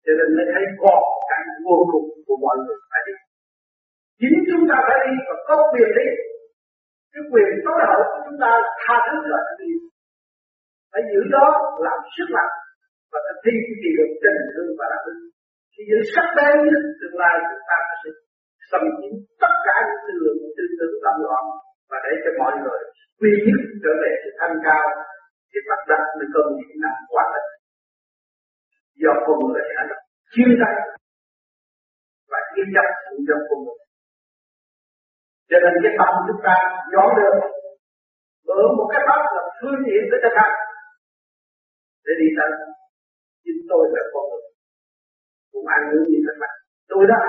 cho 0.03 0.11
nên 0.17 0.27
mới 0.35 0.45
thấy 0.53 0.63
có 0.81 0.93
cảnh 1.29 1.45
vô 1.65 1.77
cùng 1.91 2.07
của 2.25 2.37
mọi 2.45 2.55
người 2.63 2.79
phải 2.91 3.01
đi 3.07 3.15
chính 4.19 4.37
chúng 4.49 4.63
ta 4.69 4.77
phải 4.87 4.97
đi 5.05 5.13
và 5.27 5.35
có 5.47 5.55
quyền 5.71 5.89
đi 5.99 6.07
cái 7.13 7.23
quyền 7.31 7.49
tối 7.65 7.77
hậu 7.89 8.01
của 8.09 8.21
chúng 8.25 8.37
ta 8.43 8.49
là 8.63 8.69
tha 8.83 8.95
thứ 9.05 9.17
là 9.33 9.39
đi 9.61 9.71
phải 10.91 11.01
giữ 11.09 11.21
đó 11.35 11.45
làm 11.85 11.99
sức 12.15 12.27
mạnh 12.35 12.53
và 13.11 13.19
thực 13.25 13.37
thi 13.43 13.53
cái 13.65 13.77
điều 13.83 14.07
tình 14.23 14.39
thương 14.51 14.69
và 14.79 14.85
đạo 14.91 15.01
đức 15.05 15.17
khi 15.73 15.81
những 15.89 16.05
sắc 16.13 16.27
bén 16.37 16.53
nhất 16.69 16.83
tương 16.99 17.15
lai 17.21 17.35
chúng 17.49 17.63
ta 17.69 17.77
sẽ 18.01 18.09
xâm 18.69 18.83
chiếm 18.97 19.13
tất 19.43 19.53
cả 19.65 19.75
những 19.87 20.01
tư 20.05 20.13
lượng 20.23 20.39
tư 20.57 20.63
tưởng 20.79 20.95
tâm 21.03 21.15
loạn 21.25 21.43
và 21.89 21.97
để 22.05 22.13
cho 22.23 22.31
mọi 22.41 22.53
người 22.61 22.79
quy 23.19 23.31
nhất 23.45 23.61
trở 23.83 23.91
về 24.01 24.11
sự 24.21 24.29
thanh 24.39 24.55
cao 24.67 24.85
thì 25.49 25.59
bắt 25.69 25.81
đặt 25.89 26.03
mới 26.17 26.27
công 26.33 26.49
những 26.57 26.79
năm 26.83 26.95
quá 27.13 27.23
tịch 27.33 27.49
do 29.01 29.13
con 29.25 29.37
người 29.45 29.63
đã 29.77 29.83
chiếm 30.33 30.49
tay 30.61 30.75
và 32.31 32.39
chiếm 32.51 32.67
chấp 32.75 32.87
cũng 33.07 33.21
do 33.27 33.37
con 33.47 33.59
người. 33.65 33.79
Cho 35.49 35.57
nên 35.63 35.73
cái 35.83 35.93
tâm 35.99 36.11
chúng 36.27 36.41
ta 36.47 36.55
dọn 36.93 37.09
được 37.19 37.35
ở 38.57 38.61
một 38.77 38.87
cái 38.91 39.01
pháp 39.07 39.21
là 39.35 39.43
phương 39.57 39.79
tiện 39.85 40.01
để 40.11 40.17
thực 40.23 40.35
hành 40.39 40.55
để 42.05 42.13
đi 42.21 42.27
tới 42.37 42.51
chính 43.49 43.63
tôi 43.71 43.83
là 43.95 44.03
con 44.13 44.23
người. 44.29 44.45
Cũng 45.51 45.67
ăn 45.75 45.81
uống 45.91 46.05
như 46.09 46.19
các 46.27 46.37
bạn 46.41 46.55
tôi 46.91 47.03
đã 47.11 47.19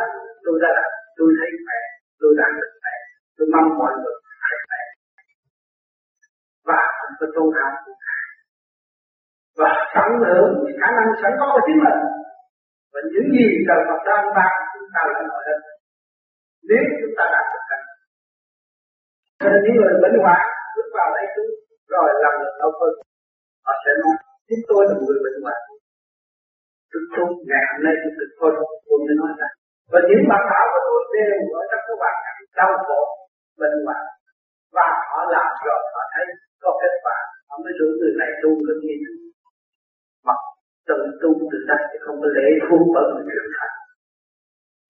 tôi 0.45 0.57
đã 0.63 0.71
làm 0.79 0.93
tôi 1.19 1.29
thấy 1.39 1.51
khỏe, 1.65 1.81
tôi 2.21 2.33
đang 2.41 2.53
được 2.61 2.73
khỏe, 2.81 2.95
tôi 3.37 3.47
mong 3.55 3.69
mọi 3.81 3.95
người 4.01 4.17
phải 4.41 4.55
khỏe. 4.67 4.83
Và 6.69 6.81
không 6.99 7.15
có 7.21 7.27
tôn 7.35 7.49
hào 7.59 7.73
và 9.61 9.73
tận 9.95 10.11
hưởng 10.29 10.53
khả 10.81 10.89
năng 10.97 11.09
sẵn 11.21 11.33
có 11.41 11.47
của 11.53 11.63
chính 11.67 11.81
mình. 11.85 11.99
Và 12.93 13.01
những 13.13 13.29
gì 13.37 13.47
trời 13.67 13.81
Phật 13.89 14.01
đang 14.09 14.27
ban, 14.37 14.55
chúng 14.73 14.89
ta 14.95 15.01
là 15.13 15.21
nội 15.31 15.43
lực 15.49 15.61
nếu 16.69 16.83
chúng 17.01 17.15
ta 17.19 17.25
đạt 17.35 17.47
được 17.53 17.65
thành 17.69 17.85
nên 19.45 19.53
những 19.65 19.77
người 19.77 19.95
bệnh 20.03 20.17
hoạn, 20.23 20.43
bước 20.75 20.89
vào 20.97 21.09
đây 21.17 21.27
chúng 21.35 21.51
rồi 21.93 22.09
làm 22.25 22.35
được 22.43 22.55
đau 22.61 22.71
phân 22.79 22.93
họ 23.67 23.73
sẽ 23.83 23.93
nói, 24.03 24.17
chính 24.49 24.63
tôi 24.69 24.83
là 24.89 24.95
người 25.03 25.19
bệnh 25.25 25.39
hoạn 25.45 25.61
tôi 26.91 27.03
tu 27.15 27.25
ngày 27.49 27.65
hôm 27.71 27.81
nay 27.87 27.95
tôi 28.03 28.13
được 28.19 28.31
thôi 28.39 28.51
tôi 28.87 28.99
mới 29.07 29.15
nói 29.21 29.33
ra. 29.41 29.49
Và 29.93 30.01
những 30.09 30.23
bạn 30.31 30.43
thảo 30.51 30.65
của 30.73 30.83
tôi 30.89 31.01
đều 31.15 31.39
ở 31.61 31.63
trong 31.71 31.83
cái 31.87 31.97
hoàn 32.01 32.17
cảnh 32.25 32.41
đau 32.59 32.73
khổ, 32.87 33.01
bệnh 33.61 33.77
hoạn. 33.87 34.03
Và 34.77 34.87
họ 35.11 35.21
làm 35.35 35.51
rồi 35.65 35.81
họ 35.95 36.03
thấy 36.15 36.27
có 36.63 36.71
kết 36.81 36.95
quả, 37.05 37.19
họ 37.49 37.55
mới 37.63 37.73
rủ 37.79 37.87
người 37.99 38.15
này 38.21 38.31
tu 38.43 38.51
người 38.63 38.79
kia 38.83 38.97
tu 39.05 39.13
mà 40.27 40.35
tự 40.89 40.99
tu 41.23 41.31
tự 41.51 41.59
đắc 41.71 41.81
thì 41.91 41.97
không 42.05 42.17
có 42.23 42.29
lễ 42.37 42.47
khuôn 42.67 42.83
bởi 42.95 43.05
người 43.13 43.25
trưởng 43.31 43.53
thành 43.57 43.75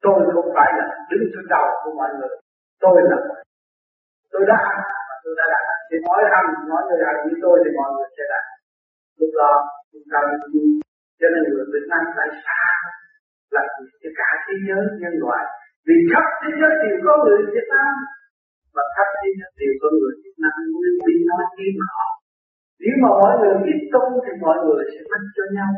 tôi 0.04 0.18
không 0.34 0.48
phải 0.56 0.70
là 0.78 0.86
đứng 1.10 1.24
trên 1.32 1.44
đầu 1.54 1.66
của 1.82 1.92
mọi 1.98 2.10
người. 2.16 2.34
Tôi 2.82 2.96
là 3.10 3.18
tôi 4.32 4.42
đã 4.50 4.56
ăn 4.72 4.78
tôi 5.24 5.34
đã 5.38 5.44
đạt 5.54 5.64
thì 5.88 5.96
nói 6.06 6.20
ăn 6.38 6.44
nói 6.70 6.82
người 6.88 7.02
ăn 7.10 7.16
như 7.26 7.34
tôi 7.44 7.56
thì 7.62 7.70
mọi 7.78 7.88
người 7.94 8.08
sẽ 8.16 8.24
đạt 8.32 8.44
lúc 9.20 9.30
đó, 9.40 9.52
chúng 9.92 10.06
ta 10.12 10.18
mới 10.28 10.38
cho 11.20 11.26
nên 11.32 11.42
người 11.50 11.66
Việt 11.72 11.86
Nam 11.92 12.04
tại 12.18 12.28
sao 12.44 12.80
là 13.54 13.62
cho 14.02 14.10
cả 14.20 14.30
thế 14.44 14.54
giới 14.66 14.82
nhân 15.00 15.14
loại. 15.22 15.44
Vì 15.86 15.96
khắp 16.10 16.26
thế 16.40 16.50
giới 16.60 16.72
đều 16.82 16.96
có 17.04 17.12
người 17.22 17.38
Việt 17.54 17.68
Nam. 17.74 17.94
Và 18.74 18.82
khắp 18.94 19.08
thế 19.20 19.28
giới 19.38 19.50
đều 19.60 19.74
có 19.82 19.88
người 19.98 20.14
Việt 20.22 20.36
Nam. 20.44 20.58
Nên 20.82 20.94
bị 21.06 21.14
nói 21.28 21.44
tiếng 21.56 21.78
họ 21.94 22.08
nếu 22.82 22.94
mà 23.02 23.10
mọi 23.20 23.34
người 23.40 23.56
biết 23.64 23.80
tu 23.92 24.04
thì 24.24 24.32
mọi 24.44 24.58
người 24.64 24.82
sẽ 24.92 25.00
mất 25.10 25.22
cho 25.36 25.44
nhau. 25.56 25.72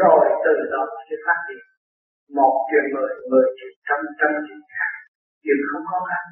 Rồi 0.00 0.22
từ 0.44 0.54
đó 0.72 0.82
sẽ 1.08 1.16
phát 1.24 1.38
triển 1.46 1.62
một 2.38 2.52
chuyện 2.68 2.84
mười 2.94 3.12
mười 3.30 3.46
chuyện 3.56 3.72
trăm 3.88 4.00
trăm 4.18 4.30
chuyện 4.46 4.60
khác. 4.74 4.92
Chuyện 5.42 5.58
không 5.68 5.84
khó 5.90 5.98
khăn. 6.08 6.24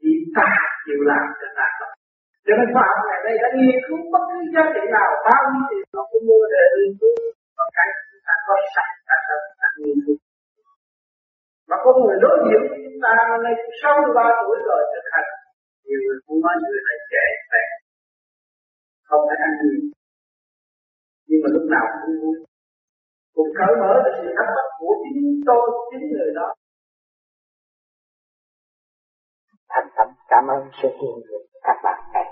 Chỉ 0.00 0.12
ta 0.36 0.50
chịu 0.84 1.00
làm 1.10 1.24
cho 1.40 1.48
ta 1.58 1.68
có 1.78 1.86
cho 2.46 2.52
nên 2.58 2.68
khoa 2.72 2.84
học 2.90 3.00
ngày 3.08 3.20
nay 3.26 3.34
đã 3.42 3.48
nghiên 3.56 3.78
cứu 3.86 3.98
bất 4.12 4.22
cứ 4.30 4.38
giá 4.54 4.62
trị 4.74 4.82
nào. 4.96 5.10
Bao 5.26 5.42
nhiêu 5.50 5.64
tiền 5.70 5.84
nó 5.96 6.02
cũng 6.10 6.24
mua 6.28 6.44
để 6.52 6.62
nghiên 6.76 6.92
cứu 7.00 7.16
có 7.60 7.66
cái 7.76 7.88
chúng 8.08 8.22
ta 8.26 8.34
có 8.46 8.54
sạch 8.74 8.92
ta 9.08 9.16
sao 9.26 9.38
ta 9.60 9.68
nghiên 9.78 9.98
cứu 10.04 10.16
mà 11.68 11.76
có 11.84 11.90
người 12.00 12.16
đối 12.24 12.36
diện 12.46 12.62
chúng 12.84 13.00
ta 13.04 13.10
năm 13.30 13.40
nay 13.44 13.54
cũng 13.60 13.74
sáu 13.82 13.94
mươi 14.02 14.12
ba 14.18 14.26
tuổi 14.40 14.56
rồi, 14.68 14.82
thực 14.92 15.06
hành. 15.12 15.28
Nhiều 15.86 16.00
người 16.04 16.18
cũng 16.26 16.40
nói 16.44 16.54
người 16.62 16.82
này 16.88 16.98
trẻ 17.12 17.24
trẻ 17.50 17.62
không 19.08 19.22
phải 19.28 19.38
ăn 19.46 19.52
nhiều 19.60 19.80
nhưng 21.28 21.40
mà 21.42 21.48
lúc 21.54 21.64
nào 21.74 21.86
cũng 22.00 22.14
vui 22.20 22.36
cũng 23.34 23.50
cởi 23.58 23.72
mở 23.80 23.92
được 24.04 24.14
sự 24.20 24.28
thắc 24.36 24.48
mắc 24.56 24.68
của 24.78 24.94
chính 25.02 25.20
tôi, 25.48 25.64
chính 25.90 26.04
người 26.12 26.30
đó. 26.38 26.48
Thành 29.72 29.88
tâm 29.96 30.08
cảm 30.28 30.44
ơn 30.54 30.60
sự 30.82 30.88
hiện 31.00 31.16
diện 31.26 31.42
các 31.66 31.76
bạn 31.84 31.98
này 32.14 32.24